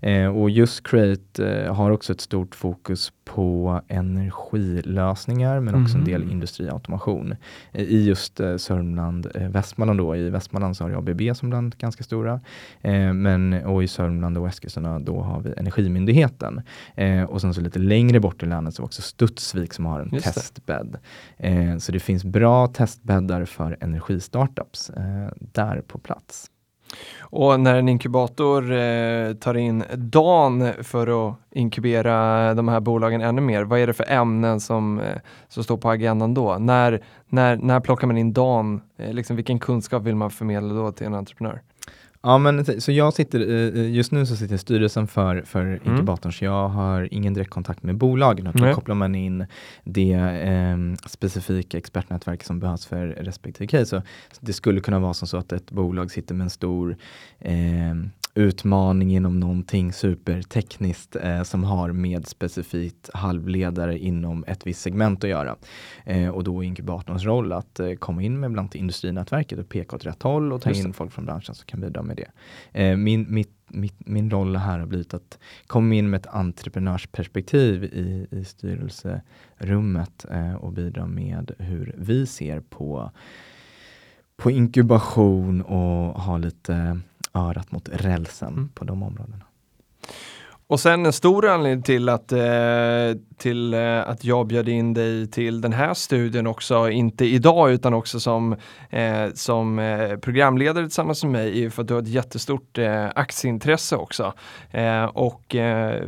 Eh, 0.00 0.26
och 0.26 0.50
just 0.50 0.86
Create 0.86 1.46
eh, 1.64 1.74
har 1.74 1.90
också 1.90 2.12
ett 2.12 2.20
stort 2.20 2.54
fokus 2.54 3.12
på 3.24 3.80
energilösningar 3.88 5.60
men 5.60 5.82
också 5.82 5.98
en 5.98 6.04
del 6.04 6.22
Mhm. 6.22 6.30
industriautomation. 6.32 7.34
Eh, 7.72 7.82
I 7.82 8.04
just 8.06 8.40
eh, 8.40 8.56
Sörmland, 8.56 9.26
eh, 9.34 9.48
Västmanland 9.48 9.98
då. 10.00 10.16
I 10.16 10.30
Västmanland 10.30 10.76
så 10.76 10.84
har 10.84 10.88
vi 10.90 10.96
ABB 10.96 11.36
som 11.36 11.50
bland 11.50 11.76
ganska 11.78 12.04
stora. 12.04 12.40
Eh, 12.80 13.12
men, 13.12 13.52
och 13.64 13.82
i 13.82 13.88
Sörmland 13.88 14.38
och 14.38 14.48
Eskilstuna 14.48 14.98
då 14.98 15.20
har 15.20 15.40
vi 15.40 15.52
Energimyndigheten. 15.56 16.60
Och 17.28 17.40
sen 17.40 17.54
så 17.54 17.60
lite 17.60 17.78
längre 17.78 18.20
bort 18.20 18.42
i 18.42 18.46
länet 18.46 18.74
så 18.74 18.82
har 18.82 18.84
vi 18.84 18.88
också 18.88 19.02
Studsvik 19.02 19.72
som 19.74 19.86
har 19.86 20.00
en 20.00 20.08
Just 20.12 20.24
testbädd. 20.34 20.96
Så 21.78 21.92
det 21.92 22.00
finns 22.00 22.24
bra 22.24 22.66
testbäddar 22.66 23.44
för 23.44 23.76
energistartups 23.80 24.90
där 25.38 25.80
på 25.80 25.98
plats. 25.98 26.50
Och 27.20 27.60
när 27.60 27.76
en 27.76 27.88
inkubator 27.88 28.72
eh, 28.72 29.32
tar 29.32 29.56
in 29.56 29.84
Dan 29.94 30.72
för 30.82 31.28
att 31.28 31.36
inkubera 31.50 32.54
de 32.54 32.68
här 32.68 32.80
bolagen 32.80 33.20
ännu 33.20 33.40
mer, 33.40 33.64
vad 33.64 33.80
är 33.80 33.86
det 33.86 33.92
för 33.92 34.10
ämnen 34.10 34.60
som, 34.60 35.00
eh, 35.00 35.16
som 35.48 35.64
står 35.64 35.76
på 35.76 35.90
agendan 35.90 36.34
då? 36.34 36.58
När, 36.58 37.00
när, 37.28 37.56
när 37.56 37.80
plockar 37.80 38.06
man 38.06 38.18
in 38.18 38.32
Dan? 38.32 38.80
Eh, 38.98 39.12
liksom, 39.12 39.36
vilken 39.36 39.58
kunskap 39.58 40.02
vill 40.02 40.16
man 40.16 40.30
förmedla 40.30 40.74
då 40.74 40.92
till 40.92 41.06
en 41.06 41.14
entreprenör? 41.14 41.60
Ja, 42.22 42.38
men 42.38 42.80
så- 42.80 42.92
jag 42.92 43.12
sitter, 43.14 43.40
eh, 43.76 43.90
just 43.90 44.12
nu 44.12 44.26
så 44.26 44.36
sitter 44.36 44.56
styrelsen 44.56 45.06
för, 45.06 45.42
för 45.42 45.80
inkubatorn, 45.84 46.32
så 46.32 46.44
jag 46.44 46.68
har 46.68 47.08
ingen 47.14 47.34
direkt 47.34 47.50
kontakt 47.50 47.82
med 47.82 47.96
bolagen. 47.96 48.46
utan. 48.46 48.60
Då 48.68 48.74
kopplar 48.74 48.94
man 48.94 49.14
in 49.14 49.46
det 49.84 50.12
eh, 50.12 50.76
specifika 51.06 51.78
expertnätverk 51.78 52.44
som 52.44 52.60
behövs 52.60 52.86
för 52.86 53.06
respektive 53.06 53.66
case. 53.66 53.86
Så, 53.86 54.02
så 54.32 54.38
det 54.40 54.52
skulle 54.52 54.80
kunna 54.80 54.98
vara 54.98 55.14
som 55.14 55.28
så 55.28 55.36
att 55.36 55.52
ett 55.52 55.70
bolag 55.70 56.10
sitter 56.10 56.34
med 56.34 56.44
en 56.44 56.50
stor 56.50 56.96
eh, 57.40 57.54
utmaning 58.34 59.16
inom 59.16 59.40
någonting 59.40 59.92
supertekniskt 59.92 61.16
eh, 61.16 61.42
som 61.42 61.64
har 61.64 61.92
med 61.92 62.28
specifikt 62.28 63.10
halvledare 63.14 63.98
inom 63.98 64.44
ett 64.46 64.66
visst 64.66 64.80
segment 64.80 65.24
att 65.24 65.30
göra. 65.30 65.56
Eh, 66.04 66.28
och 66.28 66.44
då 66.44 66.60
är 66.60 66.66
inkubatorns 66.66 67.24
roll 67.24 67.52
att 67.52 67.80
eh, 67.80 67.92
komma 67.92 68.22
in 68.22 68.40
med 68.40 68.50
bland 68.50 68.64
annat 68.64 68.74
industrinätverket 68.74 69.58
och 69.58 69.68
peka 69.68 69.96
åt 69.96 70.06
rätt 70.06 70.22
håll 70.22 70.52
och 70.52 70.62
ta 70.62 70.68
Just 70.70 70.82
det. 70.82 70.88
in 70.88 70.94
folk 70.94 71.12
från 71.12 71.24
branschen 71.24 71.54
som 71.54 71.66
kan 71.66 71.80
bidra 71.80 72.02
med 72.02 72.16
det. 72.16 72.30
Eh, 72.82 72.96
min, 72.96 73.26
mitt, 73.28 73.52
mitt, 73.68 74.06
min 74.06 74.30
roll 74.30 74.56
här 74.56 74.78
har 74.78 74.86
blivit 74.86 75.14
att 75.14 75.38
komma 75.66 75.94
in 75.94 76.10
med 76.10 76.20
ett 76.20 76.26
entreprenörsperspektiv 76.26 77.84
i, 77.84 78.26
i 78.30 78.44
styrelserummet 78.44 80.26
eh, 80.30 80.54
och 80.54 80.72
bidra 80.72 81.06
med 81.06 81.52
hur 81.58 81.94
vi 81.98 82.26
ser 82.26 82.60
på, 82.60 83.10
på 84.36 84.50
inkubation 84.50 85.62
och 85.62 86.22
ha 86.22 86.38
lite 86.38 87.00
örat 87.34 87.72
mot 87.72 87.88
rälsen 87.88 88.52
Mm. 88.52 88.68
på 88.68 88.84
de 88.84 89.02
områdena. 89.02 89.44
Och 90.70 90.80
sen 90.80 91.06
en 91.06 91.12
stor 91.12 91.48
anledning 91.48 91.82
till 91.82 92.08
att, 92.08 92.32
eh, 92.32 92.40
till 93.36 93.74
eh, 93.74 94.08
att 94.08 94.24
jag 94.24 94.46
bjöd 94.46 94.68
in 94.68 94.94
dig 94.94 95.26
till 95.26 95.60
den 95.60 95.72
här 95.72 95.94
studien 95.94 96.46
också, 96.46 96.90
inte 96.90 97.24
idag 97.24 97.72
utan 97.72 97.94
också 97.94 98.20
som, 98.20 98.56
eh, 98.90 99.26
som 99.34 99.78
eh, 99.78 100.16
programledare 100.16 100.84
tillsammans 100.84 101.24
med 101.24 101.32
mig, 101.32 101.48
är 101.48 101.54
ju 101.54 101.70
för 101.70 101.82
att 101.82 101.88
du 101.88 101.94
har 101.94 102.02
ett 102.02 102.08
jättestort 102.08 102.78
eh, 102.78 103.06
aktieintresse 103.14 103.96
också. 103.96 104.32
Eh, 104.70 105.04
och 105.04 105.42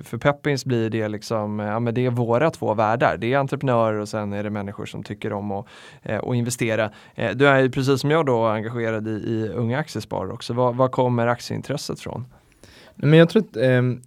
för 0.03 0.19
Peppins 0.19 0.65
blir 0.65 0.91
det 0.91 1.09
liksom, 1.09 1.59
ja 1.59 1.81
men 1.81 1.95
det 1.95 2.07
är 2.07 2.11
våra 2.11 2.51
två 2.51 2.75
världar. 2.75 3.17
Det 3.17 3.33
är 3.33 3.39
entreprenörer 3.39 3.99
och 3.99 4.09
sen 4.09 4.33
är 4.33 4.43
det 4.43 4.51
människor 4.51 4.87
som 4.87 5.03
tycker 5.03 5.33
om 5.33 5.53
att, 5.53 5.67
att 6.05 6.35
investera. 6.35 6.91
Du 7.35 7.49
är 7.49 7.61
ju 7.61 7.71
precis 7.71 8.01
som 8.01 8.11
jag 8.11 8.27
då 8.27 8.45
engagerad 8.45 9.09
i, 9.09 9.11
i 9.11 9.49
Unga 9.55 9.79
Aktiesparare 9.79 10.33
också. 10.33 10.53
Var, 10.53 10.73
var 10.73 10.89
kommer 10.89 11.27
aktieintresset 11.27 12.01
från? 12.01 12.25
Men 12.95 13.19
jag 13.19 13.29
tror 13.29 13.43
att 13.43 13.57
ehm, 13.57 14.01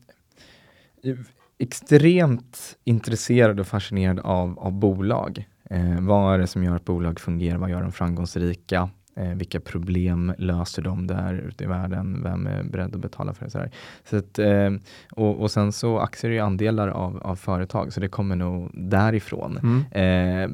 extremt 1.57 2.77
intresserad 2.83 3.59
och 3.59 3.67
fascinerad 3.67 4.19
av, 4.19 4.59
av 4.59 4.71
bolag. 4.71 5.47
Eh, 5.69 5.99
vad 6.01 6.33
är 6.33 6.39
det 6.39 6.47
som 6.47 6.63
gör 6.63 6.75
att 6.75 6.85
bolag 6.85 7.19
fungerar? 7.19 7.57
Vad 7.57 7.69
gör 7.69 7.81
dem 7.81 7.91
framgångsrika? 7.91 8.89
Eh, 9.17 9.35
vilka 9.35 9.59
problem 9.59 10.33
löser 10.37 10.81
de 10.81 11.07
där 11.07 11.33
ute 11.33 11.63
i 11.63 11.67
världen? 11.67 12.23
Vem 12.23 12.47
är 12.47 12.63
beredd 12.63 12.95
att 12.95 13.01
betala 13.01 13.33
för 13.33 13.45
det? 13.45 13.69
Så, 14.03 14.17
att, 14.17 14.39
eh, 14.39 14.71
och, 15.11 15.41
och 15.41 15.51
sen 15.51 15.71
så 15.71 15.99
aktier 15.99 16.31
är 16.31 16.35
ju 16.35 16.41
andelar 16.41 16.87
av, 16.87 17.23
av 17.23 17.35
företag, 17.35 17.93
så 17.93 17.99
det 17.99 18.07
kommer 18.07 18.35
nog 18.35 18.69
därifrån. 18.73 19.59
Mm. 19.63 19.83
Eh, 19.91 20.49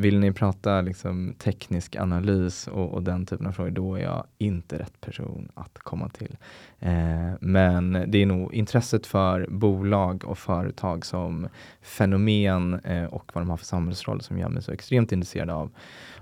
vill 0.00 0.18
ni 0.18 0.32
prata 0.32 0.80
liksom, 0.80 1.34
teknisk 1.38 1.96
analys 1.96 2.66
och, 2.66 2.92
och 2.92 3.02
den 3.02 3.26
typen 3.26 3.46
av 3.46 3.52
frågor, 3.52 3.70
då 3.70 3.94
är 3.94 4.02
jag 4.02 4.24
inte 4.38 4.78
rätt 4.78 5.00
person 5.00 5.48
att 5.54 5.78
komma 5.78 6.08
till. 6.08 6.36
Eh, 6.80 7.32
men 7.40 8.04
det 8.06 8.22
är 8.22 8.26
nog 8.26 8.54
intresset 8.54 9.06
för 9.06 9.46
bolag 9.50 10.24
och 10.24 10.38
företag 10.38 11.06
som 11.06 11.48
fenomen 11.82 12.80
eh, 12.84 13.04
och 13.04 13.30
vad 13.34 13.42
de 13.42 13.50
har 13.50 13.56
för 13.56 13.64
samhällsroll 13.64 14.20
som 14.20 14.38
gör 14.38 14.48
mig 14.48 14.62
så 14.62 14.72
extremt 14.72 15.12
intresserad 15.12 15.50
av, 15.50 15.70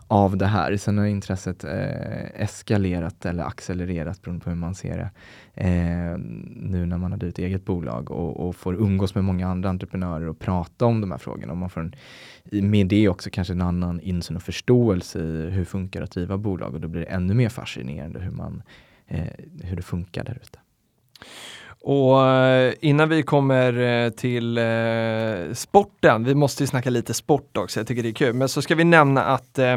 av 0.09 0.37
det 0.37 0.47
här. 0.47 0.77
Sen 0.77 0.99
har 0.99 1.07
intresset 1.07 1.65
eh, 1.65 2.43
eskalerat 2.43 3.27
eller 3.27 3.45
accelererat 3.45 4.23
beroende 4.23 4.45
på 4.45 4.51
hur 4.51 4.57
man 4.57 4.75
ser 4.75 4.97
det. 4.99 5.11
Eh, 5.55 6.19
nu 6.57 6.87
när 6.87 6.99
man 6.99 7.13
har 7.13 7.25
ett 7.25 7.39
eget 7.39 7.65
bolag 7.65 8.11
och, 8.11 8.49
och 8.49 8.57
får 8.57 8.75
umgås 8.75 9.15
med 9.15 9.25
många 9.25 9.49
andra 9.49 9.69
entreprenörer 9.69 10.29
och 10.29 10.39
prata 10.39 10.87
om 10.87 11.01
de 11.01 11.11
här 11.11 11.19
frågorna. 11.19 11.53
Och 11.53 11.59
man 11.59 11.71
får 11.71 11.81
en, 11.81 12.71
med 12.71 12.87
det 12.87 13.09
också 13.09 13.31
kanske 13.33 13.53
en 13.55 13.63
annan 13.63 14.01
insyn 14.01 14.37
och 14.37 14.43
förståelse 14.43 15.19
i 15.19 15.51
hur 15.51 15.65
funkar 15.65 16.03
att 16.03 16.11
driva 16.11 16.39
bolag 16.39 16.75
och 16.75 16.81
då 16.81 16.89
blir 16.89 17.01
det 17.01 17.07
ännu 17.07 17.35
mer 17.35 17.49
fascinerande 17.49 18.21
hur, 18.21 18.31
man, 18.31 18.63
eh, 19.07 19.27
hur 19.63 19.77
det 19.77 19.83
funkar 19.83 20.25
där 20.25 20.39
ute. 20.43 20.59
Och 21.89 22.27
eh, 22.27 22.75
innan 22.81 23.09
vi 23.09 23.23
kommer 23.23 23.81
eh, 23.81 24.11
till 24.11 24.59
eh, 24.59 25.55
sporten, 25.55 26.25
vi 26.25 26.35
måste 26.35 26.63
ju 26.63 26.67
snacka 26.67 26.91
lite 26.91 27.15
sport 27.15 27.57
också, 27.57 27.81
jag 27.81 27.87
tycker 27.87 28.03
det 28.03 28.09
är 28.09 28.13
kul, 28.13 28.35
men 28.35 28.49
så 28.49 28.63
ska 28.63 28.75
vi 28.75 28.85
nämna 28.85 29.25
att 29.25 29.59
eh, 29.59 29.73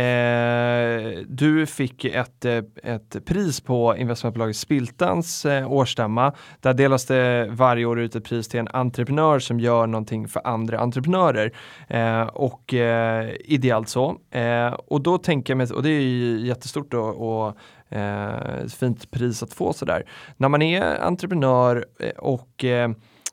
eh 0.00 1.18
du 1.28 1.66
fick 1.66 2.04
ett, 2.04 2.44
ett 2.82 3.24
pris 3.26 3.60
på 3.60 3.96
investmentbolaget 3.96 4.56
Spiltans 4.56 5.46
eh, 5.46 5.72
årsstämma. 5.72 6.32
Där 6.60 6.74
delas 6.74 7.06
det 7.06 7.48
varje 7.50 7.84
år 7.84 8.00
ut 8.00 8.16
ett 8.16 8.24
pris 8.24 8.48
till 8.48 8.60
en 8.60 8.68
entreprenör 8.68 9.38
som 9.38 9.60
gör 9.60 9.86
någonting 9.86 10.28
för 10.28 10.46
andra 10.46 10.78
entreprenörer. 10.78 11.52
Eh, 11.88 12.22
och 12.22 12.74
eh, 12.74 13.30
ideellt 13.44 13.88
så. 13.88 14.16
Eh, 14.30 14.66
och 14.68 15.00
då 15.00 15.18
tänker 15.18 15.52
jag 15.52 15.58
mig, 15.58 15.70
och 15.70 15.82
det 15.82 15.90
är 15.90 16.00
ju 16.00 16.46
jättestort 16.46 16.90
då, 16.90 17.00
och 17.00 17.56
eh, 17.90 18.66
fint 18.66 19.10
pris 19.10 19.42
att 19.42 19.52
få 19.52 19.72
sådär 19.72 20.04
när 20.36 20.48
man 20.48 20.62
är 20.62 21.00
entreprenör 21.02 21.86
eh, 22.00 22.10
och 22.10 22.64
eh, 22.64 22.90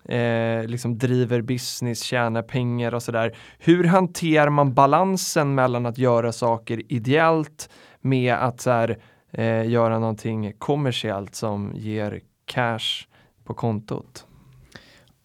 eh, 0.08 0.66
liksom 0.66 0.98
driver 0.98 1.42
business, 1.42 2.04
tjänar 2.04 2.42
pengar 2.42 2.94
och 2.94 3.04
sådär. 3.04 3.38
Hur 3.60 3.84
hanterar 3.84 4.50
man 4.50 4.74
balansen 4.74 5.56
mellan 5.56 5.86
att 5.86 5.98
göra 5.98 6.32
saker 6.32 6.82
ideellt 6.92 7.70
med 8.02 8.34
att 8.34 8.62
så 8.62 8.70
här, 8.72 8.98
eh, 9.32 9.70
göra 9.70 10.00
någonting 10.00 10.54
kommersiellt 10.58 11.36
som 11.36 11.72
ger 11.76 12.22
cash 12.46 13.08
på 13.44 13.54
kontot? 13.54 14.27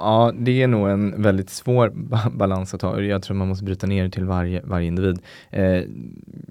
Ja, 0.03 0.33
det 0.38 0.62
är 0.62 0.69
nog 0.69 0.88
en 0.88 1.23
väldigt 1.23 1.51
svår 1.51 1.93
balans 2.31 2.75
att 2.75 2.81
ta. 2.81 3.01
Jag 3.01 3.23
tror 3.23 3.37
man 3.37 3.49
måste 3.49 3.65
bryta 3.65 3.87
ner 3.87 4.05
det 4.05 4.11
till 4.11 4.25
varje, 4.25 4.61
varje 4.65 4.87
individ. 4.87 5.19
Eh, 5.51 5.83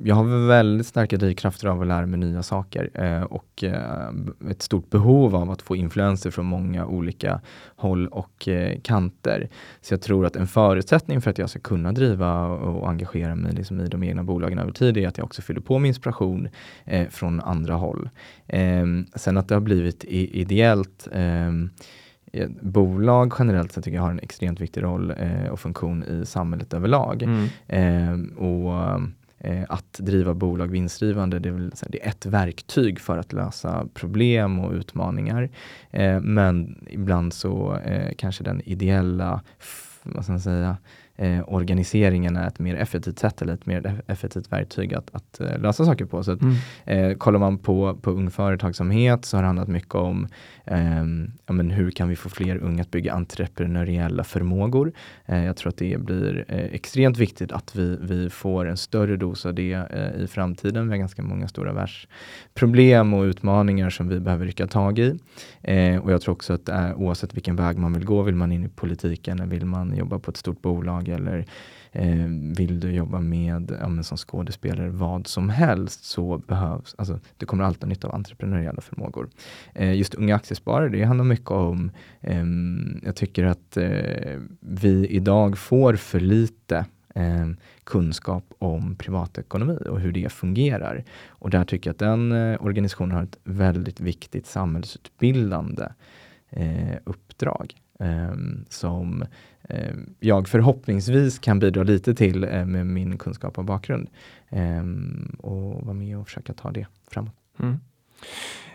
jag 0.04 0.16
har 0.16 0.48
väldigt 0.48 0.88
starka 0.88 1.18
drivkrafter 1.18 1.68
av 1.68 1.82
att 1.82 1.88
lära 1.88 2.06
mig 2.06 2.20
nya 2.20 2.44
saker 2.44 2.90
eh, 2.94 3.24
och 3.24 3.64
eh, 3.64 4.50
ett 4.50 4.62
stort 4.62 4.90
behov 4.90 5.36
av 5.36 5.52
att 5.52 5.62
få 5.62 5.76
influenser 5.76 6.32
från 6.32 6.46
många 6.46 6.86
olika 6.86 7.42
håll 7.76 8.08
och 8.08 8.48
eh, 8.48 8.80
kanter. 8.80 9.50
Så 9.82 9.94
jag 9.94 10.02
tror 10.02 10.26
att 10.26 10.36
en 10.36 10.48
förutsättning 10.48 11.22
för 11.22 11.32
att 11.32 11.38
jag 11.38 11.50
ska 11.50 11.60
kunna 11.60 11.92
driva 11.92 12.46
och 12.48 12.90
engagera 12.90 13.36
mig 13.36 13.54
liksom 13.54 13.82
i 13.82 13.88
de 13.88 14.04
egna 14.04 14.24
bolagen 14.24 14.60
över 14.60 14.72
tid 14.72 14.98
är 14.98 15.08
att 15.08 15.18
jag 15.18 15.26
också 15.26 15.42
fyller 15.42 15.62
på 15.62 15.80
med 15.80 15.88
inspiration 15.88 16.50
eh, 16.86 17.08
från 17.08 17.42
andra 17.42 17.74
håll. 17.74 18.10
Eh, 18.48 18.86
sen 19.16 19.38
att 19.38 19.48
det 19.48 19.56
har 19.56 19.62
blivit 19.62 20.04
ideellt 20.04 21.08
eh, 21.12 21.52
bolag 22.62 23.34
generellt 23.40 23.72
sett 23.72 23.84
tycker 23.84 23.96
jag 23.96 24.04
har 24.04 24.12
en 24.12 24.20
extremt 24.20 24.62
viktig 24.62 24.84
roll 24.84 25.14
eh, 25.18 25.48
och 25.52 25.60
funktion 25.60 26.04
i 26.04 26.26
samhället 26.26 26.74
överlag. 26.74 27.24
Mm. 27.24 27.48
Eh, 27.68 28.38
och 28.38 29.02
eh, 29.40 29.64
att 29.70 29.94
driva 29.94 30.34
bolag 30.34 30.68
vinstdrivande, 30.68 31.40
det 31.40 31.50
är, 31.50 31.54
väl, 31.54 31.72
det 31.88 32.06
är 32.06 32.10
ett 32.10 32.26
verktyg 32.26 33.00
för 33.00 33.18
att 33.18 33.34
lösa 33.34 33.88
problem 33.94 34.60
och 34.60 34.74
utmaningar. 34.74 35.50
Eh, 35.92 36.20
men 36.20 36.86
ibland 36.90 37.34
så 37.34 37.78
kanske 38.18 38.44
den 38.44 38.62
ideella, 38.66 39.42
vad 40.04 40.24
ska 40.24 40.34
man 40.34 40.42
säga, 40.42 40.78
eh, 41.16 41.40
organiseringen 41.48 42.36
är 42.36 42.48
ett 42.48 42.60
mer 42.60 42.76
effektivt 42.76 43.20
sätt 43.20 43.42
eller 43.42 43.54
ett 43.54 43.66
mer 43.66 44.02
effektivt 44.08 44.52
verktyg 44.52 44.94
att, 44.94 45.16
att 45.16 45.40
eh, 45.40 45.60
lösa 45.60 45.86
saker 45.86 46.06
på. 46.06 46.24
Så 46.24 46.32
att, 46.32 46.42
mm. 46.42 46.56
eh, 46.86 47.18
kollar 47.18 47.40
man 47.40 47.58
på, 47.58 47.96
på 48.02 48.12
ung 48.12 48.32
företagsamhet 48.32 49.26
så 49.26 49.38
har 49.38 49.42
det 49.42 49.48
handlat 49.48 49.68
mycket 49.68 49.96
om 49.96 50.28
eh, 50.66 51.04
ja, 51.46 51.54
men 51.54 51.72
hur 51.72 51.92
kan 51.92 52.10
vi 52.10 52.16
få 52.16 52.30
fler 52.30 52.58
unga 52.58 52.82
att 52.82 52.92
bygga 52.92 53.14
entreprenöriella 53.14 54.24
förmågor. 54.24 54.92
Eh, 55.26 55.46
jag 55.46 55.58
tror 55.58 55.70
att 55.70 55.78
det 55.78 56.02
blir 56.02 56.46
eh, 56.48 56.58
extremt 56.58 57.18
viktigt 57.18 57.52
att 57.52 57.76
vi, 57.76 57.98
vi 58.02 58.30
får 58.30 58.66
en 58.66 58.78
större 58.78 59.18
dos 59.18 59.46
av 59.46 59.54
det 59.54 59.88
i 60.18 60.28
framtiden. 60.28 60.86
Vi 60.86 60.92
har 60.92 60.98
ganska 60.98 61.22
många 61.22 61.48
stora 61.48 61.74
världsproblem 61.74 63.14
och 63.14 63.24
utmaningar 63.24 63.90
som 63.90 64.08
vi 64.08 64.20
behöver 64.20 64.46
rycka 64.46 64.68
tag 64.68 65.00
i. 65.00 65.20
Eh, 65.64 65.98
och 65.98 66.12
jag 66.12 66.22
tror 66.22 66.34
också 66.34 66.54
att 66.54 66.70
eh, 66.70 66.94
oavsett 66.96 67.34
vilken 67.34 67.56
väg 67.56 67.78
man 67.78 67.94
vill 67.94 68.06
gå, 68.06 68.22
vill 68.22 68.36
man 68.36 68.52
in 68.52 68.66
i 68.66 68.70
politiken, 68.70 69.40
eller 69.40 69.50
vill 69.50 69.66
man 69.66 69.96
jobba 69.98 70.20
på 70.20 70.32
ett 70.32 70.38
stort 70.38 70.62
bolag 70.62 71.08
eller 71.08 71.46
eh, 71.92 72.26
vill 72.58 72.80
du 72.80 72.92
jobba 72.92 73.20
med 73.20 73.78
ja, 73.82 74.04
som 74.04 74.18
skådespelare, 74.18 74.90
vad 74.90 75.28
som 75.28 75.50
helst, 75.50 76.04
så 76.04 76.38
behövs, 76.38 76.96
alltså 76.98 77.20
du 77.38 77.46
kommer 77.46 77.64
alltid 77.64 77.84
ha 77.84 77.90
nytta 77.90 78.08
av 78.08 78.16
entreprenöriella 78.16 78.82
förmågor. 78.82 79.30
Eh, 79.74 79.94
just 79.94 80.14
unga 80.14 80.36
aktiesparare, 80.36 80.90
det 80.90 81.04
handlar 81.04 81.26
mycket 81.26 81.52
om, 81.52 81.92
eh, 82.22 82.46
jag 83.04 83.16
tycker 83.16 83.46
att 83.46 83.78
eh, 83.78 84.40
vi 84.60 85.08
idag 85.08 85.58
får 85.58 85.96
för 85.96 86.20
lite 86.20 86.86
eh, 87.16 87.50
kunskap 87.84 88.54
om 88.60 88.96
privatekonomi 88.96 89.78
och 89.90 90.00
hur 90.00 90.12
det 90.12 90.32
fungerar. 90.32 91.04
Och 91.28 91.50
där 91.50 91.64
tycker 91.64 91.90
jag 91.90 91.94
att 91.94 92.00
den 92.00 92.32
eh, 92.32 92.64
organisationen 92.64 93.12
har 93.12 93.24
ett 93.24 93.38
väldigt 93.44 94.00
viktigt 94.00 94.46
samhällsutbildande 94.46 95.88
eh, 96.50 96.98
uppdrag 97.04 97.76
eh, 98.00 98.34
som 98.70 99.26
eh, 99.64 99.96
jag 100.20 100.48
förhoppningsvis 100.48 101.40
kan 101.40 101.60
bidra 101.60 101.84
lite 101.84 102.14
till 102.14 102.44
eh, 102.44 102.66
med 102.66 102.86
min 102.86 103.18
kunskap 103.18 103.58
och 103.58 103.66
bakgrund 103.66 104.10
eh, 104.50 104.84
och 105.40 105.86
vara 105.86 105.94
med 105.94 106.18
och 106.18 106.28
försöka 106.28 106.54
ta 106.54 106.72
det 106.72 106.88
framåt. 107.08 107.36
Mm. 107.60 107.80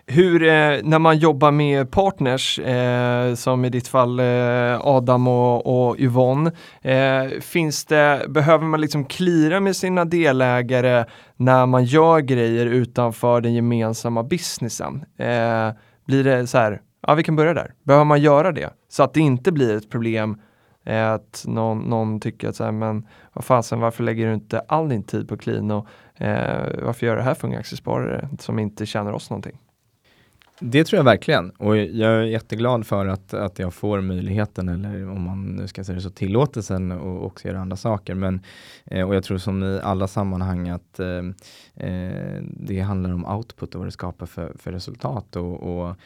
Hur, 0.08 0.42
eh, 0.42 0.80
när 0.82 0.98
man 0.98 1.18
jobbar 1.18 1.50
med 1.50 1.90
partners, 1.90 2.58
eh, 2.58 3.34
som 3.34 3.64
i 3.64 3.70
ditt 3.70 3.88
fall 3.88 4.20
eh, 4.20 4.80
Adam 4.80 5.28
och, 5.28 5.88
och 5.88 5.98
Yvonne, 5.98 6.52
eh, 6.82 7.40
finns 7.40 7.84
det, 7.84 8.26
behöver 8.28 8.64
man 8.64 8.80
liksom 8.80 9.04
klira 9.04 9.60
med 9.60 9.76
sina 9.76 10.04
delägare 10.04 11.04
när 11.36 11.66
man 11.66 11.84
gör 11.84 12.20
grejer 12.20 12.66
utanför 12.66 13.40
den 13.40 13.54
gemensamma 13.54 14.22
businessen? 14.22 15.04
Eh, 15.16 15.70
blir 16.06 16.24
det 16.24 16.46
så 16.46 16.58
här, 16.58 16.80
ja 17.06 17.14
vi 17.14 17.22
kan 17.22 17.36
börja 17.36 17.54
där, 17.54 17.74
behöver 17.82 18.04
man 18.04 18.20
göra 18.20 18.52
det? 18.52 18.70
Så 18.88 19.02
att 19.02 19.14
det 19.14 19.20
inte 19.20 19.52
blir 19.52 19.76
ett 19.76 19.90
problem 19.90 20.40
eh, 20.84 21.10
att 21.10 21.44
någon, 21.46 21.78
någon 21.78 22.20
tycker 22.20 22.48
att 22.48 22.56
så 22.56 22.64
här, 22.64 22.72
men 22.72 23.06
vad 23.32 23.44
fasen, 23.44 23.80
varför 23.80 24.04
lägger 24.04 24.26
du 24.26 24.34
inte 24.34 24.60
all 24.60 24.88
din 24.88 25.02
tid 25.02 25.28
på 25.28 25.36
clean 25.36 25.70
och 25.70 25.86
eh, 26.20 26.66
varför 26.82 27.06
gör 27.06 27.12
du 27.12 27.18
det 27.18 27.24
här 27.24 27.34
för 27.34 27.48
unga 27.48 27.58
aktiesparare 27.58 28.28
som 28.38 28.58
inte 28.58 28.86
tjänar 28.86 29.12
oss 29.12 29.30
någonting? 29.30 29.58
Det 30.60 30.84
tror 30.84 30.98
jag 30.98 31.04
verkligen 31.04 31.50
och 31.50 31.76
jag 31.76 32.12
är 32.12 32.22
jätteglad 32.22 32.86
för 32.86 33.06
att, 33.06 33.34
att 33.34 33.58
jag 33.58 33.74
får 33.74 34.00
möjligheten 34.00 34.68
eller 34.68 35.10
om 35.10 35.22
man 35.22 35.44
nu 35.44 35.68
ska 35.68 35.84
säga 35.84 35.96
det 35.96 36.02
så 36.02 36.10
tillåtelsen 36.10 36.92
och 36.92 37.26
också 37.26 37.48
göra 37.48 37.60
andra 37.60 37.76
saker. 37.76 38.14
Men, 38.14 38.40
eh, 38.84 39.08
och 39.08 39.14
jag 39.14 39.24
tror 39.24 39.38
som 39.38 39.62
i 39.64 39.80
alla 39.82 40.08
sammanhang 40.08 40.68
att 40.68 41.00
eh, 41.00 41.18
eh 41.86 42.42
det 42.42 42.80
handlar 42.80 43.10
om 43.10 43.26
output 43.26 43.74
och 43.74 43.78
vad 43.78 43.88
det 43.88 43.92
skapar 43.92 44.26
för, 44.26 44.52
för 44.58 44.72
resultat 44.72 45.36
och, 45.36 45.62
och 45.62 45.96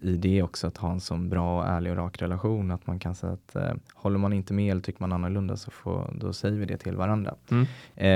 i 0.00 0.16
det 0.16 0.42
också 0.42 0.66
att 0.66 0.76
ha 0.76 0.92
en 0.92 1.00
så 1.00 1.16
bra, 1.16 1.66
ärlig 1.66 1.92
och 1.92 1.98
rak 1.98 2.22
relation. 2.22 2.70
Att 2.70 2.86
man 2.86 2.98
kan 2.98 3.14
säga 3.14 3.32
att 3.32 3.56
uh, 3.56 3.74
håller 3.94 4.18
man 4.18 4.32
inte 4.32 4.54
med 4.54 4.70
eller 4.70 4.82
tycker 4.82 5.00
man 5.00 5.12
annorlunda 5.12 5.56
så 5.56 5.70
får, 5.70 6.14
då 6.20 6.32
säger 6.32 6.58
vi 6.58 6.64
det 6.64 6.76
till 6.76 6.96
varandra. 6.96 7.34
Mm. 7.50 7.62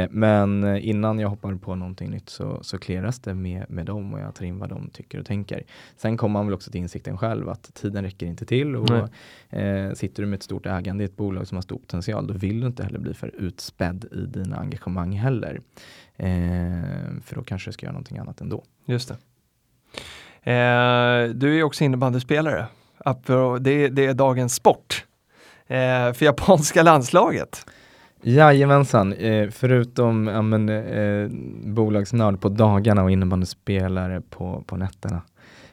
Uh, 0.05 0.09
men 0.13 0.65
uh, 0.65 0.89
innan 0.89 1.19
jag 1.19 1.29
hoppar 1.29 1.55
på 1.55 1.75
någonting 1.75 2.11
nytt 2.11 2.29
så, 2.29 2.59
så 2.63 2.79
kleras 2.79 3.19
det 3.19 3.35
med, 3.35 3.65
med 3.69 3.87
dem 3.87 4.15
och 4.15 4.21
jag 4.21 4.35
tar 4.35 4.45
in 4.45 4.59
vad 4.59 4.69
de 4.69 4.89
tycker 4.89 5.21
och 5.21 5.27
tänker. 5.27 5.63
Sen 5.97 6.17
kommer 6.17 6.33
man 6.33 6.47
väl 6.47 6.55
också 6.55 6.71
till 6.71 6.81
insikten 6.81 7.19
själv 7.19 7.49
att 7.49 7.75
tiden 7.75 8.05
räcker 8.05 8.27
inte 8.27 8.47
till 8.47 8.77
och 8.77 8.91
eh, 9.51 9.93
sitter 9.93 10.23
du 10.23 10.29
med 10.29 10.37
ett 10.37 10.43
stort 10.43 10.67
ägande 10.67 11.05
i 11.05 11.07
ett 11.07 11.17
bolag 11.17 11.47
som 11.47 11.57
har 11.57 11.63
stor 11.63 11.79
potential 11.79 12.27
då 12.27 12.35
vill 12.35 12.61
du 12.61 12.67
inte 12.67 12.85
heller 12.85 12.99
bli 12.99 13.15
för 13.15 13.35
utspädd 13.35 14.05
i 14.13 14.27
dina 14.27 14.57
engagemang 14.57 15.13
heller. 15.13 15.61
för 17.23 17.35
då 17.35 17.43
kanske 17.43 17.69
du 17.69 17.73
ska 17.73 17.87
göra 17.87 17.93
någonting 17.93 18.19
annat 18.19 18.41
ändå. 18.41 18.65
Just 18.87 19.09
det. 19.09 19.17
Eh, 20.47 21.31
du 21.35 21.59
är 21.59 21.63
också 21.63 21.85
innebandyspelare. 21.85 22.67
Det, 23.61 23.89
det 23.89 24.07
är 24.07 24.15
dagens 24.15 24.55
sport. 24.55 25.05
Eh, 25.67 26.13
för 26.13 26.25
japanska 26.25 26.83
landslaget. 26.83 27.67
Jajamensan, 28.23 29.13
eh, 29.13 29.51
förutom 29.51 30.27
ja, 30.27 30.43
men, 30.43 30.69
eh, 30.69 31.29
bolagsnörd 31.65 32.41
på 32.41 32.49
dagarna 32.49 33.03
och 33.03 33.11
innebandyspelare 33.11 34.21
på, 34.21 34.65
på 34.67 34.77
nätterna. 34.77 35.23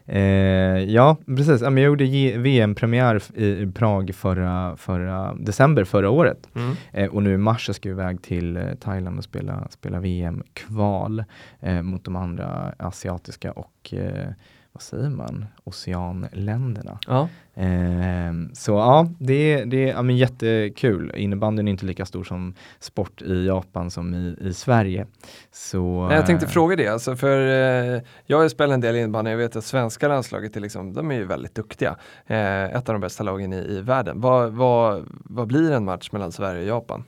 Eh, 0.06 0.84
ja, 0.84 1.18
precis. 1.26 1.62
Jag 1.62 1.80
gjorde 1.80 2.06
VM-premiär 2.38 3.40
i 3.40 3.72
Prag 3.72 4.16
förra, 4.16 4.78
förra 4.78 5.34
december 5.34 5.84
förra 5.84 6.10
året. 6.10 6.50
Mm. 6.56 6.76
Eh, 6.92 7.10
och 7.10 7.24
nu 7.24 7.34
i 7.34 7.38
mars 7.38 7.70
ska 7.76 7.90
jag 7.90 7.96
iväg 7.96 8.22
till 8.22 8.58
eh, 8.58 8.64
Thailand 8.80 9.18
och 9.18 9.24
spela, 9.24 9.68
spela 9.70 10.00
VM-kval 10.00 11.24
eh, 11.60 11.82
mot 11.82 12.04
de 12.04 12.16
andra 12.16 12.74
asiatiska 12.78 13.52
och 13.52 13.94
eh, 13.94 14.30
vad 14.74 14.82
säger 14.82 15.10
man, 15.10 15.46
oceanländerna. 15.64 17.00
Ja. 17.08 17.30
Eh, 17.56 18.34
så 18.54 18.72
ja, 18.72 19.08
det, 19.20 19.64
det 19.64 19.90
är 19.90 19.94
ja, 19.94 20.02
men 20.02 20.18
jättekul. 20.18 21.12
Innebandyn 21.16 21.68
är 21.68 21.72
inte 21.72 21.86
lika 21.86 22.06
stor 22.06 22.24
som 22.24 22.54
sport 22.80 23.22
i 23.22 23.46
Japan 23.46 23.92
som 23.92 24.14
i, 24.14 24.38
i 24.42 24.54
Sverige. 24.54 25.06
Så, 25.52 26.10
jag 26.12 26.26
tänkte 26.26 26.46
eh, 26.46 26.50
fråga 26.50 26.76
det, 26.76 26.88
alltså 26.88 27.16
för 27.16 27.40
eh, 27.96 28.02
jag 28.26 28.38
har 28.38 28.50
spelat 28.50 28.74
en 28.74 28.82
del 28.82 28.96
innebandy, 28.96 29.32
jag 29.32 29.38
vet 29.38 29.56
att 29.56 29.66
svenska 29.66 30.08
landslaget 30.08 30.56
är, 30.56 30.62
liksom, 30.62 30.94
de 30.94 31.12
är 31.12 31.16
ju 31.16 31.26
väldigt 31.26 31.56
duktiga. 31.56 31.96
Eh, 32.28 32.64
ett 32.64 32.90
av 32.90 32.94
de 32.94 33.02
bästa 33.02 33.24
lagen 33.24 33.54
i, 33.54 33.58
i 33.58 33.82
världen. 33.82 34.22
Vad, 34.22 34.54
vad, 34.54 35.04
vad 35.10 35.48
blir 35.48 35.72
en 35.72 35.86
match 35.86 36.12
mellan 36.12 36.32
Sverige 36.32 36.62
och 36.62 36.68
Japan? 36.68 37.04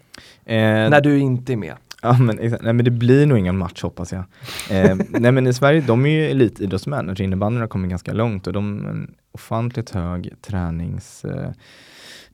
Eh, 0.45 0.55
När 0.89 1.01
du 1.01 1.19
inte 1.19 1.53
är 1.53 1.57
med? 1.57 1.75
Ja 2.05 2.17
men, 2.19 2.35
nej, 2.35 2.73
men 2.73 2.85
det 2.85 2.91
blir 2.91 3.25
nog 3.25 3.37
ingen 3.37 3.57
match 3.57 3.81
hoppas 3.81 4.11
jag. 4.11 4.23
Eh, 4.69 4.97
nej 5.09 5.31
men 5.31 5.47
i 5.47 5.53
Sverige, 5.53 5.81
de 5.81 6.05
är 6.05 6.09
ju 6.09 6.31
elitidrottsmän 6.31 7.09
och 7.09 7.19
innebandyn 7.19 7.61
har 7.61 7.67
kommit 7.67 7.89
ganska 7.89 8.13
långt 8.13 8.47
och 8.47 8.53
de 8.53 8.85
har 8.85 8.91
en 8.91 9.15
ofantligt 9.31 9.89
hög 9.89 10.33
tränings 10.41 11.25
eh, 11.25 11.51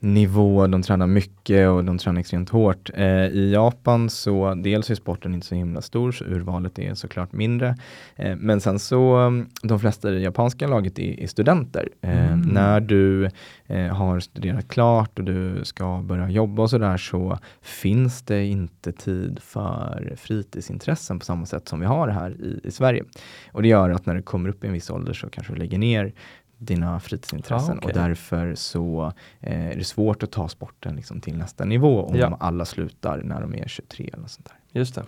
nivå, 0.02 0.66
de 0.66 0.82
tränar 0.82 1.06
mycket 1.06 1.68
och 1.68 1.84
de 1.84 1.98
tränar 1.98 2.20
extremt 2.20 2.50
hårt. 2.50 2.90
Eh, 2.94 3.26
I 3.26 3.52
Japan 3.52 4.10
så 4.10 4.54
dels 4.54 4.90
är 4.90 4.94
sporten 4.94 5.34
inte 5.34 5.46
så 5.46 5.54
himla 5.54 5.80
stor 5.80 6.12
så 6.12 6.24
urvalet 6.24 6.78
är 6.78 6.94
såklart 6.94 7.32
mindre. 7.32 7.76
Eh, 8.16 8.36
men 8.36 8.60
sen 8.60 8.78
så 8.78 9.30
de 9.62 9.80
flesta 9.80 10.10
i 10.10 10.14
det 10.14 10.20
japanska 10.20 10.66
laget 10.66 10.98
är, 10.98 11.20
är 11.20 11.26
studenter. 11.26 11.88
Eh, 12.00 12.32
mm. 12.32 12.40
När 12.40 12.80
du 12.80 13.30
eh, 13.66 13.86
har 13.86 14.20
studerat 14.20 14.68
klart 14.68 15.18
och 15.18 15.24
du 15.24 15.64
ska 15.64 16.02
börja 16.02 16.30
jobba 16.30 16.62
och 16.62 16.70
sådär 16.70 16.96
så 16.96 17.38
finns 17.60 18.22
det 18.22 18.44
inte 18.44 18.92
tid 18.92 19.38
för 19.42 20.14
fritidsintressen 20.16 21.18
på 21.18 21.24
samma 21.24 21.46
sätt 21.46 21.68
som 21.68 21.80
vi 21.80 21.86
har 21.86 22.08
här 22.08 22.30
i, 22.30 22.60
i 22.64 22.70
Sverige. 22.70 23.04
Och 23.52 23.62
det 23.62 23.68
gör 23.68 23.90
att 23.90 24.06
när 24.06 24.14
du 24.14 24.22
kommer 24.22 24.48
upp 24.48 24.64
i 24.64 24.66
en 24.66 24.72
viss 24.72 24.90
ålder 24.90 25.12
så 25.12 25.30
kanske 25.30 25.52
du 25.52 25.58
lägger 25.58 25.78
ner 25.78 26.12
dina 26.62 27.00
fritidsintressen 27.00 27.74
ah, 27.74 27.78
okay. 27.78 27.88
och 27.88 27.94
därför 28.08 28.54
så 28.54 29.12
eh, 29.40 29.66
är 29.66 29.76
det 29.76 29.84
svårt 29.84 30.22
att 30.22 30.30
ta 30.30 30.48
sporten 30.48 30.96
liksom 30.96 31.20
till 31.20 31.36
nästa 31.36 31.64
nivå 31.64 32.04
om 32.04 32.16
ja. 32.16 32.36
alla 32.40 32.64
slutar 32.64 33.22
när 33.22 33.40
de 33.40 33.54
är 33.54 33.68
23 33.68 34.10
eller 34.12 34.26
sånt 34.26 34.44
där. 34.44 34.80
Just 34.80 34.94
det. 34.94 35.04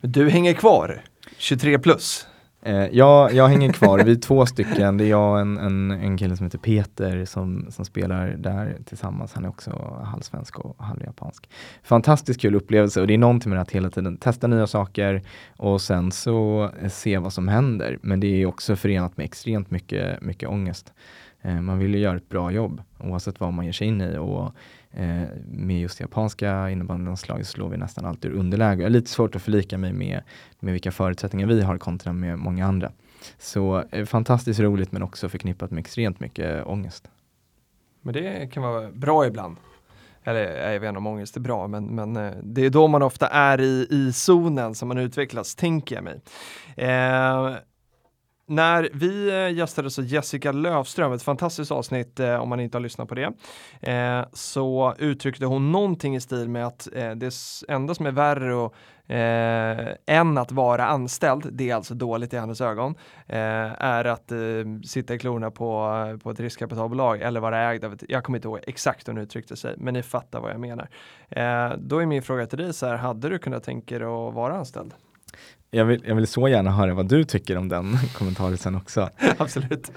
Men 0.00 0.12
du 0.12 0.30
hänger 0.30 0.54
kvar 0.54 1.02
23 1.36 1.78
plus? 1.78 2.26
Eh, 2.62 2.86
jag, 2.92 3.32
jag 3.32 3.48
hänger 3.48 3.72
kvar, 3.72 3.98
vi 3.98 4.12
är 4.12 4.16
två 4.16 4.46
stycken. 4.46 4.96
Det 4.96 5.04
är 5.04 5.08
jag 5.08 5.32
och 5.32 5.40
en, 5.40 5.58
en, 5.58 5.90
en 5.90 6.18
kille 6.18 6.36
som 6.36 6.46
heter 6.46 6.58
Peter 6.58 7.24
som, 7.24 7.66
som 7.70 7.84
spelar 7.84 8.28
där 8.28 8.76
tillsammans. 8.84 9.32
Han 9.34 9.44
är 9.44 9.48
också 9.48 10.00
halvsvensk 10.04 10.58
och 10.58 10.84
halvjapansk. 10.84 11.48
Fantastiskt 11.82 12.40
kul 12.40 12.54
upplevelse 12.54 13.00
och 13.00 13.06
det 13.06 13.14
är 13.14 13.18
någonting 13.18 13.50
med 13.50 13.60
att 13.60 13.70
hela 13.70 13.90
tiden 13.90 14.16
testa 14.16 14.46
nya 14.46 14.66
saker 14.66 15.22
och 15.56 15.80
sen 15.80 16.12
så 16.12 16.70
se 16.88 17.18
vad 17.18 17.32
som 17.32 17.48
händer. 17.48 17.98
Men 18.02 18.20
det 18.20 18.42
är 18.42 18.46
också 18.46 18.76
förenat 18.76 19.16
med 19.16 19.24
extremt 19.24 19.70
mycket, 19.70 20.22
mycket 20.22 20.48
ångest. 20.48 20.92
Eh, 21.42 21.60
man 21.60 21.78
vill 21.78 21.94
ju 21.94 22.00
göra 22.00 22.16
ett 22.16 22.28
bra 22.28 22.50
jobb 22.50 22.82
oavsett 22.98 23.40
vad 23.40 23.52
man 23.52 23.64
ger 23.64 23.72
sig 23.72 23.86
in 23.86 24.00
i. 24.00 24.16
Och 24.16 24.54
eh, 24.92 25.22
med 25.46 25.80
just 25.80 26.00
japanska 26.00 26.70
innebandylandslaget 26.70 27.46
slår 27.46 27.68
vi 27.68 27.76
nästan 27.76 28.04
alltid 28.04 28.30
ur 28.30 28.34
underläge. 28.34 28.80
Jag 28.80 28.84
har 28.84 28.90
lite 28.90 29.10
svårt 29.10 29.36
att 29.36 29.42
förlika 29.42 29.78
mig 29.78 29.92
med, 29.92 30.22
med 30.60 30.72
vilka 30.72 30.92
förutsättningar 30.92 31.46
vi 31.46 31.62
har 31.62 31.78
kontra 31.78 32.12
med 32.12 32.38
många 32.38 32.66
andra. 32.66 32.92
Så 33.38 33.84
eh, 33.90 34.04
fantastiskt 34.04 34.60
roligt 34.60 34.92
men 34.92 35.02
också 35.02 35.28
förknippat 35.28 35.70
med 35.70 35.80
extremt 35.80 36.20
mycket 36.20 36.66
ångest. 36.66 37.10
Men 38.02 38.14
det 38.14 38.52
kan 38.52 38.62
vara 38.62 38.90
bra 38.90 39.26
ibland. 39.26 39.56
Eller 40.24 40.72
jag 40.72 40.80
vet 40.80 40.88
inte 40.88 40.98
om 40.98 41.06
ångest 41.06 41.36
är 41.36 41.40
bra, 41.40 41.66
men, 41.66 41.86
men 41.86 42.16
eh, 42.16 42.32
det 42.42 42.66
är 42.66 42.70
då 42.70 42.88
man 42.88 43.02
ofta 43.02 43.28
är 43.28 43.60
i, 43.60 43.86
i 43.90 44.12
zonen 44.12 44.74
som 44.74 44.88
man 44.88 44.98
utvecklas, 44.98 45.54
tänker 45.54 45.94
jag 45.94 46.04
mig. 46.04 46.20
Eh, 46.76 47.54
när 48.50 48.88
vi 48.92 49.28
eh, 49.28 49.56
gästades 49.56 49.98
av 49.98 50.04
Jessica 50.04 50.52
Löfström, 50.52 51.12
ett 51.12 51.22
fantastiskt 51.22 51.72
avsnitt 51.72 52.20
eh, 52.20 52.34
om 52.34 52.48
man 52.48 52.60
inte 52.60 52.76
har 52.78 52.82
lyssnat 52.82 53.08
på 53.08 53.14
det, 53.14 53.32
eh, 53.80 54.24
så 54.32 54.94
uttryckte 54.98 55.46
hon 55.46 55.72
någonting 55.72 56.16
i 56.16 56.20
stil 56.20 56.48
med 56.48 56.66
att 56.66 56.88
det 56.92 57.34
enda 57.68 57.94
som 57.94 58.06
är 58.06 58.10
värre 58.10 58.54
och, 58.54 58.74
eh, 59.12 59.88
än 60.06 60.38
att 60.38 60.52
vara 60.52 60.86
anställd, 60.86 61.48
det 61.52 61.70
är 61.70 61.74
alltså 61.74 61.94
dåligt 61.94 62.32
i 62.32 62.38
hennes 62.38 62.60
ögon, 62.60 62.94
eh, 63.26 63.82
är 63.82 64.04
att 64.04 64.32
sitta 64.84 65.14
i 65.14 65.18
klorna 65.18 65.50
på, 65.50 66.18
på 66.22 66.30
ett 66.30 66.40
riskkapitalbolag 66.40 67.20
eller 67.20 67.40
vara 67.40 67.70
ägd 67.70 67.84
av 67.84 67.92
ett, 67.92 68.04
jag 68.08 68.24
kommer 68.24 68.38
inte 68.38 68.48
ihåg 68.48 68.60
exakt 68.66 69.08
hur 69.08 69.12
hon 69.12 69.22
uttryckte 69.22 69.56
sig, 69.56 69.74
men 69.78 69.94
ni 69.94 70.02
fattar 70.02 70.40
vad 70.40 70.50
jag 70.50 70.60
menar. 70.60 70.88
då 71.76 71.98
är 71.98 72.06
min 72.06 72.22
fråga 72.22 72.46
till 72.46 72.58
dig 72.58 72.72
så 72.72 72.86
här, 72.86 72.96
hade 72.96 73.28
du 73.28 73.38
kunnat 73.38 73.64
tänka 73.64 73.98
dig 73.98 74.08
att 74.08 74.34
vara 74.34 74.56
anställd? 74.56 74.94
Jag 75.70 75.84
vill, 75.84 76.02
jag 76.06 76.14
vill 76.14 76.26
så 76.26 76.48
gärna 76.48 76.70
höra 76.70 76.94
vad 76.94 77.08
du 77.08 77.24
tycker 77.24 77.56
om 77.56 77.68
den 77.68 77.96
kommentaren 78.14 78.58
sen 78.58 78.74
också. 78.74 79.10
Absolut. 79.38 79.92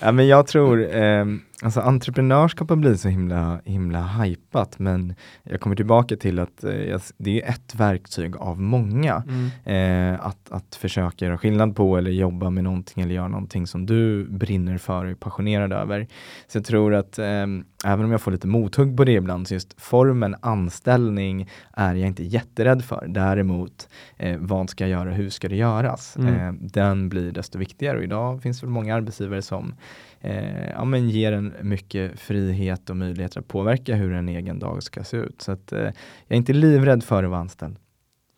ja, 0.00 0.12
men 0.12 0.26
jag 0.26 0.46
tror, 0.46 0.96
eh, 0.96 1.24
alltså 1.62 1.80
entreprenörskap 1.80 2.68
har 2.68 2.76
blivit 2.76 3.00
så 3.00 3.08
himla, 3.08 3.60
himla 3.64 4.02
hypat, 4.02 4.78
men 4.78 5.14
jag 5.42 5.60
kommer 5.60 5.76
tillbaka 5.76 6.16
till 6.16 6.38
att 6.38 6.64
eh, 6.64 7.00
det 7.16 7.42
är 7.42 7.48
ett 7.48 7.74
verktyg 7.74 8.36
av 8.36 8.60
många. 8.60 9.24
Mm. 9.28 10.14
Eh, 10.14 10.26
att, 10.26 10.52
att 10.52 10.74
försöka 10.74 11.24
göra 11.24 11.38
skillnad 11.38 11.76
på 11.76 11.96
eller 11.96 12.10
jobba 12.10 12.50
med 12.50 12.64
någonting 12.64 13.02
eller 13.02 13.14
göra 13.14 13.28
någonting 13.28 13.66
som 13.66 13.86
du 13.86 14.24
brinner 14.24 14.78
för 14.78 15.04
och 15.04 15.10
är 15.10 15.14
passionerad 15.14 15.72
över. 15.72 16.06
Så 16.46 16.58
jag 16.58 16.64
tror 16.64 16.94
att 16.94 17.18
eh, 17.18 17.46
även 17.84 18.04
om 18.04 18.10
jag 18.10 18.20
får 18.20 18.30
lite 18.30 18.46
mothugg 18.46 18.96
på 18.96 19.04
det 19.04 19.12
ibland, 19.12 19.48
så 19.48 19.54
just 19.54 19.80
formen 19.80 20.36
anställning 20.40 21.48
är 21.72 21.94
jag 21.94 22.08
inte 22.08 22.24
jätterädd 22.24 22.84
för. 22.84 23.06
Däremot, 23.08 23.88
eh, 24.16 24.36
vad 24.38 24.70
ska 24.70 24.88
jag 24.88 24.90
göra, 24.90 25.14
hur 25.14 25.30
ska 25.30 25.48
det 25.48 25.56
göras? 25.56 26.16
Mm. 26.16 26.34
Eh, 26.34 26.52
den 26.60 27.08
blir 27.08 27.32
desto 27.32 27.58
viktigare 27.58 27.98
och 27.98 28.04
idag 28.04 28.42
finns 28.42 28.60
det 28.60 28.66
många 28.66 28.94
arbetsgivare 28.94 29.42
som 29.42 29.74
eh, 30.22 30.70
ja, 30.70 30.84
men 30.84 31.08
ger 31.08 31.32
en 31.32 31.52
mycket 31.62 32.20
frihet 32.20 32.90
och 32.90 32.96
möjligheter 32.96 33.40
att 33.40 33.48
påverka 33.48 33.94
hur 33.94 34.12
en 34.12 34.28
egen 34.28 34.58
dag 34.58 34.82
ska 34.82 35.04
se 35.04 35.16
ut. 35.16 35.42
Så 35.42 35.52
att, 35.52 35.72
eh, 35.72 35.80
jag 35.80 35.92
är 36.28 36.36
inte 36.36 36.52
livrädd 36.52 37.04
för 37.04 37.24
att 37.24 37.30
vara 37.30 37.40
anställd. 37.40 37.76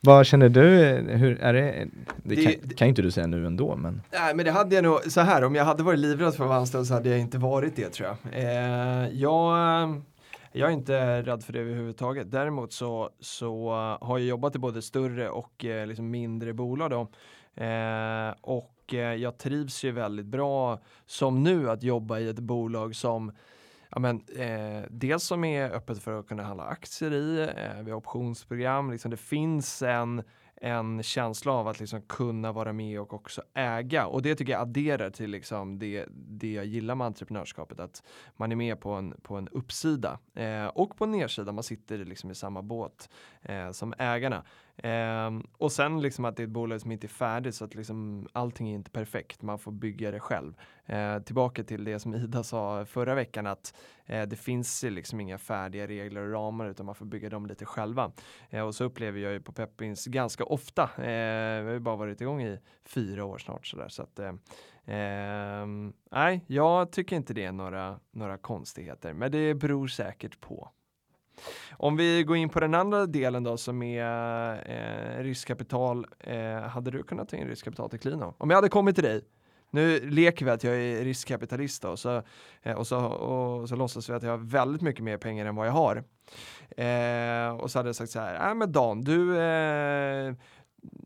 Vad 0.01 0.27
känner 0.27 0.49
du? 0.49 0.61
Hur 1.09 1.41
är 1.41 1.53
det? 1.53 1.89
Det, 2.23 2.37
kan, 2.37 2.53
det 2.63 2.75
kan 2.75 2.89
inte 2.89 3.03
du 3.03 3.11
säga 3.11 3.27
nu 3.27 3.47
ändå. 3.47 3.77
Men... 3.77 4.03
Nej, 4.13 4.35
men 4.35 4.45
det 4.45 4.51
hade 4.51 4.75
jag 4.75 4.85
nog, 4.85 5.01
så 5.09 5.21
här, 5.21 5.45
om 5.45 5.55
jag 5.55 5.65
hade 5.65 5.83
varit 5.83 5.99
livrädd 5.99 6.35
för 6.35 6.45
att 6.45 6.49
vara 6.49 6.59
anställd 6.59 6.87
så 6.87 6.95
hade 6.95 7.09
jag 7.09 7.19
inte 7.19 7.39
varit 7.39 7.77
det 7.77 7.89
tror 7.89 8.09
jag. 8.09 8.35
Eh, 8.43 9.09
jag, 9.09 10.03
jag 10.53 10.69
är 10.69 10.73
inte 10.73 11.23
rädd 11.23 11.45
för 11.45 11.53
det 11.53 11.61
överhuvudtaget. 11.61 12.31
Däremot 12.31 12.73
så, 12.73 13.11
så 13.21 13.71
har 14.01 14.19
jag 14.19 14.27
jobbat 14.27 14.57
i 14.57 14.59
både 14.59 14.83
större 14.83 15.29
och 15.29 15.65
eh, 15.65 15.87
liksom 15.87 16.11
mindre 16.11 16.53
bolag 16.53 16.91
då. 16.91 17.01
Eh, 17.65 18.35
och 18.41 18.74
och 18.85 18.95
eh, 18.95 19.15
jag 19.15 19.39
trivs 19.39 19.85
ju 19.85 19.93
väldigt 19.93 20.27
bra 20.27 20.79
som 21.07 21.43
nu 21.43 21.71
att 21.71 21.83
jobba 21.83 22.19
i 22.19 22.29
ett 22.29 22.39
bolag 22.39 22.97
som 22.97 23.33
ja, 23.91 23.99
men, 23.99 24.23
eh, 24.37 24.85
dels 24.91 25.25
som 25.25 25.45
är 25.45 25.71
öppet 25.71 26.03
för 26.03 26.19
att 26.19 26.29
kunna 26.29 26.43
handla 26.43 26.65
aktier 26.65 27.13
i, 27.13 27.43
eh, 27.43 27.83
vi 27.83 27.91
har 27.91 27.99
optionsprogram, 27.99 28.91
liksom 28.91 29.11
det 29.11 29.17
finns 29.17 29.83
en 29.83 30.23
en 30.57 31.03
känsla 31.03 31.53
av 31.53 31.69
att 31.69 31.81
liksom 31.81 32.03
kunna 32.03 32.53
vara 32.53 32.73
med 32.73 33.01
och 33.01 33.15
också 33.15 33.43
äga. 33.55 34.07
Och 34.07 34.23
det 34.23 34.35
tycker 34.35 34.53
jag 34.53 34.63
adderar 34.63 35.11
till 35.11 35.31
liksom 35.31 35.79
det, 35.79 36.07
det 36.11 36.53
jag 36.53 36.65
gillar 36.65 36.95
med 36.95 37.07
entreprenörskapet. 37.07 37.81
Att 37.81 38.03
man 38.37 38.53
är 38.53 38.57
med 38.57 38.81
på 38.81 38.91
en, 38.91 39.15
på 39.23 39.37
en 39.37 39.49
uppsida 39.49 40.19
eh, 40.35 40.67
och 40.67 40.97
på 40.97 41.05
en 41.05 41.11
nedsida. 41.11 41.53
Man 41.53 41.65
sitter 41.65 41.99
liksom 41.99 42.31
i 42.31 42.35
samma 42.35 42.63
båt 42.63 43.09
eh, 43.43 43.71
som 43.71 43.95
ägarna. 43.99 44.45
Eh, 44.77 45.31
och 45.59 45.73
sen 45.73 46.03
liksom 46.03 46.25
att 46.25 46.37
det 46.37 46.43
är 46.43 46.45
ett 46.45 46.51
bolag 46.51 46.81
som 46.81 46.93
inte 46.93 47.07
är 47.07 47.09
färdigt 47.09 47.55
så 47.55 47.65
att 47.65 47.75
liksom 47.75 48.29
allting 48.33 48.69
är 48.69 48.75
inte 48.75 48.91
perfekt. 48.91 49.43
Man 49.43 49.59
får 49.59 49.73
bygga 49.73 50.11
det 50.11 50.21
själv. 50.21 50.55
Eh, 50.87 51.19
tillbaka 51.19 51.65
till 51.65 51.85
det 51.85 51.99
som 51.99 52.15
Ida 52.15 52.43
sa 52.43 52.85
förra 52.85 53.15
veckan 53.15 53.47
att 53.47 53.75
eh, 54.07 54.23
det 54.23 54.37
finns 54.37 54.83
liksom 54.83 55.21
inga 55.21 55.39
färdiga 55.39 55.87
regler 55.87 56.21
och 56.21 56.33
ramar 56.33 56.67
utan 56.67 56.87
man 56.87 56.95
får 56.95 57.07
bygga 57.07 57.29
dem 57.29 57.47
lite 57.47 57.65
själva. 57.65 58.13
Eh, 58.51 58.67
och 58.67 58.75
så 58.75 58.85
upplever 58.85 59.21
jag 59.21 59.33
ju 59.33 59.41
på 59.41 59.53
Peppins 59.53 60.07
ganska 60.07 60.45
ofta. 60.45 60.83
Eh, 60.83 61.63
vi 61.63 61.67
har 61.67 61.73
ju 61.73 61.81
bara 61.81 61.97
varit 61.97 62.21
igång 62.21 62.43
i 62.43 62.59
fyra 62.85 63.25
år 63.25 63.39
snart 63.39 63.67
sådär. 63.67 63.89
Så 63.89 64.03
att, 64.03 64.19
eh, 64.19 64.33
ehm, 64.87 65.93
nej, 66.11 66.45
jag 66.47 66.93
tycker 66.93 67.17
inte 67.17 67.35
det 67.35 67.45
är 67.45 67.53
några, 67.53 68.01
några 68.11 68.39
konstigheter, 68.39 69.13
men 69.13 69.31
det 69.33 69.55
beror 69.55 69.87
säkert 69.87 70.41
på. 70.41 70.71
Om 71.73 71.97
vi 71.97 72.25
går 72.25 72.37
in 72.37 72.49
på 72.49 72.61
den 72.61 72.75
andra 72.75 73.07
delen 73.07 73.43
då 73.43 73.57
som 73.57 73.83
är 73.83 74.55
eh, 74.67 75.23
riskkapital. 75.23 76.07
Eh, 76.21 76.61
hade 76.61 76.91
du 76.91 77.03
kunnat 77.03 77.29
ta 77.29 77.37
in 77.37 77.49
riskkapital 77.49 77.91
till 77.91 78.01
Klino? 78.01 78.35
Om 78.39 78.51
jag 78.51 78.57
hade 78.57 78.69
kommit 78.69 78.95
till 78.95 79.05
dig, 79.05 79.25
nu 79.71 80.11
leker 80.11 80.45
vi 80.45 80.51
att 80.51 80.65
jag 80.65 80.77
är 80.77 81.05
riskkapitalist 81.05 81.83
då, 81.83 81.97
så, 81.97 82.23
eh, 82.63 82.77
och, 82.77 82.87
så, 82.87 82.99
och 83.05 83.69
så 83.69 83.77
låtsas 83.77 84.11
vi 84.11 84.15
att 84.15 84.23
jag 84.23 84.31
har 84.31 84.39
väldigt 84.39 84.83
mycket 84.83 85.05
mer 85.05 85.17
pengar 85.17 85.47
än 85.47 85.57
vad 85.57 85.67
jag 85.67 85.73
har. 85.73 85.97
Eh, 86.77 87.57
och 87.57 87.71
så 87.71 87.79
hade 87.79 87.89
jag 87.89 87.97
sagt 87.97 88.11
så 88.11 88.21
här, 88.21 88.49
äh, 88.49 88.55
men 88.55 88.73
Dan, 88.73 89.01
du, 89.01 89.39
eh, 89.39 90.35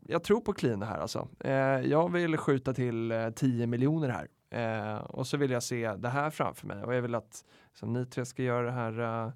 jag 0.07 0.23
tror 0.23 0.41
på 0.41 0.53
Klino 0.53 0.85
här 0.85 0.97
alltså. 0.97 1.27
Eh, 1.39 1.51
jag 1.79 2.11
vill 2.11 2.37
skjuta 2.37 2.73
till 2.73 3.11
eh, 3.11 3.29
10 3.29 3.67
miljoner 3.67 4.09
här. 4.09 4.27
Eh, 4.51 4.97
och 4.97 5.27
så 5.27 5.37
vill 5.37 5.51
jag 5.51 5.63
se 5.63 5.93
det 5.93 6.09
här 6.09 6.29
framför 6.29 6.67
mig 6.67 6.83
och 6.83 6.95
jag 6.95 7.01
vill 7.01 7.15
att 7.15 7.45
så 7.73 7.85
ni 7.85 8.05
tre 8.05 8.25
ska 8.25 8.43
göra 8.43 8.65
det 8.65 8.71
här 8.71 9.25
eh, 9.25 9.31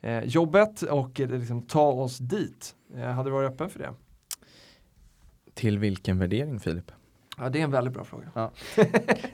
eh, 0.00 0.24
jobbet 0.24 0.82
och 0.82 1.20
eh, 1.20 1.28
liksom, 1.28 1.62
ta 1.62 1.92
oss 1.92 2.18
dit. 2.18 2.74
Eh, 2.94 3.00
hade 3.00 3.28
du 3.28 3.32
varit 3.32 3.52
öppen 3.52 3.70
för 3.70 3.78
det? 3.78 3.94
Till 5.54 5.78
vilken 5.78 6.18
värdering 6.18 6.60
Filip? 6.60 6.92
Ja, 7.38 7.48
det 7.48 7.60
är 7.60 7.64
en 7.64 7.70
väldigt 7.70 7.94
bra 7.94 8.04
fråga. 8.04 8.26
Ja. 8.34 8.50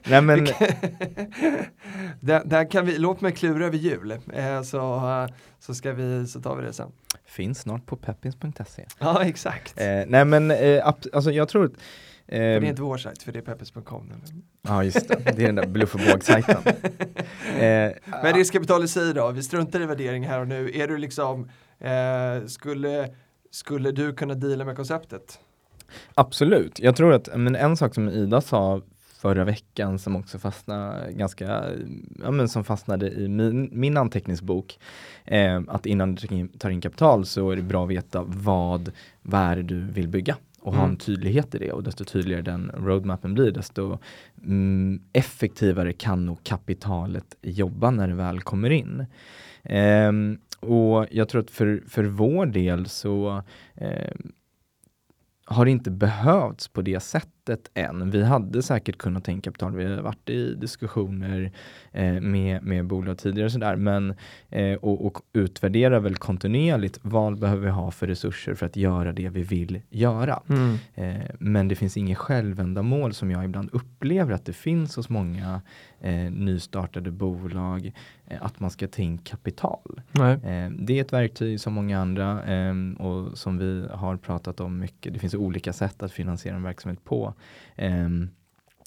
Nej, 0.05 0.23
men... 0.23 0.45
där, 2.21 2.45
där, 2.45 2.71
kan 2.71 2.87
vi, 2.87 2.99
låt 2.99 3.21
mig 3.21 3.33
klura 3.33 3.67
över 3.67 3.79
jul, 3.79 4.19
eh, 4.33 4.63
så, 4.63 5.29
så, 5.59 5.75
ska 5.75 5.93
vi, 5.93 6.27
så 6.27 6.41
tar 6.41 6.57
vi 6.57 6.63
det 6.63 6.73
sen. 6.73 6.93
Finns 7.25 7.61
snart 7.61 7.87
på 7.87 7.97
peppins.se. 7.97 8.87
Ja, 8.99 9.25
exakt. 9.25 9.81
Eh, 9.81 10.03
nej 10.07 10.25
men, 10.25 10.51
eh, 10.51 10.93
alltså 11.13 11.31
jag 11.31 11.49
tror 11.49 11.71
för 12.29 12.37
det 12.37 12.67
är 12.67 12.71
inte 12.71 12.83
vår 12.83 12.97
sajt, 12.97 13.23
för 13.23 13.33
det 13.33 13.39
är 13.39 13.43
peppers.com. 13.43 14.13
Ja 14.63 14.85
just 14.85 15.09
det, 15.09 15.15
det 15.37 15.43
är 15.43 15.47
den 15.47 15.55
där 15.55 15.67
bluff 15.67 15.95
och 15.95 16.01
båg-sajten. 16.01 16.57
eh, 17.59 17.93
Men 18.23 18.35
riskkapital 18.35 18.85
i 18.85 18.89
sig 18.89 19.15
då, 19.15 19.31
vi 19.31 19.43
struntar 19.43 19.81
i 19.81 19.87
värdering 19.87 20.27
här 20.27 20.41
och 20.41 20.49
nu. 20.49 20.71
Är 20.75 20.89
du 20.89 20.99
liksom, 20.99 21.51
eh, 21.79 22.47
skulle, 22.47 23.09
skulle 23.51 23.91
du 23.91 24.15
kunna 24.15 24.35
deala 24.35 24.65
med 24.65 24.77
konceptet? 24.77 25.39
Absolut, 26.15 26.81
jag 26.81 26.97
tror 26.97 27.13
att 27.13 27.29
men 27.37 27.57
en 27.57 27.77
sak 27.77 27.95
som 27.95 28.09
Ida 28.09 28.41
sa 28.41 28.83
förra 29.25 29.45
veckan 29.45 29.99
som 29.99 30.17
också 30.17 30.39
fastnade 30.39 31.13
ganska, 31.13 31.65
ja 32.23 32.31
men 32.31 32.49
som 32.49 32.65
fastnade 32.65 33.11
i 33.11 33.29
min, 33.29 33.69
min 33.73 33.97
anteckningsbok. 33.97 34.79
Eh, 35.25 35.63
att 35.69 35.87
innan 35.87 36.15
du 36.15 36.49
tar 36.59 36.71
in 36.71 36.81
kapital 36.81 37.27
så 37.27 37.51
är 37.51 37.57
det 37.57 37.63
bra 37.63 37.85
att 37.85 37.91
veta 37.91 38.25
vad, 38.27 38.93
vad 39.23 39.41
är 39.41 39.57
det 39.57 39.63
du 39.63 39.81
vill 39.81 40.09
bygga 40.09 40.37
och 40.61 40.73
mm. 40.73 40.79
ha 40.79 40.85
en 40.85 40.91
mm. 40.91 40.99
tydlighet 40.99 41.55
i 41.55 41.59
det 41.59 41.73
och 41.73 41.83
desto 41.83 42.05
tydligare 42.05 42.43
den 42.43 42.71
roadmappen 42.75 43.35
blir 43.35 43.51
desto 43.51 43.99
mm, 44.45 45.03
effektivare 45.13 45.93
kan 45.93 46.27
nog 46.27 46.39
kapitalet 46.45 47.37
jobba 47.43 47.91
när 47.91 48.09
det 48.09 48.15
väl 48.15 48.41
kommer 48.41 48.71
in. 48.71 49.07
Um, 50.09 50.39
och 50.61 51.07
jag 51.11 51.29
tror 51.29 51.41
att 51.41 51.51
för, 51.51 51.83
för 51.89 52.05
vår 52.05 52.47
del 52.47 52.89
så 52.89 53.43
um, 53.75 54.33
har 55.45 55.67
inte 55.67 55.91
behövts 55.91 56.69
på 56.69 56.83
det 56.83 57.01
sättet 57.01 57.34
än. 57.75 58.11
Vi 58.11 58.23
hade 58.23 58.63
säkert 58.63 58.99
kunnat 58.99 59.25
tänka 59.25 59.51
kapital. 59.51 59.77
Vi 59.77 59.85
har 59.85 60.03
varit 60.03 60.31
i 60.31 60.55
diskussioner 60.55 61.53
eh, 61.93 62.21
med, 62.21 62.63
med 62.63 62.87
bolag 62.87 63.19
tidigare 63.19 63.47
och 63.47 63.53
sådär, 63.53 63.77
men 63.77 64.15
eh, 64.51 64.75
och, 64.75 65.07
och 65.07 65.19
utvärdera 65.33 66.01
väl 66.01 66.17
kontinuerligt 66.17 66.99
vad 67.03 67.39
behöver 67.39 67.63
vi 67.63 67.71
ha 67.71 67.91
för 67.91 68.07
resurser 68.07 68.55
för 68.55 68.67
att 68.67 68.77
göra 68.77 69.13
det 69.13 69.29
vi 69.29 69.43
vill 69.43 69.81
göra. 69.91 70.43
Mm. 70.49 70.77
Eh, 70.95 71.31
men 71.39 71.69
det 71.69 71.75
finns 71.75 71.97
inget 71.97 72.19
självändamål 72.19 73.15
som 73.15 73.31
jag 73.31 73.45
ibland 73.45 73.71
upplever 73.73 74.33
att 74.33 74.45
det 74.45 74.53
finns 74.53 74.97
hos 74.97 75.09
många 75.09 75.61
eh, 76.01 76.31
nystartade 76.31 77.11
bolag 77.11 77.93
eh, 78.27 78.39
att 78.41 78.61
man 78.61 78.71
ska 78.71 78.89
ta 78.89 79.03
in 79.03 79.19
kapital. 79.19 80.01
Eh, 80.19 80.71
det 80.71 80.99
är 80.99 81.01
ett 81.01 81.13
verktyg 81.13 81.61
som 81.61 81.73
många 81.73 82.01
andra 82.01 82.41
och 82.99 83.39
som 83.39 83.59
vi 83.59 83.87
har 83.93 84.17
pratat 84.17 84.61
om 84.61 84.79
mycket. 84.79 85.13
Det 85.13 85.19
finns 85.19 85.35
olika 85.35 85.73
sätt 85.73 86.03
att 86.03 86.13
finansiera 86.13 86.57
en 86.57 86.63
verksamhet 86.63 87.05
på. 87.05 87.34
Ehm, 87.77 88.29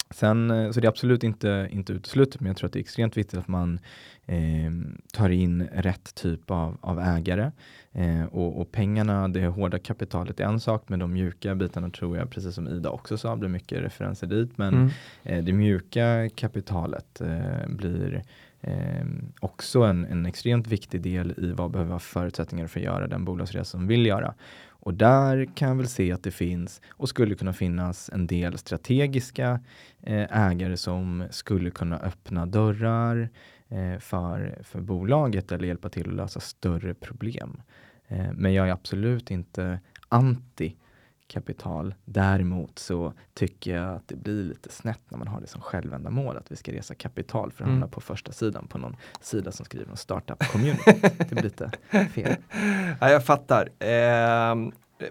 sen, 0.09 0.51
eh, 0.51 0.71
så 0.71 0.79
det 0.79 0.87
är 0.87 0.89
absolut 0.89 1.23
inte, 1.23 1.67
inte 1.71 1.93
uteslutet, 1.93 2.41
men 2.41 2.47
jag 2.47 2.57
tror 2.57 2.67
att 2.67 2.73
det 2.73 2.79
är 2.79 2.81
extremt 2.81 3.17
viktigt 3.17 3.39
att 3.39 3.47
man 3.47 3.79
eh, 4.25 4.71
tar 5.13 5.29
in 5.29 5.67
rätt 5.73 6.15
typ 6.15 6.51
av, 6.51 6.77
av 6.81 6.99
ägare. 6.99 7.51
Eh, 7.91 8.25
och, 8.25 8.61
och, 8.61 8.71
pengarna, 8.71 9.27
det 9.27 9.47
hårda 9.47 9.79
kapitalet 9.79 10.39
är 10.39 10.45
en 10.45 10.59
sak, 10.59 10.83
men 10.87 10.99
de 10.99 11.13
mjuka 11.13 11.55
bitarna 11.55 11.89
tror 11.89 12.17
jag, 12.17 12.29
precis 12.29 12.55
som 12.55 12.67
Ida 12.67 12.89
också 12.89 13.17
sa, 13.17 13.35
blir 13.35 13.49
mycket 13.49 13.81
referenser 13.81 14.27
dit. 14.27 14.57
Men 14.57 14.73
mm. 14.73 14.89
eh, 15.23 15.43
det 15.43 15.53
mjuka 15.53 16.29
kapitalet 16.35 17.21
eh, 17.21 17.67
blir 17.67 18.23
eh, 18.62 19.05
också 19.39 19.82
en, 19.82 20.05
en 20.05 20.26
extremt 20.26 20.68
viktig 20.68 21.01
del 21.01 21.34
i 21.38 21.51
vad 21.51 21.72
behöver 21.72 21.91
ha 21.91 21.99
förutsättningar 21.99 22.68
för 22.68 22.80
att 22.80 22.86
göra 22.86 23.08
den 23.08 23.26
bolagsresa 23.26 23.66
som 23.66 23.88
vill 23.88 24.05
göra. 24.05 24.34
Och 24.88 24.93
där 24.93 25.45
kan 25.55 25.68
jag 25.68 25.76
väl 25.76 25.88
se 25.88 26.12
att 26.12 26.24
det 26.24 26.32
finns 26.32 26.82
och 26.89 27.10
skulle 27.10 27.36
kunna 27.36 27.53
finnas 27.53 28.10
en 28.14 28.28
del 28.28 28.58
strategiska 28.58 29.60
eh, 30.03 30.47
ägare 30.47 30.78
som 30.78 31.28
skulle 31.32 31.72
kunna 31.72 31.97
öppna 31.97 32.45
dörrar 32.45 33.30
eh, 33.70 33.99
för, 33.99 34.60
för 34.64 34.82
bolaget 34.82 35.51
eller 35.51 35.68
hjälpa 35.68 35.89
till 35.89 36.10
att 36.10 36.16
lösa 36.16 36.39
större 36.39 36.93
problem. 36.93 37.62
Eh, 38.08 38.32
men 38.34 38.53
jag 38.53 38.68
är 38.68 38.72
absolut 38.72 39.32
inte 39.32 39.80
anti 40.10 40.76
kapital. 41.28 41.95
Däremot 42.05 42.80
så 42.80 43.13
tycker 43.34 43.75
jag 43.75 43.95
att 43.95 44.07
det 44.07 44.15
blir 44.15 44.43
lite 44.43 44.71
snett 44.71 45.01
när 45.09 45.17
man 45.17 45.28
har 45.28 45.41
det 45.41 45.47
som 45.47 45.61
självändamål 45.61 46.38
att 46.38 46.51
vi 46.51 46.55
ska 46.55 46.71
resa 46.71 46.95
kapital 46.95 47.51
för 47.51 47.63
att 47.63 47.67
hamna 47.69 47.86
mm. 47.86 47.89
på 47.89 48.01
första 48.01 48.32
sidan 48.32 48.67
på 48.67 48.78
någon 48.78 48.95
sida 49.21 49.51
som 49.51 49.65
skriver 49.65 49.89
om 49.89 49.97
startup 49.97 50.51
community. 50.51 50.93
det 51.17 51.32
blir 51.32 51.43
lite 51.43 51.71
fel. 52.13 52.36
Ja, 53.01 53.09
jag 53.11 53.25
fattar. 53.25 53.69
Eh, 53.80 54.55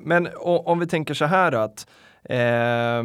men 0.00 0.28
om 0.40 0.78
vi 0.78 0.86
tänker 0.86 1.14
så 1.14 1.24
här 1.24 1.50
då 1.50 1.58
att 1.58 1.86
eh, 2.24 3.02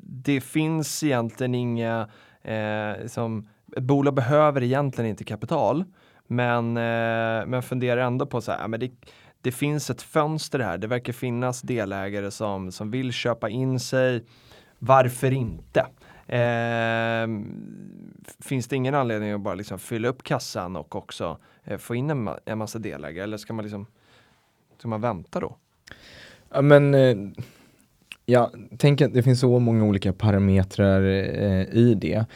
det 0.00 0.40
finns 0.40 1.02
egentligen 1.02 1.54
inga, 1.54 2.08
eh, 2.42 3.06
som, 3.06 3.48
ett 3.76 3.82
bolag 3.82 4.14
behöver 4.14 4.62
egentligen 4.62 5.10
inte 5.10 5.24
kapital. 5.24 5.84
Men, 6.26 6.76
eh, 6.76 7.46
men 7.46 7.62
funderar 7.62 8.00
ändå 8.00 8.26
på 8.26 8.40
så 8.40 8.52
här, 8.52 8.68
men 8.68 8.80
det, 8.80 8.90
det 9.46 9.52
finns 9.52 9.90
ett 9.90 10.02
fönster 10.02 10.58
här. 10.58 10.78
Det 10.78 10.86
verkar 10.86 11.12
finnas 11.12 11.62
delägare 11.62 12.30
som, 12.30 12.72
som 12.72 12.90
vill 12.90 13.12
köpa 13.12 13.48
in 13.48 13.80
sig. 13.80 14.24
Varför 14.78 15.30
inte? 15.32 15.80
Eh, 16.26 17.28
finns 18.40 18.68
det 18.68 18.76
ingen 18.76 18.94
anledning 18.94 19.32
att 19.32 19.40
bara 19.40 19.54
liksom 19.54 19.78
fylla 19.78 20.08
upp 20.08 20.22
kassan 20.22 20.76
och 20.76 20.96
också 20.96 21.38
eh, 21.64 21.78
få 21.78 21.94
in 21.94 22.10
en, 22.10 22.30
en 22.44 22.58
massa 22.58 22.78
delägare? 22.78 23.24
Eller 23.24 23.36
ska 23.36 23.52
man, 23.52 23.64
liksom, 23.64 23.86
ska 24.78 24.88
man 24.88 25.00
vänta 25.00 25.40
då? 25.40 25.56
Ja, 26.52 26.62
men 26.62 26.94
eh, 26.94 27.16
jag 28.24 28.50
tänker 28.78 29.06
att 29.06 29.14
det 29.14 29.22
finns 29.22 29.40
så 29.40 29.58
många 29.58 29.84
olika 29.84 30.12
parametrar 30.12 31.02
eh, 31.02 31.62
i 31.62 31.94
det. 32.00 32.26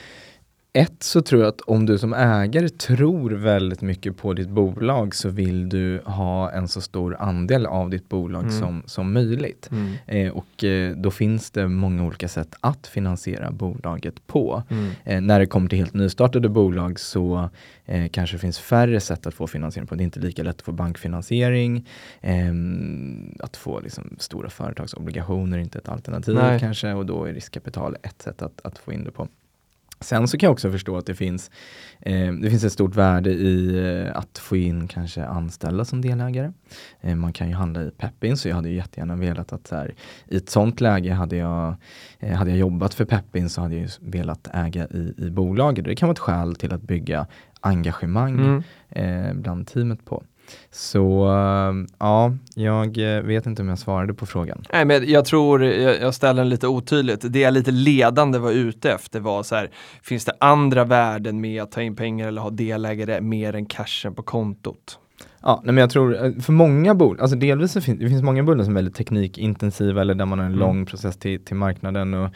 Ett 0.72 1.02
så 1.02 1.22
tror 1.22 1.40
jag 1.40 1.48
att 1.48 1.60
om 1.60 1.86
du 1.86 1.98
som 1.98 2.14
ägare 2.14 2.68
tror 2.68 3.30
väldigt 3.30 3.82
mycket 3.82 4.16
på 4.16 4.32
ditt 4.32 4.48
bolag 4.48 5.14
så 5.14 5.28
vill 5.28 5.68
du 5.68 6.00
ha 6.04 6.50
en 6.50 6.68
så 6.68 6.80
stor 6.80 7.16
andel 7.18 7.66
av 7.66 7.90
ditt 7.90 8.08
bolag 8.08 8.42
mm. 8.42 8.58
som, 8.58 8.82
som 8.86 9.12
möjligt. 9.12 9.70
Mm. 9.70 9.92
Eh, 10.06 10.32
och 10.32 10.64
eh, 10.64 10.96
då 10.96 11.10
finns 11.10 11.50
det 11.50 11.68
många 11.68 12.04
olika 12.04 12.28
sätt 12.28 12.54
att 12.60 12.86
finansiera 12.86 13.50
bolaget 13.50 14.26
på. 14.26 14.62
Mm. 14.68 14.90
Eh, 15.04 15.20
när 15.20 15.40
det 15.40 15.46
kommer 15.46 15.68
till 15.68 15.78
helt 15.78 15.94
nystartade 15.94 16.48
bolag 16.48 17.00
så 17.00 17.50
eh, 17.84 18.08
kanske 18.08 18.36
det 18.36 18.40
finns 18.40 18.58
färre 18.58 19.00
sätt 19.00 19.26
att 19.26 19.34
få 19.34 19.46
finansiering 19.46 19.86
på. 19.86 19.94
Det 19.94 20.02
är 20.02 20.04
inte 20.04 20.20
lika 20.20 20.42
lätt 20.42 20.56
att 20.56 20.62
få 20.62 20.72
bankfinansiering. 20.72 21.88
Ehm, 22.20 23.34
att 23.40 23.56
få 23.56 23.80
liksom, 23.80 24.16
stora 24.18 24.50
företagsobligationer 24.50 25.58
är 25.58 25.62
inte 25.62 25.78
ett 25.78 25.88
alternativ 25.88 26.34
Nej. 26.34 26.60
kanske 26.60 26.92
och 26.92 27.06
då 27.06 27.24
är 27.24 27.34
riskkapital 27.34 27.96
ett 28.02 28.22
sätt 28.22 28.42
att, 28.42 28.60
att 28.64 28.78
få 28.78 28.92
in 28.92 29.04
det 29.04 29.10
på. 29.10 29.28
Sen 30.00 30.28
så 30.28 30.38
kan 30.38 30.46
jag 30.46 30.52
också 30.52 30.70
förstå 30.70 30.96
att 30.96 31.06
det 31.06 31.14
finns, 31.14 31.50
eh, 32.00 32.32
det 32.32 32.50
finns 32.50 32.64
ett 32.64 32.72
stort 32.72 32.96
värde 32.96 33.30
i 33.30 33.78
eh, 33.78 34.16
att 34.16 34.38
få 34.38 34.56
in 34.56 34.88
kanske 34.88 35.24
anställda 35.24 35.84
som 35.84 36.00
delägare. 36.00 36.52
Eh, 37.00 37.16
man 37.16 37.32
kan 37.32 37.48
ju 37.48 37.54
handla 37.54 37.82
i 37.82 37.90
Peppin 37.90 38.36
så 38.36 38.48
jag 38.48 38.56
hade 38.56 38.70
jättegärna 38.70 39.16
velat 39.16 39.52
att 39.52 39.66
så 39.66 39.76
här, 39.76 39.94
i 40.28 40.36
ett 40.36 40.50
sånt 40.50 40.80
läge 40.80 41.12
hade 41.12 41.36
jag, 41.36 41.74
eh, 42.18 42.36
hade 42.36 42.50
jag 42.50 42.58
jobbat 42.58 42.94
för 42.94 43.04
Peppin 43.04 43.50
så 43.50 43.60
hade 43.60 43.76
jag 43.76 43.90
velat 44.00 44.48
äga 44.52 44.86
i, 44.86 45.14
i 45.16 45.30
bolaget. 45.30 45.84
Det 45.84 45.96
kan 45.96 46.06
vara 46.06 46.14
ett 46.14 46.18
skäl 46.18 46.54
till 46.54 46.72
att 46.72 46.82
bygga 46.82 47.26
engagemang 47.60 48.38
mm. 48.38 48.62
Eh, 48.92 49.34
bland 49.34 49.66
teamet 49.66 50.04
på. 50.04 50.22
Så 50.70 51.24
uh, 51.24 51.86
ja, 51.98 52.32
jag 52.54 53.16
eh, 53.16 53.22
vet 53.22 53.46
inte 53.46 53.62
om 53.62 53.68
jag 53.68 53.78
svarade 53.78 54.14
på 54.14 54.26
frågan. 54.26 54.62
Nej, 54.72 54.84
men 54.84 55.10
jag 55.10 55.24
tror 55.24 55.64
jag, 55.64 56.00
jag 56.00 56.14
ställer 56.14 56.42
den 56.42 56.48
lite 56.48 56.66
otydligt. 56.66 57.32
Det 57.32 57.40
jag 57.40 57.54
lite 57.54 57.70
ledande 57.70 58.38
var 58.38 58.50
ute 58.50 58.92
efter 58.92 59.20
var 59.20 59.42
så 59.42 59.54
här, 59.54 59.70
finns 60.02 60.24
det 60.24 60.32
andra 60.40 60.84
värden 60.84 61.40
med 61.40 61.62
att 61.62 61.72
ta 61.72 61.82
in 61.82 61.96
pengar 61.96 62.28
eller 62.28 62.42
ha 62.42 62.50
delägare 62.50 63.20
mer 63.20 63.54
än 63.54 63.66
cashen 63.66 64.14
på 64.14 64.22
kontot? 64.22 64.98
Ja, 65.42 65.60
nej 65.64 65.74
men 65.74 65.82
jag 65.82 65.90
tror 65.90 66.24
eh, 66.24 66.32
för 66.32 66.52
många 66.52 66.94
bolag, 66.94 67.20
alltså 67.20 67.36
delvis 67.36 67.72
så 67.72 67.80
finns 67.80 67.98
det 67.98 68.08
finns 68.08 68.22
många 68.22 68.42
bolag 68.42 68.64
som 68.64 68.76
är 68.76 68.78
väldigt 68.78 68.94
teknikintensiva 68.94 70.00
eller 70.00 70.14
där 70.14 70.26
man 70.26 70.38
har 70.38 70.46
en 70.46 70.52
mm. 70.52 70.60
lång 70.60 70.86
process 70.86 71.16
till, 71.16 71.44
till 71.44 71.56
marknaden 71.56 72.14
och 72.14 72.30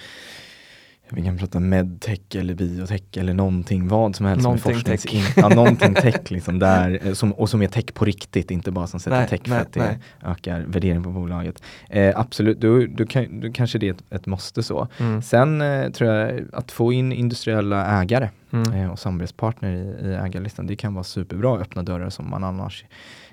vi 1.09 1.23
kan 1.23 1.39
prata 1.39 1.61
medtech 1.61 2.21
eller 2.35 2.55
biotech 2.55 3.03
eller 3.17 3.35
någonting, 3.35 3.89
vad 3.89 4.17
som 4.17 4.27
helst 4.27 4.45
någonting 4.45 4.73
med 4.73 4.77
forsknings... 4.77 5.03
Tech. 5.03 5.37
ja, 5.37 5.49
någonting 5.49 5.95
tech 6.03 6.31
liksom 6.31 6.59
där, 6.59 7.07
eh, 7.07 7.13
som, 7.13 7.33
och 7.33 7.51
som 7.51 7.63
är 7.63 7.67
tech 7.67 7.95
på 7.95 8.05
riktigt, 8.05 8.51
inte 8.51 8.71
bara 8.71 8.87
som 8.87 9.01
sätter 9.01 9.19
nej, 9.19 9.29
tech 9.29 9.41
för 9.45 9.61
att 9.61 9.73
det 9.73 9.81
nej. 9.81 9.99
ökar 10.23 10.61
värdering 10.61 11.03
på 11.03 11.11
bolaget. 11.11 11.63
Eh, 11.91 12.21
absolut, 12.21 12.61
du, 12.61 12.87
du, 12.87 13.07
kan, 13.07 13.41
du 13.41 13.53
kanske 13.53 13.79
det 13.79 13.89
är 13.89 13.93
ett, 13.93 14.05
ett 14.11 14.27
måste 14.27 14.63
så. 14.63 14.89
Mm. 15.01 15.23
Sen 15.23 15.61
eh, 15.61 15.91
tror 15.91 16.11
jag 16.11 16.45
att 16.53 16.73
få 16.73 16.93
in 16.93 17.13
industriella 17.13 18.03
ägare 18.03 18.31
mm. 18.51 18.73
eh, 18.73 18.91
och 18.91 18.99
samarbetspartner 18.99 19.73
i, 19.73 20.07
i 20.09 20.15
ägarlistan, 20.15 20.67
det 20.67 20.77
kan 20.77 20.95
vara 20.95 21.05
superbra, 21.05 21.59
öppna 21.59 21.83
dörrar 21.83 22.11
som 22.11 22.31
man 22.31 22.45
annars 22.45 22.85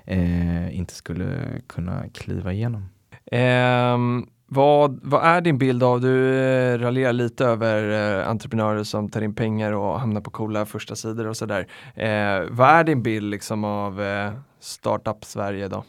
eh, 0.04 0.78
inte 0.78 0.94
skulle 0.94 1.38
kunna 1.66 2.04
kliva 2.12 2.52
igenom. 2.52 2.88
Um 3.32 4.31
vad, 4.54 5.00
vad 5.02 5.24
är 5.24 5.40
din 5.40 5.58
bild 5.58 5.82
av, 5.82 6.00
du 6.00 6.34
eh, 6.38 6.78
raljerar 6.78 7.12
lite 7.12 7.44
över 7.44 8.20
eh, 8.20 8.28
entreprenörer 8.28 8.84
som 8.84 9.08
tar 9.08 9.22
in 9.22 9.34
pengar 9.34 9.72
och 9.72 10.00
hamnar 10.00 10.20
på 10.20 10.30
coola 10.30 10.66
första 10.66 10.96
sidor 10.96 11.26
och 11.26 11.36
sådär. 11.36 11.66
Eh, 11.94 12.48
vad 12.50 12.68
är 12.68 12.84
din 12.84 13.02
bild 13.02 13.30
liksom 13.30 13.64
av 13.64 14.02
eh, 14.02 14.32
startup 14.60 15.24
Sverige 15.24 15.68
då? 15.68 15.84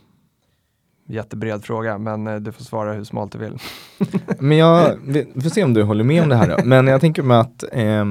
Jättebred 1.07 1.64
fråga, 1.64 1.97
men 1.97 2.28
eh, 2.28 2.36
du 2.36 2.51
får 2.51 2.64
svara 2.64 2.93
hur 2.93 3.03
smalt 3.03 3.32
du 3.32 3.38
vill. 3.38 3.57
men 4.39 4.57
jag, 4.57 4.97
vi 5.05 5.41
får 5.41 5.49
se 5.49 5.64
om 5.64 5.74
du 5.74 5.84
håller 5.84 6.03
med 6.03 6.24
om 6.24 6.30
det 6.30 6.36
här 6.36 6.57
då. 6.57 6.66
Men 6.66 6.88
jag 6.88 7.01
tänker 7.01 7.24
mig 7.24 7.38
att 7.38 7.64
eh, 7.72 8.05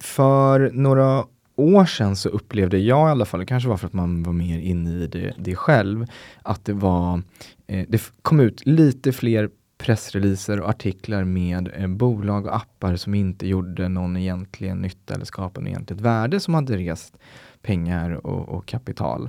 för 0.00 0.70
några 0.72 1.24
år 1.56 1.84
sedan 1.84 2.16
så 2.16 2.28
upplevde 2.28 2.78
jag 2.78 3.08
i 3.08 3.10
alla 3.10 3.24
fall, 3.24 3.40
det 3.40 3.46
kanske 3.46 3.68
var 3.68 3.76
för 3.76 3.86
att 3.86 3.92
man 3.92 4.22
var 4.22 4.32
mer 4.32 4.58
inne 4.58 4.90
i 4.90 5.06
det, 5.06 5.34
det 5.38 5.56
själv, 5.56 6.06
att 6.42 6.64
det 6.64 6.72
var, 6.72 7.22
eh, 7.68 7.86
det 7.88 8.12
kom 8.22 8.40
ut 8.40 8.66
lite 8.66 9.12
fler 9.12 9.50
pressreleaser 9.78 10.60
och 10.60 10.68
artiklar 10.68 11.24
med 11.24 11.70
eh, 11.74 11.86
bolag 11.86 12.46
och 12.46 12.56
appar 12.56 12.96
som 12.96 13.14
inte 13.14 13.48
gjorde 13.48 13.88
någon 13.88 14.16
egentlig 14.16 14.76
nytta 14.76 15.14
eller 15.14 15.24
skapade 15.24 15.64
något 15.64 15.70
egentligt 15.70 16.00
värde 16.00 16.40
som 16.40 16.54
hade 16.54 16.76
rest 16.76 17.18
pengar 17.62 18.26
och, 18.26 18.48
och 18.48 18.66
kapital. 18.66 19.28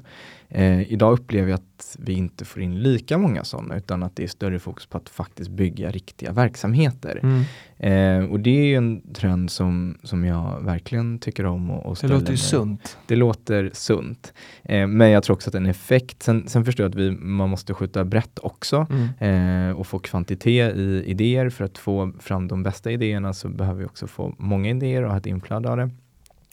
Eh, 0.49 0.91
idag 0.91 1.13
upplever 1.13 1.49
jag 1.49 1.57
att 1.57 1.97
vi 1.99 2.13
inte 2.13 2.45
får 2.45 2.61
in 2.61 2.79
lika 2.79 3.17
många 3.17 3.43
sådana 3.43 3.77
utan 3.77 4.03
att 4.03 4.15
det 4.15 4.23
är 4.23 4.27
större 4.27 4.59
fokus 4.59 4.85
på 4.85 4.97
att 4.97 5.09
faktiskt 5.09 5.49
bygga 5.49 5.91
riktiga 5.91 6.31
verksamheter. 6.31 7.19
Mm. 7.23 7.43
Eh, 7.77 8.31
och 8.31 8.39
det 8.39 8.73
är 8.73 8.77
en 8.77 9.13
trend 9.13 9.51
som, 9.51 9.97
som 10.03 10.25
jag 10.25 10.61
verkligen 10.61 11.19
tycker 11.19 11.45
om. 11.45 11.71
Och, 11.71 11.85
och 11.85 11.97
det 12.01 12.07
låter 12.07 12.31
ju 12.31 12.37
sunt. 12.37 12.97
Det 13.07 13.15
låter 13.15 13.69
sunt. 13.73 14.33
Eh, 14.63 14.87
men 14.87 15.09
jag 15.09 15.23
tror 15.23 15.35
också 15.35 15.49
att 15.49 15.55
en 15.55 15.65
effekt, 15.65 16.23
sen, 16.23 16.47
sen 16.47 16.65
förstår 16.65 16.83
jag 16.83 16.89
att 16.89 16.95
vi, 16.95 17.11
man 17.11 17.49
måste 17.49 17.73
skjuta 17.73 18.05
brett 18.05 18.39
också 18.39 18.87
mm. 18.89 19.69
eh, 19.69 19.77
och 19.77 19.87
få 19.87 19.99
kvantitet 19.99 20.75
i 20.75 21.03
idéer. 21.05 21.49
För 21.49 21.65
att 21.65 21.77
få 21.77 22.11
fram 22.19 22.47
de 22.47 22.63
bästa 22.63 22.91
idéerna 22.91 23.33
så 23.33 23.49
behöver 23.49 23.79
vi 23.79 23.85
också 23.85 24.07
få 24.07 24.35
många 24.37 24.69
idéer 24.69 25.03
och 25.03 25.11
ha 25.11 25.17
ett 25.17 25.25
inflöde 25.25 25.69
av 25.69 25.77
det. 25.77 25.89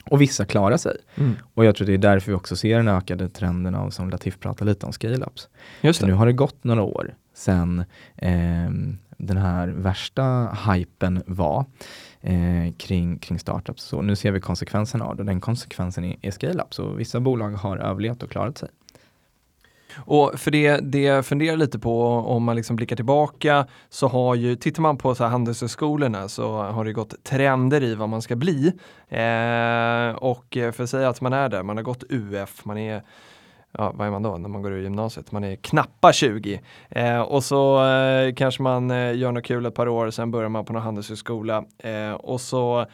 Och 0.09 0.21
vissa 0.21 0.45
klarar 0.45 0.77
sig. 0.77 0.97
Mm. 1.15 1.35
Och 1.53 1.65
jag 1.65 1.75
tror 1.75 1.87
det 1.87 1.93
är 1.93 1.97
därför 1.97 2.31
vi 2.31 2.35
också 2.35 2.55
ser 2.55 2.77
den 2.77 2.87
ökade 2.87 3.29
trenden 3.29 3.75
av, 3.75 3.89
som 3.89 4.09
Latif 4.09 4.39
pratade 4.39 4.71
lite 4.71 4.85
om, 4.85 4.91
scale-ups. 4.91 5.47
Nu 6.05 6.13
har 6.13 6.25
det 6.25 6.33
gått 6.33 6.63
några 6.63 6.81
år 6.81 7.15
sedan 7.33 7.83
eh, 8.15 8.69
den 9.17 9.37
här 9.37 9.67
värsta 9.67 10.57
hypen 10.67 11.23
var 11.25 11.65
eh, 12.21 12.73
kring, 12.77 13.17
kring 13.17 13.39
startups. 13.39 13.83
Så 13.83 14.01
nu 14.01 14.15
ser 14.15 14.31
vi 14.31 14.39
konsekvenserna 14.39 15.05
av 15.05 15.15
det. 15.15 15.23
Den 15.23 15.41
konsekvensen 15.41 16.03
är, 16.03 16.15
är 16.21 16.31
scale-ups 16.31 16.79
och 16.79 16.99
vissa 16.99 17.19
bolag 17.19 17.49
har 17.49 17.77
överlevt 17.77 18.23
och 18.23 18.31
klarat 18.31 18.57
sig. 18.57 18.69
Och 19.97 20.39
för 20.39 20.51
det, 20.51 20.77
det 20.77 21.01
jag 21.01 21.25
funderar 21.25 21.57
lite 21.57 21.79
på 21.79 22.03
om 22.07 22.43
man 22.43 22.55
liksom 22.55 22.75
blickar 22.75 22.95
tillbaka 22.95 23.67
så 23.89 24.07
har 24.07 24.35
ju, 24.35 24.55
tittar 24.55 24.81
man 24.81 24.97
på 24.97 25.15
så 25.15 25.23
här 25.23 25.31
handelshögskolorna 25.31 26.27
så 26.27 26.61
har 26.61 26.85
det 26.85 26.93
gått 26.93 27.23
trender 27.23 27.83
i 27.83 27.95
vad 27.95 28.09
man 28.09 28.21
ska 28.21 28.35
bli. 28.35 28.67
Eh, 29.09 30.15
och 30.15 30.45
för 30.73 30.81
att 30.83 30.89
säga 30.89 31.09
att 31.09 31.21
man 31.21 31.33
är 31.33 31.49
där, 31.49 31.63
man 31.63 31.77
har 31.77 31.83
gått 31.83 32.03
UF, 32.09 32.65
man 32.65 32.77
är 32.77 33.03
ja, 33.71 33.91
vad 33.95 34.07
är 34.07 34.11
man 34.11 34.23
då 34.23 34.37
när 34.37 34.49
man 34.49 34.61
går 34.61 34.71
ur 34.71 34.81
gymnasiet? 34.81 35.31
Man 35.31 35.43
är 35.43 35.55
knappa 35.55 36.13
20. 36.13 36.61
Eh, 36.89 37.19
och 37.19 37.43
så 37.43 37.85
eh, 37.85 38.33
kanske 38.33 38.61
man 38.61 38.91
eh, 38.91 39.17
gör 39.17 39.31
något 39.31 39.45
kul 39.45 39.65
ett 39.65 39.75
par 39.75 39.87
år, 39.87 40.09
sen 40.09 40.31
börjar 40.31 40.49
man 40.49 40.65
på 40.65 40.73
någon 40.73 40.81
handelshögskola 40.81 41.63
eh, 41.77 42.11
och 42.11 42.41
så 42.41 42.85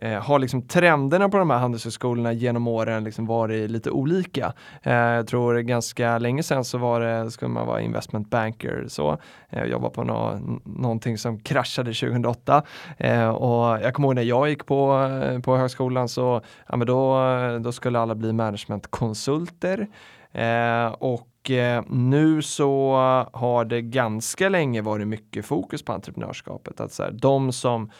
eh, 0.00 0.22
har 0.22 0.38
liksom 0.38 0.62
trenderna 0.62 1.28
på 1.28 1.38
de 1.38 1.50
här 1.50 1.58
handelshögskolorna 1.58 2.32
genom 2.32 2.68
åren 2.68 3.04
liksom 3.04 3.26
varit 3.26 3.70
lite 3.70 3.90
olika. 3.90 4.52
Eh, 4.82 4.92
jag 4.94 5.26
tror 5.26 5.58
ganska 5.58 6.18
länge 6.18 6.42
sedan 6.42 6.64
så 6.64 6.78
var 6.78 7.00
det, 7.00 7.30
skulle 7.30 7.48
man 7.48 7.66
vara 7.66 7.80
investment 7.80 8.30
banker 8.30 8.84
så, 8.88 9.18
eh, 9.50 9.64
jobba 9.64 9.90
på 9.90 10.04
nå, 10.04 10.38
någonting 10.64 11.18
som 11.18 11.40
kraschade 11.40 11.92
2008 11.92 12.62
eh, 12.98 13.28
och 13.28 13.80
jag 13.80 13.94
kommer 13.94 14.08
ihåg 14.08 14.14
när 14.14 14.22
jag 14.22 14.48
gick 14.48 14.66
på, 14.66 15.08
eh, 15.22 15.40
på 15.40 15.56
högskolan 15.56 16.08
så, 16.08 16.40
ja 16.68 16.76
men 16.76 16.86
då, 16.86 17.18
då 17.60 17.72
skulle 17.72 17.98
alla 17.98 18.14
bli 18.14 18.32
managementkonsulter 18.32 19.86
Eh, 20.32 20.86
och 20.86 21.26
och 21.40 21.50
nu 21.88 22.42
så 22.42 22.94
har 23.32 23.64
det 23.64 23.82
ganska 23.82 24.48
länge 24.48 24.82
varit 24.82 25.08
mycket 25.08 25.46
fokus 25.46 25.82
på 25.82 25.92
entreprenörskapet. 25.92 26.80
Att 26.80 26.92
så 26.92 27.02
här, 27.02 27.10
de, 27.10 27.52
som, 27.52 27.90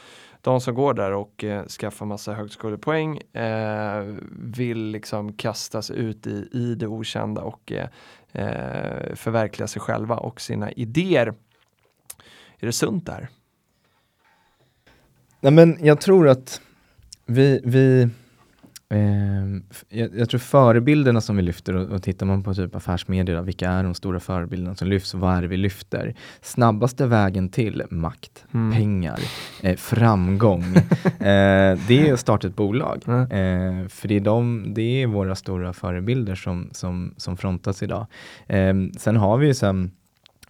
de 0.40 0.60
som 0.60 0.74
går 0.74 0.94
där 0.94 1.12
och 1.12 1.44
eh, 1.44 1.66
skaffar 1.66 2.06
massa 2.06 2.32
högskolepoäng 2.32 3.18
eh, 3.18 4.14
vill 4.32 4.84
liksom 4.84 5.32
kastas 5.32 5.90
ut 5.90 6.26
i, 6.26 6.48
i 6.52 6.74
det 6.74 6.86
okända 6.86 7.42
och 7.42 7.72
eh, 7.72 7.88
eh 8.32 9.14
förverkliga 9.14 9.66
sig 9.66 9.82
själva 9.82 10.16
och 10.16 10.40
sina 10.40 10.72
idéer. 10.72 11.26
Är 12.58 12.66
det 12.66 12.72
sunt 12.72 13.06
där? 13.06 13.28
Nej 15.40 15.52
men 15.52 15.78
jag 15.80 16.00
tror 16.00 16.28
att 16.28 16.60
vi, 17.26 17.60
vi 17.64 18.08
jag, 19.88 20.18
jag, 20.18 20.28
tror 20.30 20.38
förebilderna 20.38 21.20
som 21.20 21.36
vi 21.36 21.42
lyfter 21.42 21.76
och, 21.76 21.88
och 21.88 22.02
tittar 22.02 22.26
man 22.26 22.42
på 22.42 22.54
typ 22.54 22.76
affärsmedier, 22.76 23.42
vilka 23.42 23.70
är 23.70 23.82
de 23.82 23.94
stora 23.94 24.20
förebilderna 24.20 24.74
som 24.74 24.88
lyfts 24.88 25.14
och 25.14 25.20
vad 25.20 25.36
är 25.36 25.42
det 25.42 25.48
vi 25.48 25.56
lyfter? 25.56 26.14
Snabbaste 26.40 27.06
vägen 27.06 27.48
till 27.48 27.82
makt, 27.90 28.44
mm. 28.54 28.72
pengar, 28.72 29.20
eh, 29.62 29.76
framgång, 29.76 30.64
eh, 31.04 31.78
det 31.88 32.08
är 32.08 32.12
att 32.12 32.20
starta 32.20 32.46
ett 32.46 32.56
bolag. 32.56 33.02
Mm. 33.06 33.20
Eh, 33.20 33.88
för 33.88 34.08
det 34.08 34.16
är, 34.16 34.20
de, 34.20 34.74
det 34.74 35.02
är 35.02 35.06
våra 35.06 35.34
stora 35.34 35.72
förebilder 35.72 36.34
som, 36.34 36.68
som, 36.72 37.14
som 37.16 37.36
frontas 37.36 37.82
idag. 37.82 38.06
Eh, 38.46 38.74
sen 38.98 39.16
har 39.16 39.36
vi 39.36 39.46
ju 39.46 39.54
sen 39.54 39.90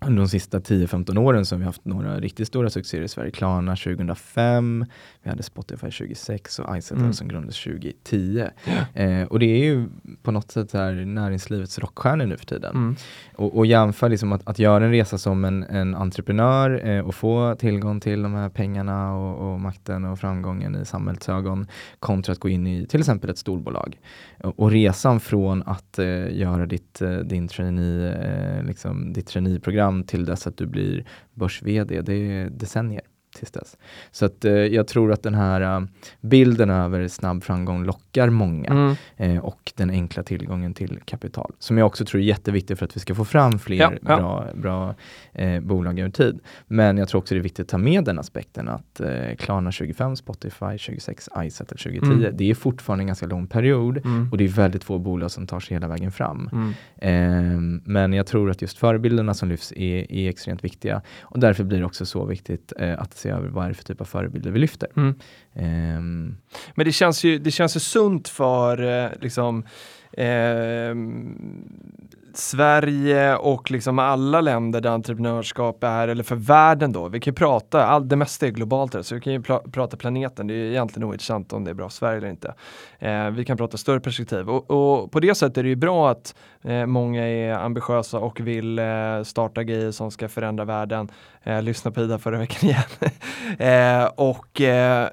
under 0.07 0.23
de 0.23 0.29
sista 0.29 0.59
10-15 0.59 1.19
åren 1.19 1.47
så 1.47 1.55
har 1.55 1.59
vi 1.59 1.65
haft 1.65 1.85
några 1.85 2.21
riktigt 2.21 2.49
stora 2.49 2.71
succéer 2.71 3.03
i 3.03 3.09
Sverige. 3.09 3.31
Klarna 3.31 3.77
2005, 3.77 4.85
vi 5.23 5.31
hade 5.31 5.43
Spotify 5.43 5.91
2006 5.91 6.59
och 6.59 6.79
iSettle 6.79 7.03
mm. 7.03 7.13
som 7.13 7.29
grundades 7.29 7.65
2010. 7.65 8.17
Yeah. 8.17 9.21
Eh, 9.21 9.27
och 9.27 9.39
det 9.39 9.47
är 9.47 9.65
ju 9.65 9.89
på 10.23 10.31
något 10.31 10.51
sätt 10.51 10.73
här 10.73 10.93
näringslivets 10.93 11.79
rockstjärnor 11.79 12.27
nu 12.27 12.37
för 12.37 12.47
tiden. 12.47 12.77
Mm. 12.77 12.97
Och, 13.37 13.57
och 13.57 13.67
jämför 13.67 14.09
liksom 14.09 14.33
att, 14.33 14.49
att 14.49 14.59
göra 14.59 14.85
en 14.85 14.91
resa 14.91 15.19
som 15.19 15.45
en, 15.45 15.63
en 15.63 15.95
entreprenör 15.95 16.89
eh, 16.89 17.01
och 17.01 17.15
få 17.15 17.55
tillgång 17.59 18.01
till 18.01 18.23
de 18.23 18.35
här 18.35 18.49
pengarna 18.49 19.15
och, 19.15 19.53
och, 19.53 19.61
makten 19.61 20.05
och 20.05 20.19
framgången 20.19 20.77
i 20.77 20.85
samhällets 20.85 21.29
ögon 21.29 21.67
kontra 21.99 22.33
att 22.33 22.39
gå 22.39 22.49
in 22.49 22.67
i 22.67 22.87
till 22.87 23.01
exempel 23.01 23.31
ett 23.31 23.39
storbolag. 23.39 23.99
Och, 24.39 24.61
och 24.61 24.71
resan 24.71 25.21
från 25.21 25.63
att 25.63 25.99
eh, 25.99 26.37
göra 26.37 26.67
ditt, 26.67 27.03
eh, 27.03 27.17
din 27.17 27.49
trainee, 27.49 28.13
eh, 28.13 28.65
liksom, 28.65 29.13
ditt 29.13 29.27
traineeprogram 29.27 29.90
till 30.07 30.25
dess 30.25 30.47
att 30.47 30.57
du 30.57 30.67
blir 30.67 31.05
börs-VD, 31.35 32.03
det 32.03 32.15
är 32.15 32.51
decennier 32.51 33.03
tills 33.41 33.53
dess. 33.53 33.77
Så 34.11 34.27
att, 34.27 34.45
eh, 34.45 34.53
jag 34.53 34.87
tror 34.87 35.13
att 35.13 35.23
den 35.23 35.35
här 35.35 35.81
uh, 35.81 35.87
bilden 36.21 36.71
över 36.71 37.09
snabb 37.09 37.45
framgång 37.45 37.85
lockar 37.85 38.31
många 38.31 38.71
mm. 38.71 38.97
eh, 39.17 39.45
och 39.45 39.73
den 39.77 39.91
enkla 39.91 40.23
tillgången 40.23 40.75
till 40.75 41.01
kapital 41.05 41.53
som 41.59 41.79
jag 41.79 41.87
också 41.87 42.05
tror 42.05 42.21
är 42.21 42.25
jätteviktigt 42.25 42.79
för 42.79 42.87
att 42.87 42.97
vi 42.97 43.01
ska 43.01 43.15
få 43.15 43.25
fram 43.25 43.59
fler 43.59 43.81
ja, 43.81 43.93
ja. 44.03 44.17
bra, 44.17 44.47
bra 44.55 44.95
eh, 45.33 45.61
bolag 45.61 45.99
över 45.99 46.11
tid. 46.11 46.41
Men 46.67 46.99
jag 46.99 47.09
tror 47.09 47.19
också 47.19 47.35
det 47.35 47.41
är 47.41 47.43
viktigt 47.43 47.65
att 47.65 47.69
ta 47.69 47.79
med 47.79 48.05
den 48.05 48.19
aspekten 48.19 48.69
att 48.69 49.01
eh, 49.01 49.37
Klarna 49.39 49.73
25, 49.73 50.17
Spotify 50.17 50.79
26, 50.79 51.29
iSettle 51.45 51.77
2010, 51.77 52.13
mm. 52.13 52.37
det 52.37 52.51
är 52.51 52.55
fortfarande 52.55 53.03
en 53.03 53.07
ganska 53.07 53.27
lång 53.27 53.47
period 53.47 53.97
mm. 53.97 54.29
och 54.31 54.39
det 54.39 54.45
är 54.45 54.49
väldigt 54.49 54.85
få 54.85 54.99
bolag 54.99 55.31
som 55.31 55.47
tar 55.47 55.61
sig 55.61 55.75
hela 55.75 55.89
vägen 55.89 56.13
fram. 56.13 56.51
Mm. 56.53 56.73
Eh, 56.97 57.81
men 57.85 58.13
jag 58.13 58.27
tror 58.27 58.51
att 58.51 58.63
just 58.63 58.79
förebilderna 58.79 59.35
som 59.35 59.49
lyfts 59.49 59.73
är, 59.73 60.13
är 60.13 60.29
extremt 60.29 60.65
viktiga 60.65 61.03
och 61.21 61.41
därför 61.41 61.65
blir 61.65 61.79
det 61.79 61.85
också 61.85 62.07
så 62.07 62.25
viktigt 62.25 62.73
eh, 62.79 63.01
att 63.01 63.15
se 63.15 63.30
över 63.31 63.49
vad 63.49 63.65
är 63.65 63.69
det 63.69 63.75
för 63.75 63.85
typ 63.85 64.01
av 64.01 64.05
förebilder 64.05 64.51
vi 64.51 64.59
lyfter. 64.59 64.89
Mm. 64.97 65.15
Um. 65.99 66.37
Men 66.75 66.87
det 66.87 66.93
känns 66.93 67.25
ju, 67.25 67.39
det 67.39 67.51
känns 67.51 67.77
ju 67.77 67.81
sunt 67.81 68.29
för 68.29 69.05
eh, 69.05 69.11
liksom 69.21 69.65
eh, 70.13 70.95
Sverige 72.37 73.37
och 73.37 73.71
liksom 73.71 73.99
alla 73.99 74.41
länder 74.41 74.81
där 74.81 74.91
entreprenörskap 74.91 75.85
är, 75.85 76.09
eller 76.09 76.25
för 76.25 76.37
världen 76.37 76.93
då, 76.93 77.09
vi 77.09 77.21
kan 77.21 77.31
ju 77.31 77.35
prata, 77.35 77.87
all, 77.87 78.09
det 78.09 78.17
mesta 78.17 78.47
är 78.47 78.51
globalt 78.51 78.95
här, 78.95 79.03
så 79.03 79.15
vi 79.15 79.21
kan 79.21 79.33
ju 79.33 79.43
prata 79.73 79.97
planeten, 79.97 80.47
det 80.47 80.55
är 80.55 80.65
egentligen 80.65 81.09
ointressant 81.09 81.53
om 81.53 81.65
det 81.65 81.71
är 81.71 81.75
bra 81.75 81.89
för 81.89 81.95
Sverige 81.95 82.19
eller 82.19 82.29
inte. 82.29 82.55
Eh, 82.99 83.31
vi 83.31 83.45
kan 83.45 83.57
prata 83.57 83.77
större 83.77 84.01
perspektiv 84.01 84.51
och, 84.51 84.71
och, 84.71 85.13
på 85.13 85.21
det 85.21 85.35
sättet 85.35 85.59
är 85.59 85.63
det 85.63 85.69
ju 85.69 85.77
bra 85.77 86.11
att 86.11 86.35
eh, 86.63 86.87
många 86.87 87.29
är 87.29 87.53
ambitiösa 87.53 88.19
och 88.19 88.41
vill 88.41 88.79
eh, 88.79 89.23
starta 89.25 89.65
grejer 89.65 89.91
som 89.91 90.11
ska 90.11 90.29
förändra 90.29 90.65
världen. 90.65 91.09
Eh, 91.43 91.63
lyssna 91.63 91.91
på 91.91 92.01
Ida 92.01 92.19
förra 92.19 92.39
veckan 92.39 92.71
igen. 92.71 92.83
Eh, 93.59 94.11
och, 94.17 94.61
eh, 94.61 95.09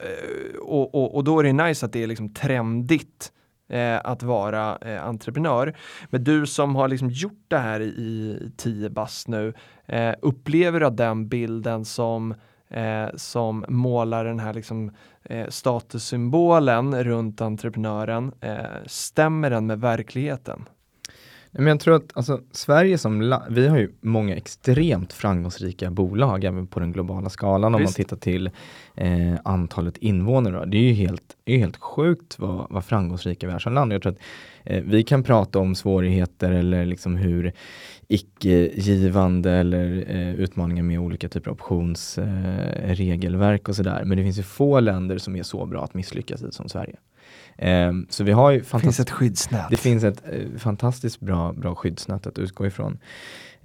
och, 0.62 0.96
och, 0.96 1.16
och 1.16 1.24
då 1.24 1.40
är 1.40 1.44
det 1.44 1.54
nice 1.54 1.86
att 1.86 1.94
det 1.94 2.04
är 2.04 2.08
liksom 2.08 2.34
trendigt 2.34 3.32
eh, 3.68 4.00
att 4.04 4.24
vara 4.24 4.78
eh, 4.78 5.06
entreprenör. 5.06 5.78
Men 6.10 6.24
du 6.24 6.46
som 6.46 6.76
har 6.76 6.88
liksom 6.88 7.10
gjort 7.10 7.46
det 7.48 7.58
här 7.58 7.82
i 7.82 8.40
tio 8.58 8.90
bast 8.90 9.28
nu, 9.28 9.54
eh, 9.86 10.14
upplever 10.22 10.80
du 10.80 10.86
att 10.86 10.98
den 10.98 11.28
bilden 11.28 11.86
som 11.86 12.36
eh, 12.70 13.08
som 13.16 13.66
målar 13.68 14.26
den 14.26 14.40
här 14.40 14.54
liksom, 14.54 14.92
eh, 15.24 15.48
statussymbolen 15.48 17.04
runt 17.04 17.42
entreprenören, 17.42 18.32
eh, 18.42 18.66
stämmer 18.86 19.50
den 19.50 19.68
med 19.68 19.80
verkligheten? 19.80 20.66
Men 21.58 21.68
jag 21.68 21.80
tror 21.80 21.96
att 21.96 22.12
alltså, 22.14 22.42
Sverige 22.52 22.98
som 22.98 23.40
vi 23.50 23.68
har 23.68 23.78
ju 23.78 23.92
många 24.02 24.36
extremt 24.36 25.14
framgångsrika 25.14 25.92
bolag 25.92 26.44
även 26.44 26.68
på 26.68 26.80
den 26.80 26.92
globala 26.92 27.30
skalan 27.30 27.72
Visst. 27.72 27.78
om 27.78 27.84
man 27.84 27.94
tittar 27.94 28.18
till 28.18 28.50
eh, 28.96 29.34
antalet 29.44 29.98
invånare. 29.98 30.66
Det 30.66 30.78
är 30.78 30.82
ju 30.82 30.94
helt, 30.94 31.38
är 31.46 31.58
helt 31.58 31.78
sjukt 31.78 32.40
vad, 32.40 32.68
vad 32.70 32.86
framgångsrika 32.86 33.48
vi 33.48 33.54
är 33.54 33.60
som 33.60 33.74
land. 33.74 33.94
Jag 33.94 34.02
tror 34.02 34.14
att 34.14 34.20
eh, 34.64 34.84
vi 34.84 35.04
kan 35.04 35.24
prata 35.24 35.60
om 35.60 35.76
svårigheter 35.76 36.52
eller 36.52 36.86
liksom 36.86 37.16
hur 37.16 37.54
icke-givande 38.08 39.52
eller 39.52 40.06
eh, 40.08 40.36
utmaningar 40.36 40.84
med 40.84 41.00
olika 41.00 41.30
typer 41.30 41.50
av 41.50 41.56
optionsregelverk 41.56 43.70
och 43.70 43.76
sådär. 43.76 44.04
Men 44.06 44.18
det 44.18 44.24
finns 44.24 44.40
ju 44.40 44.44
få 44.44 44.80
länder 44.80 45.18
som 45.18 45.36
är 45.36 45.44
så 45.44 45.66
bra 45.66 45.84
att 45.84 45.94
misslyckas 45.94 46.42
i 46.42 46.52
som 46.52 46.70
Sverige. 46.70 46.96
Um, 47.62 48.08
så 48.10 48.24
vi 48.24 48.32
har 48.32 48.52
ju 48.52 48.60
det 48.60 48.80
finns 48.80 49.00
ett 49.00 49.10
skyddsnät. 49.10 49.70
Det 49.70 49.78
finns 49.78 50.04
ett 50.04 50.24
uh, 50.34 50.58
fantastiskt 50.58 51.20
bra, 51.20 51.54
bra 51.54 51.76
skyddsnät 51.76 52.28
att 52.28 52.40
utgå 52.40 52.66
ifrån. 52.66 53.00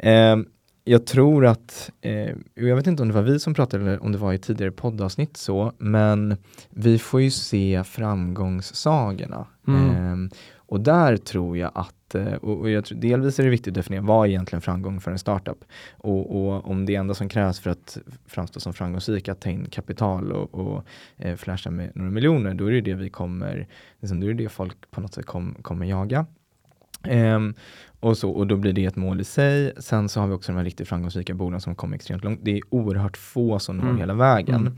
Um, 0.03 0.47
jag 0.85 1.07
tror 1.07 1.47
att, 1.47 1.91
eh, 2.01 2.37
jag 2.55 2.77
vet 2.77 2.87
inte 2.87 3.03
om 3.03 3.09
det 3.09 3.15
var 3.15 3.23
vi 3.23 3.41
som 3.41 3.55
pratade 3.55 3.85
eller 3.85 4.03
om 4.03 4.13
det 4.13 4.19
var 4.19 4.33
i 4.33 4.39
tidigare 4.39 4.73
poddavsnitt 4.73 5.37
så, 5.37 5.73
men 5.79 6.37
vi 6.71 6.99
får 6.99 7.21
ju 7.21 7.31
se 7.31 7.85
framgångssagorna. 7.85 9.47
Mm. 9.69 10.25
Eh, 10.25 10.39
och 10.57 10.81
där 10.81 11.17
tror 11.17 11.59
jag 11.59 11.71
att, 11.75 11.95
eh, 12.15 12.35
och 12.35 12.71
jag 12.71 12.85
tror, 12.85 12.99
delvis 12.99 13.39
är 13.39 13.45
det 13.45 13.51
viktigt 13.51 13.71
att 13.71 13.75
definiera 13.75 14.03
vad 14.03 14.27
är 14.27 14.31
egentligen 14.31 14.61
framgång 14.61 15.01
för 15.01 15.11
en 15.11 15.19
startup? 15.19 15.65
Och, 15.93 16.37
och 16.37 16.71
om 16.71 16.87
det 16.87 16.95
enda 16.95 17.15
som 17.15 17.29
krävs 17.29 17.61
för 17.61 17.71
att 17.71 17.99
framstå 18.27 18.61
som 18.61 18.73
framgångsrik 18.73 19.29
att 19.29 19.41
ta 19.41 19.51
in 19.51 19.67
kapital 19.71 20.33
och, 20.33 20.55
och 20.55 20.85
eh, 21.17 21.37
flasha 21.37 21.71
med 21.71 21.91
några 21.95 22.11
miljoner, 22.11 22.55
då 22.55 22.67
är 22.67 22.73
det 22.73 22.81
det 22.81 22.95
vi 22.95 23.11
kommer, 23.11 23.67
liksom, 24.01 24.21
då 24.21 24.27
är 24.27 24.35
det 24.35 24.45
det 24.45 24.49
folk 24.49 24.91
på 24.91 25.01
något 25.01 25.15
sätt 25.15 25.27
kom, 25.27 25.55
kommer 25.63 25.87
jaga. 25.87 26.27
Um, 27.11 27.55
och, 28.01 28.19
så, 28.19 28.31
och 28.31 28.47
då 28.47 28.57
blir 28.57 28.73
det 28.73 28.85
ett 28.85 28.97
mål 28.97 29.21
i 29.21 29.25
sig. 29.25 29.73
Sen 29.79 30.09
så 30.09 30.21
har 30.21 30.27
vi 30.27 30.35
också 30.35 30.53
de 30.53 30.59
här 30.59 30.65
riktigt 30.65 30.89
framgångsrika 30.89 31.35
bolagen 31.35 31.61
som 31.61 31.75
kommer 31.75 31.97
extremt 31.97 32.25
långt. 32.25 32.41
Det 32.43 32.57
är 32.57 32.61
oerhört 32.71 33.17
få 33.17 33.59
som 33.59 33.77
når 33.77 33.85
mm. 33.85 33.99
hela 33.99 34.15
vägen. 34.15 34.61
Mm. 34.61 34.77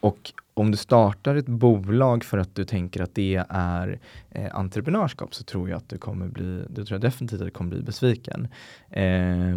Och 0.00 0.32
om 0.54 0.70
du 0.70 0.76
startar 0.76 1.36
ett 1.36 1.46
bolag 1.46 2.24
för 2.24 2.38
att 2.38 2.54
du 2.54 2.64
tänker 2.64 3.02
att 3.02 3.14
det 3.14 3.44
är 3.48 3.98
eh, 4.30 4.56
entreprenörskap 4.56 5.34
så 5.34 5.44
tror 5.44 5.68
jag 5.68 5.76
att 5.76 5.88
du 5.88 5.98
kommer 5.98 6.28
bli, 6.28 6.62
du 6.68 6.84
tror 6.84 6.94
jag 6.94 7.00
definitivt 7.00 7.40
att 7.40 7.46
du 7.46 7.50
kommer 7.50 7.70
bli 7.70 7.82
besviken. 7.82 8.48
Eh, 8.90 9.56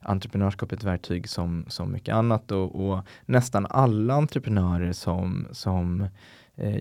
entreprenörskap 0.00 0.72
är 0.72 0.76
ett 0.76 0.84
verktyg 0.84 1.28
som, 1.28 1.64
som 1.68 1.92
mycket 1.92 2.14
annat 2.14 2.52
och, 2.52 2.88
och 2.88 3.00
nästan 3.26 3.66
alla 3.70 4.14
entreprenörer 4.14 4.92
som, 4.92 5.46
som 5.52 6.06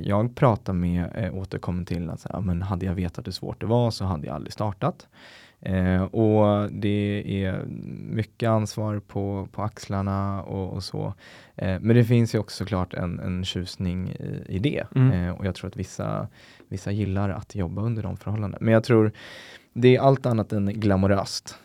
jag 0.04 0.36
pratar 0.36 0.74
med 0.74 1.10
eh, 1.16 1.36
återkommer 1.36 1.86
till 1.86 2.10
att 2.10 2.26
ja, 2.30 2.40
men 2.40 2.62
hade 2.62 2.86
jag 2.86 2.96
vetat 2.96 3.28
hur 3.28 3.32
svårt 3.32 3.60
det 3.62 3.66
var 3.66 3.92
så 3.92 4.06
hade 4.06 4.28
jag 4.28 4.36
aldrig 4.36 4.54
startat. 4.54 5.08
Eh, 5.60 6.04
och 6.04 6.72
det 6.72 7.24
är 7.46 7.66
mycket 8.10 8.50
ansvar 8.50 9.00
på, 9.00 9.48
på 9.52 9.62
axlarna 9.62 10.44
och, 10.44 10.74
och 10.74 10.84
så. 10.84 11.14
Eh, 11.56 11.80
men 11.82 11.96
det 11.96 12.04
finns 12.04 12.36
ju 12.36 12.40
också 12.40 12.58
såklart 12.58 12.94
en, 12.94 13.20
en 13.20 13.46
tjusning 13.46 14.10
i, 14.10 14.44
i 14.48 14.60
det. 14.60 14.84
Mm. 14.96 15.12
Eh, 15.12 15.36
och 15.36 15.46
jag 15.46 15.56
tror 15.56 15.68
att 15.68 15.78
vissa, 15.78 16.28
vissa 16.68 16.92
gillar 16.92 17.30
att 17.30 17.56
jobba 17.56 17.82
under 17.82 18.04
de 18.04 18.18
förhållandena. 18.18 18.58
Men 18.62 18.74
jag 18.74 18.84
tror 18.84 19.12
det 19.74 19.96
är 19.96 20.00
allt 20.00 20.26
annat 20.26 20.54
än 20.54 20.66
glamoröst. 20.66 21.56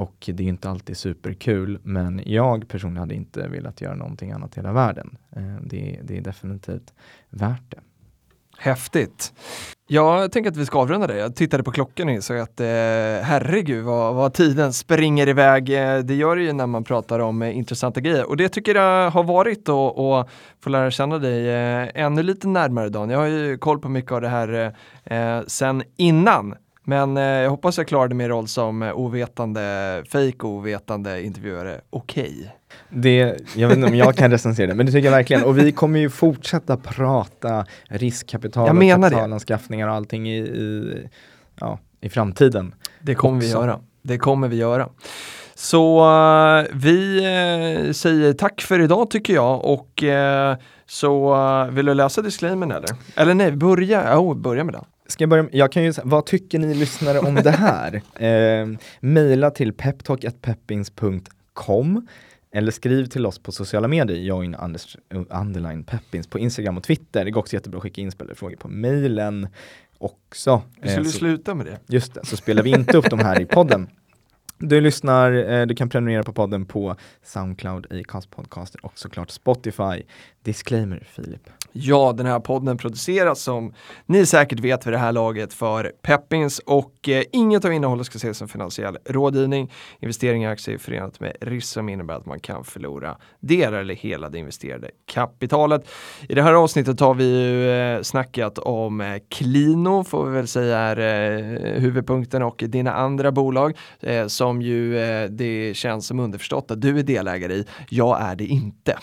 Och 0.00 0.30
det 0.34 0.42
är 0.42 0.48
inte 0.48 0.70
alltid 0.70 0.96
superkul, 0.96 1.78
men 1.82 2.22
jag 2.26 2.68
personligen 2.68 3.00
hade 3.00 3.14
inte 3.14 3.48
velat 3.48 3.80
göra 3.80 3.94
någonting 3.94 4.32
annat 4.32 4.56
i 4.56 4.60
hela 4.60 4.72
världen. 4.72 5.16
Eh, 5.36 5.56
det, 5.62 6.00
det 6.02 6.16
är 6.16 6.20
definitivt 6.20 6.94
värt 7.30 7.70
det. 7.70 7.80
Häftigt. 8.58 9.32
Jag 9.86 10.32
tänker 10.32 10.50
att 10.50 10.56
vi 10.56 10.66
ska 10.66 10.78
avrunda 10.78 11.06
det. 11.06 11.18
Jag 11.18 11.36
tittade 11.36 11.62
på 11.62 11.70
klockan 11.70 12.08
och 12.08 12.14
insåg 12.14 12.38
att 12.38 12.60
eh, 12.60 12.66
herregud 13.22 13.84
vad, 13.84 14.14
vad, 14.14 14.34
tiden 14.34 14.72
springer 14.72 15.28
iväg. 15.28 15.70
Eh, 15.70 15.98
det 15.98 16.14
gör 16.14 16.36
det 16.36 16.42
ju 16.42 16.52
när 16.52 16.66
man 16.66 16.84
pratar 16.84 17.18
om 17.18 17.42
eh, 17.42 17.56
intressanta 17.56 18.00
grejer 18.00 18.28
och 18.28 18.36
det 18.36 18.48
tycker 18.48 18.74
jag 18.74 19.10
har 19.10 19.24
varit 19.24 19.68
att 19.68 20.28
få 20.60 20.68
lära 20.70 20.90
känna 20.90 21.18
dig 21.18 21.48
eh, 21.48 21.88
ännu 21.94 22.22
lite 22.22 22.48
närmare 22.48 22.88
Dan. 22.88 23.10
Jag 23.10 23.18
har 23.18 23.26
ju 23.26 23.58
koll 23.58 23.78
på 23.78 23.88
mycket 23.88 24.12
av 24.12 24.20
det 24.20 24.28
här 24.28 24.74
eh, 25.04 25.40
sen 25.46 25.82
innan 25.96 26.54
men 26.90 27.16
eh, 27.16 27.22
jag 27.22 27.50
hoppas 27.50 27.78
jag 27.78 27.88
klarade 27.88 28.14
min 28.14 28.28
roll 28.28 28.48
som 28.48 28.82
eh, 28.82 28.92
ovetande, 28.92 30.04
fake 30.08 30.46
ovetande 30.46 31.22
intervjuare 31.22 31.80
okej. 31.90 32.24
Okay. 32.24 32.48
Det, 32.88 33.36
jag 33.56 33.68
vet 33.68 33.76
inte 33.76 33.88
om 33.88 33.94
jag 33.94 34.16
kan 34.16 34.30
recensera 34.30 34.66
det, 34.66 34.74
men 34.74 34.86
det 34.86 34.92
tycker 34.92 35.04
jag 35.04 35.16
verkligen. 35.16 35.44
Och 35.44 35.58
vi 35.58 35.72
kommer 35.72 36.00
ju 36.00 36.10
fortsätta 36.10 36.76
prata 36.76 37.66
riskkapital 37.88 38.66
jag 38.66 38.98
och 38.98 39.02
kapitalanskaffningar 39.02 39.88
och 39.88 39.94
allting 39.94 40.30
i, 40.30 40.38
i, 40.38 40.98
ja, 41.60 41.78
i 42.00 42.08
framtiden. 42.08 42.74
Det 43.00 43.14
kommer 43.14 43.38
också. 43.38 43.46
vi 43.46 43.52
göra. 43.52 43.80
Det 44.02 44.18
kommer 44.18 44.48
vi 44.48 44.56
göra. 44.56 44.88
Så 45.54 46.00
uh, 46.00 46.66
vi 46.72 47.18
uh, 47.18 47.92
säger 47.92 48.32
tack 48.32 48.60
för 48.60 48.80
idag 48.80 49.10
tycker 49.10 49.34
jag 49.34 49.64
och 49.64 50.02
uh, 50.02 50.64
så 50.86 51.34
vill 51.70 51.86
du 51.86 51.94
läsa 51.94 52.22
disclaimern 52.22 52.70
eller? 52.70 52.90
Eller 53.16 53.34
nej, 53.34 53.52
börja, 53.52 54.18
oh, 54.18 54.36
börja 54.36 54.64
med 54.64 54.74
den. 54.74 54.84
Ska 55.10 55.22
jag 55.22 55.28
börja 55.28 55.42
med, 55.42 55.54
jag 55.54 55.72
kan 55.72 55.82
ju 55.82 55.92
vad 56.04 56.26
tycker 56.26 56.58
ni 56.58 56.74
lyssnare 56.74 57.18
om 57.18 57.34
det 57.34 57.50
här? 57.50 58.02
eh, 58.24 58.68
maila 59.00 59.50
till 59.50 59.72
peptalk.peppins.com 59.72 62.06
eller 62.52 62.72
skriv 62.72 63.06
till 63.06 63.26
oss 63.26 63.38
på 63.38 63.52
sociala 63.52 63.88
medier, 63.88 64.18
join 64.18 64.56
underline 65.30 65.84
peppins 65.84 66.26
på 66.26 66.38
Instagram 66.38 66.76
och 66.76 66.82
Twitter. 66.82 67.24
Det 67.24 67.30
går 67.30 67.40
också 67.40 67.56
jättebra 67.56 67.78
att 67.78 67.82
skicka 67.82 68.00
inspelade 68.00 68.34
frågor 68.34 68.56
på 68.56 68.68
mailen 68.68 69.48
också. 69.98 70.62
Vi 70.80 70.88
skulle 70.88 71.06
eh, 71.06 71.10
så, 71.10 71.18
sluta 71.18 71.54
med 71.54 71.66
det. 71.66 71.78
Just 71.86 72.14
det, 72.14 72.26
så 72.26 72.36
spelar 72.36 72.62
vi 72.62 72.70
inte 72.70 72.96
upp 72.96 73.10
de 73.10 73.18
här 73.18 73.40
i 73.40 73.46
podden. 73.46 73.88
Du 74.58 74.80
lyssnar, 74.80 75.32
eh, 75.32 75.66
du 75.66 75.74
kan 75.74 75.88
prenumerera 75.88 76.22
på 76.22 76.32
podden 76.32 76.66
på 76.66 76.96
Soundcloud, 77.22 77.86
Acast 77.92 78.30
Podcaster 78.30 78.86
och 78.86 78.98
såklart 78.98 79.30
Spotify. 79.30 80.02
Disclaimer 80.44 81.06
Filip. 81.10 81.50
Ja, 81.72 82.12
den 82.12 82.26
här 82.26 82.40
podden 82.40 82.78
produceras 82.78 83.42
som 83.42 83.74
ni 84.06 84.26
säkert 84.26 84.60
vet 84.60 84.86
vid 84.86 84.92
det 84.92 84.98
här 84.98 85.12
laget 85.12 85.52
för 85.52 85.92
Peppins 86.02 86.58
och 86.58 87.08
eh, 87.08 87.22
inget 87.32 87.64
av 87.64 87.72
innehållet 87.72 88.06
ska 88.06 88.16
ses 88.16 88.38
som 88.38 88.48
finansiell 88.48 88.98
rådgivning. 89.04 89.72
Investeringar 90.00 90.50
i 90.50 90.52
aktier 90.52 90.74
är 90.74 90.78
förenat 90.78 91.20
med 91.20 91.36
risk 91.40 91.72
som 91.72 91.88
innebär 91.88 92.14
att 92.14 92.26
man 92.26 92.40
kan 92.40 92.64
förlora 92.64 93.16
delar 93.40 93.78
eller 93.78 93.94
hela 93.94 94.28
det 94.28 94.38
investerade 94.38 94.90
kapitalet. 95.06 95.88
I 96.28 96.34
det 96.34 96.42
här 96.42 96.54
avsnittet 96.54 97.00
har 97.00 97.14
vi 97.14 97.24
ju 97.24 97.70
eh, 97.70 98.02
snackat 98.02 98.58
om 98.58 99.00
eh, 99.00 99.16
Klino 99.28 100.04
får 100.04 100.26
vi 100.26 100.32
väl 100.32 100.48
säga 100.48 100.78
är 100.78 100.98
eh, 100.98 101.80
huvudpunkten 101.80 102.42
och 102.42 102.64
dina 102.66 102.92
andra 102.92 103.32
bolag 103.32 103.76
eh, 104.00 104.26
som 104.26 104.62
ju 104.62 104.98
eh, 104.98 105.30
det 105.30 105.76
känns 105.76 106.06
som 106.06 106.20
underförstått 106.20 106.70
att 106.70 106.80
du 106.80 106.98
är 106.98 107.02
delägare 107.02 107.54
i. 107.54 107.66
Jag 107.88 108.22
är 108.22 108.36
det 108.36 108.46
inte. 108.46 108.98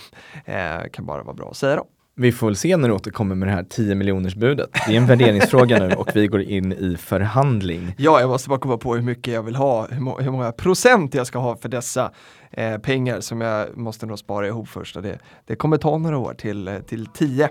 Eh, 0.46 0.90
kan 0.92 1.06
bara 1.06 1.24
vara 1.28 1.36
bra 1.36 1.50
att 1.50 1.58
säga 1.58 1.76
då. 1.76 1.86
Vi 2.20 2.32
får 2.32 2.48
väl 2.48 2.56
se 2.56 2.78
när 2.78 2.88
du 2.88 2.94
återkommer 2.94 3.36
med 3.36 3.48
det 3.48 3.52
här 3.52 3.64
10 3.64 3.96
miljoners 3.96 4.36
budet. 4.36 4.70
Det 4.88 4.94
är 4.94 4.98
en 4.98 5.06
värderingsfråga 5.06 5.80
nu 5.80 5.96
och 5.96 6.10
vi 6.14 6.28
går 6.28 6.42
in 6.42 6.74
i 6.74 6.98
förhandling. 6.98 7.96
Ja, 7.98 8.20
jag 8.20 8.30
måste 8.30 8.50
bara 8.50 8.60
komma 8.60 8.78
på 8.78 8.96
hur 8.96 9.02
mycket 9.02 9.34
jag 9.34 9.44
vill 9.44 9.56
ha, 9.56 9.88
hur, 9.88 10.02
må 10.02 10.20
hur 10.20 10.32
många 10.32 10.52
procent 10.52 11.14
jag 11.14 11.28
ska 11.28 11.40
ha 11.40 11.56
för 11.56 11.70
dessa 11.70 12.12
eh, 12.52 12.78
pengar 12.78 13.20
som 13.20 13.42
jag 13.42 13.78
måste 13.78 14.06
nog 14.06 14.20
spara 14.20 14.48
ihop 14.48 14.68
först. 14.68 15.04
Det, 15.04 15.20
det 15.48 15.56
kommer 15.56 15.78
ta 15.78 15.98
några 15.98 16.18
år 16.18 16.34
till, 16.34 16.68
eh, 16.68 16.80
till 16.80 17.06
10. 17.06 17.50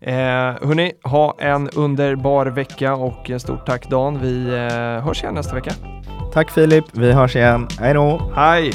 Eh, 0.00 0.14
hörni, 0.14 0.92
ha 1.02 1.36
en 1.38 1.68
underbar 1.70 2.46
vecka 2.46 2.94
och 2.94 3.30
stort 3.38 3.66
tack 3.66 3.90
Dan. 3.90 4.20
Vi 4.20 4.46
eh, 4.46 5.04
hörs 5.04 5.22
igen 5.22 5.34
nästa 5.34 5.54
vecka. 5.54 5.72
Tack 6.32 6.50
Filip, 6.50 6.84
vi 6.92 7.12
hörs 7.12 7.36
igen. 7.36 7.68
Hej 7.80 7.94
då! 7.94 8.32
Hej! 8.34 8.72